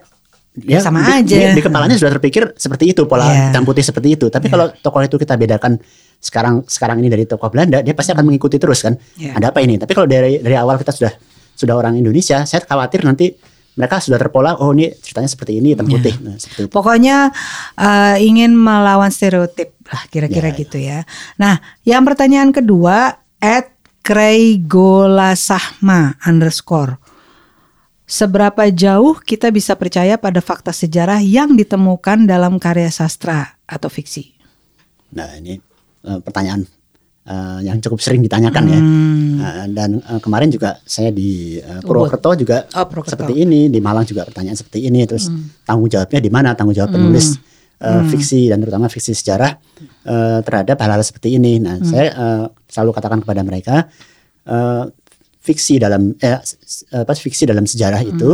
ya 0.55 0.79
sama 0.79 1.03
di, 1.03 1.11
aja. 1.19 1.51
Di, 1.51 1.59
di 1.59 1.61
kepalanya 1.63 1.99
sudah 1.99 2.15
terpikir 2.15 2.55
seperti 2.55 2.95
itu 2.95 3.03
pola 3.03 3.27
yeah. 3.27 3.51
hitam 3.51 3.67
putih 3.67 3.83
seperti 3.83 4.15
itu. 4.15 4.31
Tapi 4.31 4.47
yeah. 4.47 4.53
kalau 4.55 4.65
tokoh 4.79 5.03
itu 5.03 5.19
kita 5.19 5.35
bedakan 5.35 5.83
sekarang 6.23 6.63
sekarang 6.63 7.03
ini 7.03 7.11
dari 7.11 7.27
tokoh 7.27 7.51
Belanda, 7.51 7.83
dia 7.83 7.91
pasti 7.91 8.15
akan 8.15 8.23
mengikuti 8.23 8.55
terus 8.55 8.87
kan. 8.87 8.95
Yeah. 9.19 9.35
Ada 9.35 9.51
apa 9.51 9.59
ini? 9.59 9.75
Tapi 9.75 9.91
kalau 9.91 10.07
dari 10.07 10.39
dari 10.39 10.55
awal 10.55 10.79
kita 10.79 10.95
sudah 10.95 11.11
sudah 11.59 11.75
orang 11.75 11.99
Indonesia, 11.99 12.47
saya 12.47 12.63
khawatir 12.63 13.03
nanti 13.03 13.35
mereka 13.75 14.03
sudah 14.03 14.19
terpola. 14.19 14.59
Oh 14.59 14.75
ini 14.75 14.91
ceritanya 14.99 15.29
seperti 15.31 15.63
ini 15.63 15.73
hitam 15.75 15.87
yeah. 15.87 15.95
putih. 15.95 16.15
Nah, 16.19 16.35
seperti 16.35 16.61
itu. 16.67 16.71
Pokoknya 16.71 17.31
uh, 17.79 18.15
ingin 18.19 18.51
melawan 18.55 19.11
stereotip 19.11 19.75
lah 19.87 20.03
kira-kira 20.11 20.51
yeah. 20.51 20.59
gitu 20.59 20.77
ya. 20.77 20.99
Nah, 21.39 21.59
yang 21.87 22.03
pertanyaan 22.03 22.51
kedua 22.51 23.21
at 23.39 23.71
Sahma 25.37 26.17
underscore 26.25 26.97
Seberapa 28.11 28.67
jauh 28.67 29.15
kita 29.23 29.47
bisa 29.55 29.71
percaya 29.79 30.19
pada 30.19 30.43
fakta 30.43 30.75
sejarah 30.75 31.23
yang 31.23 31.55
ditemukan 31.55 32.27
dalam 32.27 32.59
karya 32.59 32.91
sastra 32.91 33.55
atau 33.63 33.87
fiksi? 33.87 34.35
Nah 35.15 35.31
ini 35.39 35.55
uh, 36.03 36.19
pertanyaan 36.19 36.67
uh, 37.27 37.59
yang 37.61 37.77
cukup 37.83 37.99
sering 38.01 38.21
ditanyakan 38.25 38.63
ya. 38.65 38.79
hmm. 38.79 39.37
ya. 39.37 39.41
Uh, 39.41 39.65
dan 39.73 39.89
uh, 40.05 40.19
kemarin 40.21 40.49
juga 40.49 40.77
saya 40.85 41.09
di 41.09 41.61
uh, 41.61 41.81
Purwokerto 41.83 42.33
juga 42.37 42.65
oh, 42.77 42.85
Purwokerto. 42.87 43.17
seperti 43.17 43.33
ini, 43.41 43.69
di 43.69 43.79
Malang 43.81 44.05
juga 44.05 44.25
pertanyaan 44.25 44.57
seperti 44.57 44.87
ini. 44.87 45.05
Terus 45.05 45.29
hmm. 45.29 45.65
tanggung 45.65 45.89
jawabnya 45.89 46.19
di 46.21 46.31
mana? 46.31 46.49
Tanggung 46.57 46.77
jawab 46.77 46.93
penulis 46.93 47.37
hmm. 47.37 47.49
Uh, 47.81 48.05
hmm. 48.05 48.13
fiksi 48.13 48.45
dan 48.45 48.61
terutama 48.61 48.93
fiksi 48.93 49.17
sejarah 49.17 49.57
uh, 50.05 50.37
terhadap 50.45 50.77
hal-hal 50.77 51.01
seperti 51.01 51.41
ini. 51.41 51.57
Nah 51.57 51.81
hmm. 51.81 51.87
saya 51.89 52.07
uh, 52.13 52.45
selalu 52.69 52.93
katakan 52.93 53.19
kepada 53.25 53.41
mereka. 53.41 53.89
Uh, 54.45 54.85
fiksi 55.41 55.81
dalam 55.81 56.13
eh, 56.21 56.37
apa 56.93 57.13
fiksi 57.17 57.49
dalam 57.49 57.65
sejarah 57.65 58.05
hmm. 58.05 58.11
itu 58.13 58.29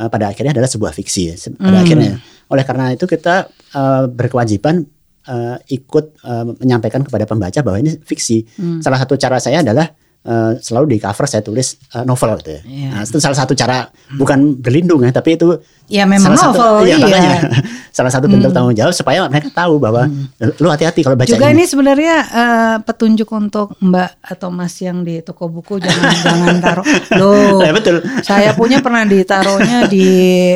uh, 0.00 0.08
pada 0.08 0.32
akhirnya 0.32 0.56
adalah 0.56 0.66
sebuah 0.66 0.96
fiksi 0.96 1.36
pada 1.60 1.78
hmm. 1.78 1.84
akhirnya 1.84 2.12
oleh 2.48 2.64
karena 2.64 2.96
itu 2.96 3.04
kita 3.04 3.52
uh, 3.76 4.08
berkewajiban 4.08 4.88
uh, 5.28 5.56
ikut 5.68 6.24
uh, 6.24 6.44
menyampaikan 6.58 7.04
kepada 7.04 7.28
pembaca 7.28 7.60
bahwa 7.60 7.78
ini 7.78 8.00
fiksi 8.00 8.48
hmm. 8.56 8.80
salah 8.80 8.98
satu 8.98 9.14
cara 9.20 9.36
saya 9.38 9.60
adalah 9.60 9.92
uh, 10.24 10.52
selalu 10.58 10.96
di 10.96 10.98
cover 10.98 11.26
saya 11.28 11.42
tulis 11.44 11.78
uh, 11.94 12.02
novel 12.02 12.34
gitu 12.42 12.58
ya. 12.58 12.60
Yeah. 12.66 12.90
Nah, 12.96 13.02
itu 13.06 13.18
salah 13.22 13.38
satu 13.38 13.52
cara 13.54 13.86
bukan 14.16 14.58
berlindung 14.58 15.04
ya, 15.06 15.12
tapi 15.14 15.38
itu 15.38 15.60
ya 15.86 16.04
memang 16.08 16.34
salah 16.34 16.52
novel. 16.52 16.72
Satu, 16.82 16.88
ya, 16.88 16.96
iya. 16.96 16.96
makanya 16.98 17.32
salah 17.98 18.12
satu 18.12 18.26
bentuk 18.30 18.50
hmm. 18.50 18.56
tanggung 18.56 18.76
jawab 18.76 18.94
supaya 18.94 19.26
mereka 19.26 19.50
tahu 19.50 19.80
bahwa 19.82 20.06
hmm. 20.06 20.58
lu 20.60 20.68
hati-hati 20.70 21.00
kalau 21.02 21.16
baca 21.18 21.30
Juga 21.30 21.50
ini, 21.50 21.62
ini 21.62 21.64
sebenarnya 21.66 22.14
uh, 22.30 22.76
petunjuk 22.82 23.28
untuk 23.34 23.74
Mbak 23.82 24.10
atau 24.22 24.48
Mas 24.50 24.74
yang 24.78 25.02
di 25.02 25.18
toko 25.22 25.50
buku 25.50 25.82
jangan 25.82 26.12
jangan 26.24 26.56
taruh. 26.62 26.86
Loh. 27.18 27.60
Ya, 27.62 27.72
betul. 27.74 28.02
Saya 28.22 28.50
punya 28.54 28.78
pernah 28.84 29.02
ditaruhnya 29.06 29.86
di 29.90 30.08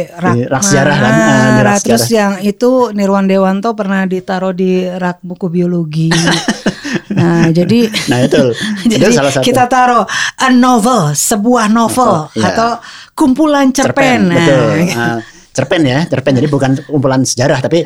rak, 0.07 0.35
di 0.37 0.41
rak 0.47 0.63
sejarah 0.63 0.97
kan. 0.97 1.13
Uh, 1.13 1.59
rak 1.67 1.79
terus 1.83 2.07
yang 2.11 2.39
itu 2.43 2.95
Nirwan 2.95 3.27
Dewanto 3.27 3.75
pernah 3.75 4.05
ditaruh 4.07 4.55
di 4.55 4.87
rak 4.87 5.25
buku 5.25 5.47
biologi. 5.49 6.11
Nah, 7.14 7.49
jadi 7.59 7.88
Nah, 8.09 8.18
itu. 8.24 8.43
jadi 8.93 9.03
itu 9.09 9.12
salah 9.14 9.32
satu. 9.32 9.45
kita 9.45 9.64
taruh 9.68 10.05
a 10.38 10.49
novel, 10.51 11.12
sebuah 11.12 11.70
novel 11.70 12.28
oh, 12.28 12.38
iya. 12.38 12.53
atau 12.53 12.70
kumpulan 13.12 13.70
cerpen. 13.70 13.93
cerpen 13.93 14.20
nah, 14.28 14.36
betul. 14.36 14.70
Uh, 14.93 15.18
cerpen 15.53 15.82
ya, 15.84 15.99
cerpen. 16.09 16.32
Jadi 16.38 16.49
bukan 16.49 16.70
kumpulan 16.88 17.20
sejarah 17.22 17.59
tapi 17.61 17.84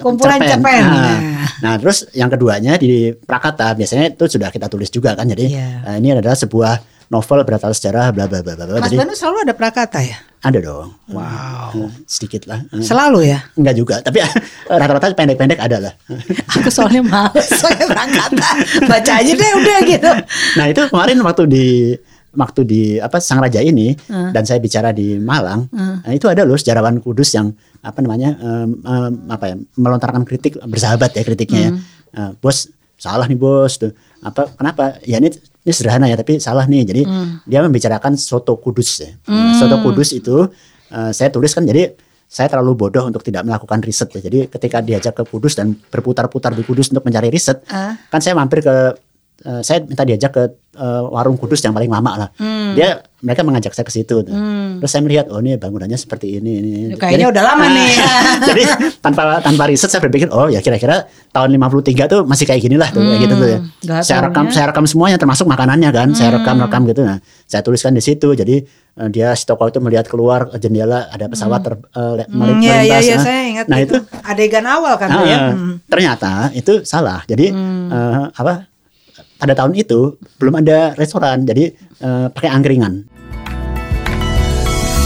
kumpulan 0.00 0.40
cerpen. 0.40 0.50
cerpen. 0.58 0.82
Nah, 0.84 1.18
nah, 1.60 1.74
terus 1.76 2.08
yang 2.16 2.32
keduanya 2.32 2.80
di 2.80 3.12
Prakata 3.12 3.72
biasanya 3.76 4.16
itu 4.16 4.24
sudah 4.26 4.48
kita 4.48 4.66
tulis 4.66 4.88
juga 4.88 5.12
kan. 5.14 5.28
Jadi 5.28 5.52
yeah. 5.52 5.84
uh, 5.84 5.96
ini 6.00 6.16
adalah 6.16 6.34
sebuah 6.34 7.06
novel 7.12 7.44
berlatar 7.44 7.76
sejarah 7.76 8.10
bla 8.16 8.24
bla 8.24 8.40
bla 8.40 8.56
bla. 8.56 8.80
Mas 8.80 8.88
Jadi, 8.88 8.96
Banu 8.96 9.12
selalu 9.12 9.38
ada 9.44 9.54
Prakata 9.54 10.00
ya? 10.00 10.31
Ada 10.42 10.58
dong. 10.58 10.90
Wow. 11.06 11.70
Hmm, 11.70 11.90
sedikit 12.02 12.50
lah. 12.50 12.66
Hmm. 12.66 12.82
Selalu 12.82 13.30
ya? 13.30 13.46
Enggak 13.54 13.74
juga, 13.78 13.94
tapi 14.02 14.18
rata-rata 14.82 15.14
pendek-pendek 15.14 15.62
ada 15.62 15.78
lah. 15.78 15.94
Aku 16.58 16.66
soalnya 16.66 16.98
males 17.06 17.46
soalnya 17.46 17.86
berangkat. 17.86 18.30
Baca 18.90 19.12
aja 19.22 19.32
deh 19.38 19.50
udah 19.62 19.78
gitu. 19.86 20.10
Nah, 20.58 20.66
itu 20.66 20.82
kemarin 20.90 21.22
waktu 21.22 21.42
di 21.46 21.66
waktu 22.34 22.60
di 22.66 22.82
apa 22.98 23.22
Sang 23.22 23.38
Raja 23.38 23.62
ini 23.62 23.94
uh. 24.10 24.34
dan 24.34 24.42
saya 24.42 24.58
bicara 24.58 24.90
di 24.90 25.20
Malang, 25.20 25.68
uh. 25.70 26.02
nah, 26.02 26.10
itu 26.16 26.26
ada 26.26 26.42
loh 26.42 26.58
sejarawan 26.58 26.98
Kudus 26.98 27.38
yang 27.38 27.54
apa 27.84 28.02
namanya 28.02 28.34
um, 28.42 28.82
um, 28.82 29.12
apa 29.30 29.52
ya 29.52 29.56
melontarkan 29.78 30.26
kritik 30.26 30.58
bersahabat 30.64 31.12
ya 31.14 31.22
kritiknya 31.22 31.60
uh. 31.60 31.62
ya. 31.62 31.70
Uh, 32.12 32.30
bos 32.42 32.66
salah 32.98 33.28
nih 33.28 33.38
bos 33.38 33.78
tuh 33.78 33.92
apa 34.24 34.48
kenapa 34.58 34.96
ya 35.04 35.20
ini 35.20 35.28
ini 35.62 35.72
sederhana 35.72 36.10
ya 36.10 36.18
tapi 36.18 36.42
salah 36.42 36.66
nih 36.66 36.82
jadi 36.82 37.02
hmm. 37.06 37.46
dia 37.46 37.62
membicarakan 37.62 38.18
soto 38.18 38.58
kudus 38.58 39.02
ya 39.02 39.10
hmm. 39.26 39.58
soto 39.62 39.76
kudus 39.82 40.10
itu 40.14 40.50
uh, 40.90 41.10
saya 41.14 41.30
tulis 41.30 41.54
kan 41.54 41.62
jadi 41.62 41.94
saya 42.32 42.48
terlalu 42.48 42.88
bodoh 42.88 43.04
untuk 43.06 43.20
tidak 43.20 43.44
melakukan 43.44 43.78
riset 43.84 44.08
ya 44.10 44.20
jadi 44.24 44.38
ketika 44.48 44.80
diajak 44.80 45.14
ke 45.14 45.24
kudus 45.28 45.54
dan 45.54 45.76
berputar-putar 45.76 46.56
di 46.56 46.64
kudus 46.66 46.90
untuk 46.90 47.06
mencari 47.06 47.30
riset 47.30 47.62
uh. 47.70 47.94
kan 48.10 48.18
saya 48.18 48.34
mampir 48.34 48.64
ke 48.64 48.96
uh, 49.46 49.62
saya 49.62 49.82
minta 49.82 50.06
diajak 50.06 50.30
ke 50.32 50.44
uh, 50.78 51.02
warung 51.12 51.36
kudus 51.36 51.60
yang 51.60 51.74
paling 51.76 51.90
lama 51.90 52.26
lah. 52.26 52.28
Hmm. 52.38 52.72
Dia 52.72 53.02
mereka 53.22 53.46
mengajak 53.46 53.72
saya 53.76 53.86
ke 53.86 53.92
situ. 53.94 54.24
Hmm. 54.26 54.82
Terus 54.82 54.90
saya 54.90 55.02
melihat 55.04 55.30
oh 55.30 55.38
ini 55.38 55.54
bangunannya 55.60 55.98
seperti 55.98 56.42
ini 56.42 56.52
ini. 56.58 56.72
Kayaknya 56.98 57.28
jadi, 57.28 57.32
udah 57.32 57.42
lama 57.44 57.64
nih. 57.70 57.90
jadi 58.50 58.62
tanpa 58.98 59.22
tanpa 59.44 59.62
riset 59.70 59.90
saya 59.92 60.02
berpikir 60.02 60.32
oh 60.32 60.50
ya 60.50 60.58
kira-kira 60.58 61.06
tahun 61.30 61.54
53 61.54 62.12
tuh 62.12 62.20
masih 62.26 62.44
kayak 62.48 62.60
gini 62.62 62.76
lah 62.80 62.88
tuh 62.90 63.02
hmm. 63.02 63.10
kayak 63.10 63.20
gitu 63.22 63.34
tuh 63.34 63.48
ya. 63.48 63.58
Gak 63.86 64.00
saya 64.06 64.20
rekam 64.26 64.46
ya. 64.48 64.52
saya 64.54 64.64
rekam 64.74 64.84
semuanya 64.88 65.18
termasuk 65.20 65.46
makanannya 65.46 65.90
kan. 65.92 66.08
Hmm. 66.10 66.18
Saya 66.18 66.30
rekam-rekam 66.40 66.82
gitu 66.90 67.02
nah. 67.06 67.18
Saya 67.46 67.60
tuliskan 67.62 67.92
di 67.94 68.02
situ. 68.02 68.32
Jadi 68.32 68.64
uh, 68.98 69.08
dia 69.12 69.36
si 69.38 69.44
tokoh 69.44 69.68
itu 69.70 69.78
melihat 69.78 70.08
keluar 70.08 70.50
jendela 70.58 71.06
ada 71.12 71.28
pesawat 71.28 71.60
hmm. 71.62 71.66
ter, 71.66 71.74
uh, 71.94 72.14
hmm, 72.18 72.32
melintas. 72.32 72.64
Iya, 72.64 72.76
iya, 72.82 72.98
iya, 72.98 73.16
nah, 73.16 73.24
saya 73.24 73.40
ingat 73.46 73.66
nah 73.68 73.78
itu, 73.78 73.94
itu 73.94 73.98
adegan 74.24 74.66
awal 74.66 74.94
kan 74.98 75.08
uh, 75.12 75.24
ya. 75.24 75.38
Hmm. 75.52 75.78
Ternyata 75.86 76.50
itu 76.56 76.82
salah. 76.82 77.22
Jadi 77.28 77.52
hmm. 77.52 77.86
uh, 77.92 78.24
apa 78.34 78.71
pada 79.36 79.52
tahun 79.56 79.76
itu 79.76 80.16
belum 80.38 80.62
ada 80.62 80.94
restoran, 80.96 81.44
jadi 81.44 81.74
uh, 82.00 82.26
pakai 82.32 82.50
angkringan. 82.50 83.04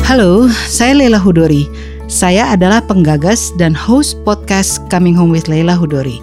Halo, 0.07 0.47
saya 0.71 0.95
Lela 0.95 1.19
Hudori. 1.19 1.67
Saya 2.07 2.55
adalah 2.55 2.79
penggagas 2.87 3.51
dan 3.59 3.75
host 3.75 4.15
podcast 4.23 4.79
Coming 4.87 5.19
Home 5.19 5.35
with 5.35 5.51
Leila 5.51 5.75
Hudori. 5.75 6.23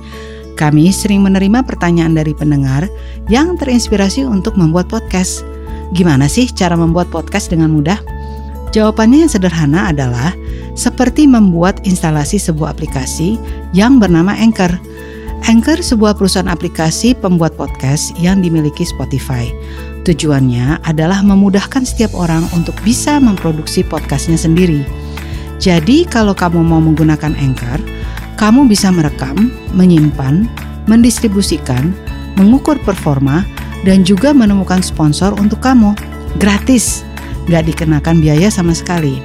Kami 0.55 0.93
sering 0.95 1.25
menerima 1.27 1.65
pertanyaan 1.67 2.15
dari 2.15 2.31
pendengar 2.31 2.87
yang 3.27 3.59
terinspirasi 3.59 4.23
untuk 4.23 4.55
membuat 4.55 4.87
podcast. 4.87 5.43
Gimana 5.91 6.31
sih 6.31 6.47
cara 6.47 6.79
membuat 6.79 7.11
podcast 7.11 7.51
dengan 7.51 7.75
mudah? 7.75 7.99
Jawabannya 8.71 9.27
yang 9.27 9.31
sederhana 9.31 9.91
adalah 9.91 10.31
seperti 10.73 11.27
membuat 11.29 11.83
instalasi 11.85 12.39
sebuah 12.41 12.73
aplikasi 12.73 13.35
yang 13.75 13.99
bernama 13.99 14.33
Anchor. 14.33 14.71
Anchor 15.43 15.83
sebuah 15.83 16.15
perusahaan 16.15 16.47
aplikasi 16.47 17.11
pembuat 17.19 17.59
podcast 17.59 18.15
yang 18.15 18.39
dimiliki 18.39 18.87
Spotify. 18.87 19.51
Tujuannya 20.07 20.79
adalah 20.87 21.19
memudahkan 21.19 21.83
setiap 21.83 22.15
orang 22.15 22.47
untuk 22.55 22.71
bisa 22.87 23.19
memproduksi 23.19 23.83
podcastnya 23.83 24.39
sendiri. 24.39 24.87
Jadi 25.59 26.07
kalau 26.07 26.31
kamu 26.31 26.63
mau 26.63 26.79
menggunakan 26.79 27.35
Anchor, 27.35 27.83
kamu 28.39 28.71
bisa 28.71 28.87
merekam, 28.87 29.51
menyimpan, 29.75 30.47
mendistribusikan, 30.87 31.91
mengukur 32.39 32.79
performa, 32.79 33.43
dan 33.83 34.07
juga 34.07 34.31
menemukan 34.31 34.79
sponsor 34.79 35.35
untuk 35.35 35.59
kamu. 35.59 35.91
Gratis, 36.39 37.03
gak 37.51 37.67
dikenakan 37.67 38.23
biaya 38.23 38.47
sama 38.47 38.71
sekali. 38.71 39.19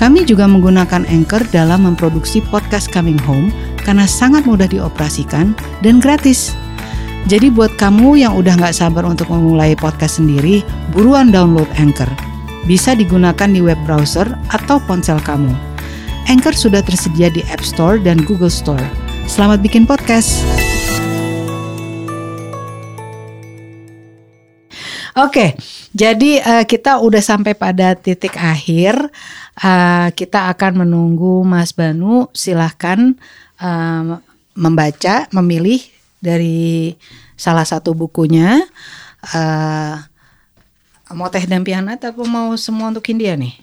Kami 0.00 0.24
juga 0.24 0.48
menggunakan 0.48 1.04
Anchor 1.04 1.44
dalam 1.52 1.84
memproduksi 1.84 2.40
podcast 2.48 2.88
Coming 2.88 3.20
Home 3.28 3.52
karena 3.84 4.08
sangat 4.08 4.48
mudah 4.48 4.66
dioperasikan 4.66 5.52
dan 5.84 6.00
gratis. 6.00 6.56
Jadi 7.24 7.48
buat 7.48 7.72
kamu 7.80 8.20
yang 8.20 8.36
udah 8.36 8.56
gak 8.60 8.76
sabar 8.76 9.04
untuk 9.08 9.32
memulai 9.32 9.72
podcast 9.76 10.20
sendiri, 10.20 10.60
buruan 10.92 11.32
download 11.32 11.68
Anchor. 11.80 12.08
Bisa 12.68 12.96
digunakan 12.96 13.48
di 13.48 13.60
web 13.60 13.80
browser 13.84 14.28
atau 14.52 14.80
ponsel 14.84 15.20
kamu. 15.20 15.52
Anchor 16.28 16.56
sudah 16.56 16.80
tersedia 16.80 17.28
di 17.28 17.44
App 17.52 17.60
Store 17.60 18.00
dan 18.00 18.24
Google 18.24 18.52
Store. 18.52 18.80
Selamat 19.24 19.60
bikin 19.64 19.88
podcast. 19.88 20.40
Oke, 25.14 25.54
jadi 25.94 26.42
uh, 26.42 26.64
kita 26.66 26.98
udah 26.98 27.22
sampai 27.22 27.54
pada 27.54 27.94
titik 27.94 28.34
akhir. 28.34 28.98
Uh, 29.54 30.10
kita 30.10 30.50
akan 30.50 30.82
menunggu 30.82 31.46
Mas 31.46 31.70
Banu. 31.70 32.26
Silahkan 32.34 33.14
uh, 33.60 34.18
membaca, 34.54 35.26
memilih 35.34 35.82
dari 36.22 36.94
salah 37.36 37.66
satu 37.66 37.92
bukunya 37.92 38.62
uh, 39.34 39.94
mau 41.12 41.28
teh 41.28 41.44
dan 41.44 41.62
pianat 41.62 42.00
atau 42.00 42.24
mau 42.24 42.56
semua 42.56 42.88
untuk 42.88 43.04
India 43.12 43.36
nih? 43.36 43.54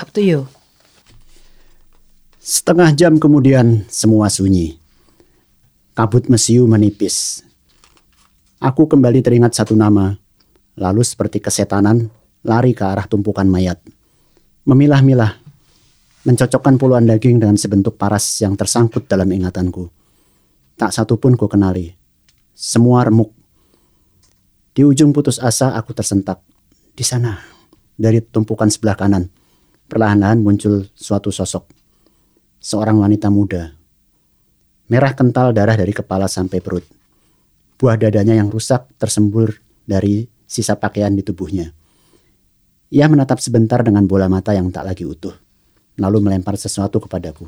Up 0.00 0.08
to 0.12 0.20
you. 0.24 0.48
Setengah 2.40 2.92
jam 2.92 3.16
kemudian 3.16 3.88
semua 3.88 4.28
sunyi. 4.28 4.76
Kabut 5.96 6.28
mesiu 6.28 6.68
menipis. 6.68 7.40
Aku 8.60 8.88
kembali 8.88 9.20
teringat 9.20 9.56
satu 9.56 9.76
nama 9.76 10.16
lalu 10.74 11.04
seperti 11.04 11.38
kesetanan 11.38 12.10
lari 12.44 12.76
ke 12.76 12.84
arah 12.84 13.06
tumpukan 13.08 13.46
mayat. 13.46 13.80
Memilah-milah 14.64 15.43
mencocokkan 16.24 16.80
puluhan 16.80 17.04
daging 17.04 17.40
dengan 17.40 17.56
sebentuk 17.60 18.00
paras 18.00 18.24
yang 18.40 18.56
tersangkut 18.56 19.04
dalam 19.08 19.28
ingatanku 19.28 19.92
Tak 20.74 20.90
satu 20.90 21.14
pun 21.22 21.38
ku 21.38 21.46
kenali. 21.46 21.94
Semua 22.50 23.06
remuk. 23.06 23.30
Di 24.74 24.82
ujung 24.82 25.14
putus 25.14 25.38
asa 25.38 25.70
aku 25.78 25.94
tersentak. 25.94 26.42
Di 26.94 27.06
sana, 27.06 27.38
dari 27.94 28.18
tumpukan 28.18 28.66
sebelah 28.66 28.98
kanan, 28.98 29.30
perlahan-lahan 29.86 30.42
muncul 30.42 30.90
suatu 30.98 31.30
sosok. 31.30 31.70
Seorang 32.58 32.98
wanita 32.98 33.30
muda. 33.30 33.70
Merah 34.90 35.14
kental 35.14 35.54
darah 35.54 35.78
dari 35.78 35.94
kepala 35.94 36.26
sampai 36.26 36.58
perut. 36.58 36.82
Buah 37.78 37.94
dadanya 37.94 38.34
yang 38.34 38.50
rusak 38.50 38.90
tersembur 38.98 39.54
dari 39.86 40.26
sisa 40.42 40.74
pakaian 40.74 41.14
di 41.14 41.22
tubuhnya. 41.22 41.70
Ia 42.90 43.06
menatap 43.06 43.38
sebentar 43.38 43.82
dengan 43.86 44.06
bola 44.10 44.26
mata 44.26 44.54
yang 44.54 44.74
tak 44.74 44.86
lagi 44.86 45.06
utuh, 45.06 45.34
lalu 45.98 46.18
melempar 46.22 46.58
sesuatu 46.58 46.98
kepadaku. 47.02 47.46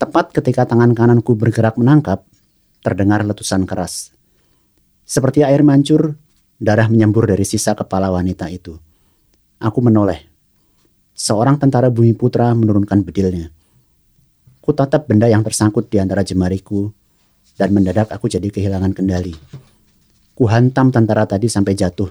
Tepat 0.00 0.32
ketika 0.32 0.64
tangan 0.64 0.96
kananku 0.96 1.36
bergerak 1.36 1.76
menangkap, 1.76 2.24
terdengar 2.80 3.20
letusan 3.20 3.68
keras. 3.68 4.16
Seperti 5.04 5.44
air 5.44 5.60
mancur, 5.60 6.16
darah 6.56 6.88
menyembur 6.88 7.28
dari 7.28 7.44
sisa 7.44 7.76
kepala 7.76 8.08
wanita 8.08 8.48
itu. 8.48 8.80
Aku 9.60 9.84
menoleh. 9.84 10.24
Seorang 11.12 11.60
tentara 11.60 11.92
bumi 11.92 12.16
putra 12.16 12.56
menurunkan 12.56 13.04
bedilnya. 13.04 13.52
Ku 14.64 14.72
tatap 14.72 15.04
benda 15.04 15.28
yang 15.28 15.44
tersangkut 15.44 15.92
di 15.92 16.00
antara 16.00 16.24
jemariku, 16.24 16.88
dan 17.60 17.76
mendadak 17.76 18.08
aku 18.08 18.24
jadi 18.32 18.48
kehilangan 18.48 18.96
kendali. 18.96 19.36
Ku 20.32 20.48
hantam 20.48 20.88
tentara 20.88 21.28
tadi 21.28 21.44
sampai 21.52 21.76
jatuh. 21.76 22.08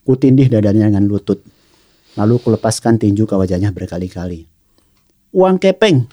Ku 0.00 0.16
tindih 0.16 0.48
dadanya 0.48 0.88
dengan 0.88 1.04
lutut. 1.04 1.44
Lalu 2.18 2.42
ku 2.42 2.50
lepaskan 2.50 2.98
tinju 2.98 3.28
ke 3.28 3.34
wajahnya 3.38 3.70
berkali-kali. 3.70 4.46
Uang 5.30 5.62
kepeng, 5.62 6.10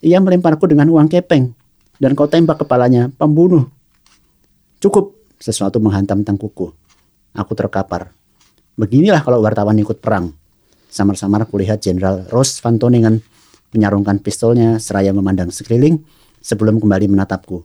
ia 0.00 0.16
melemparku 0.16 0.64
dengan 0.64 0.88
uang 0.88 1.12
kepeng 1.12 1.52
dan 2.00 2.16
kau 2.16 2.28
tembak 2.28 2.64
kepalanya, 2.64 3.12
pembunuh. 3.16 3.68
Cukup, 4.80 5.16
sesuatu 5.36 5.80
menghantam 5.80 6.24
tengkuku. 6.24 6.72
Aku 7.36 7.52
terkapar. 7.52 8.12
Beginilah 8.76 9.20
kalau 9.24 9.44
wartawan 9.44 9.76
ikut 9.80 10.00
perang. 10.00 10.32
Samar-samar 10.88 11.44
kulihat 11.48 11.84
Jenderal 11.84 12.24
Ross 12.32 12.60
Van 12.64 12.80
Toningen 12.80 13.20
menyarungkan 13.72 14.20
pistolnya 14.20 14.80
seraya 14.80 15.12
memandang 15.12 15.52
sekeliling 15.52 16.00
sebelum 16.40 16.80
kembali 16.80 17.12
menatapku. 17.12 17.64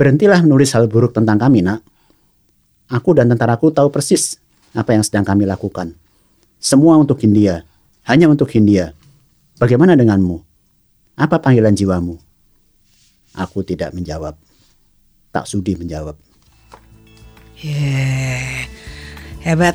Berhentilah 0.00 0.40
menulis 0.40 0.72
hal 0.72 0.88
buruk 0.88 1.12
tentang 1.12 1.36
kami, 1.36 1.60
nak. 1.60 1.84
Aku 2.88 3.12
dan 3.16 3.28
tentaraku 3.28 3.72
tahu 3.72 3.92
persis 3.92 4.40
apa 4.72 4.96
yang 4.96 5.04
sedang 5.04 5.24
kami 5.24 5.44
lakukan. 5.44 5.96
Semua 6.62 6.94
untuk 6.94 7.18
Hindia, 7.18 7.66
hanya 8.06 8.30
untuk 8.30 8.46
Hindia. 8.46 8.94
Bagaimana 9.58 9.98
denganmu? 9.98 10.38
Apa 11.18 11.42
panggilan 11.42 11.74
jiwamu? 11.74 12.14
Aku 13.34 13.66
tidak 13.66 13.90
menjawab. 13.90 14.38
Tak 15.34 15.50
sudi 15.50 15.74
menjawab. 15.74 16.14
Yeah. 17.58 18.70
Hebat. 19.42 19.74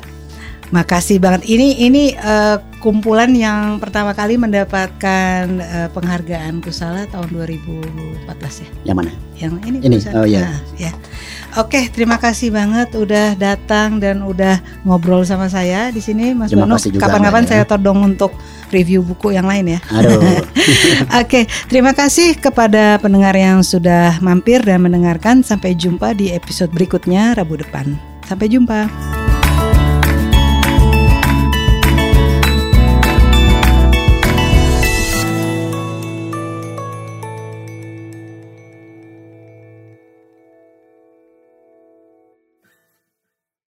Makasih 0.72 1.20
banget. 1.20 1.44
Ini 1.44 1.76
ini 1.76 2.16
uh, 2.16 2.56
kumpulan 2.80 3.36
yang 3.36 3.76
pertama 3.76 4.16
kali 4.16 4.40
mendapatkan 4.40 5.44
uh, 5.44 5.88
penghargaan 5.92 6.64
Kusala 6.64 7.04
tahun 7.12 7.28
2014 7.36 8.64
ya. 8.64 8.68
Yang 8.88 8.96
mana? 8.96 9.12
Yang 9.36 9.52
ini. 9.68 9.78
Ini. 9.84 9.96
Oh 10.16 10.24
iya. 10.24 10.40
Nah, 10.40 10.60
ya. 10.80 10.92
Oke, 11.56 11.88
terima 11.88 12.20
kasih 12.20 12.52
banget 12.52 12.92
udah 12.92 13.32
datang 13.32 13.96
dan 13.96 14.20
udah 14.20 14.60
ngobrol 14.84 15.24
sama 15.24 15.48
saya 15.48 15.88
di 15.88 16.04
sini 16.04 16.36
Mas 16.36 16.52
Bono. 16.52 16.76
Kapan-kapan 16.76 17.44
ya. 17.44 17.48
saya 17.48 17.62
todong 17.64 18.04
untuk 18.04 18.36
review 18.68 19.00
buku 19.00 19.32
yang 19.32 19.48
lain 19.48 19.78
ya. 19.78 19.80
Aduh. 19.88 20.44
Oke, 21.24 21.48
terima 21.72 21.96
kasih 21.96 22.36
kepada 22.36 23.00
pendengar 23.00 23.32
yang 23.32 23.64
sudah 23.64 24.20
mampir 24.20 24.60
dan 24.60 24.84
mendengarkan. 24.84 25.40
Sampai 25.40 25.72
jumpa 25.72 26.12
di 26.12 26.36
episode 26.36 26.68
berikutnya 26.68 27.32
Rabu 27.32 27.56
depan. 27.56 27.96
Sampai 28.28 28.52
jumpa. 28.52 29.27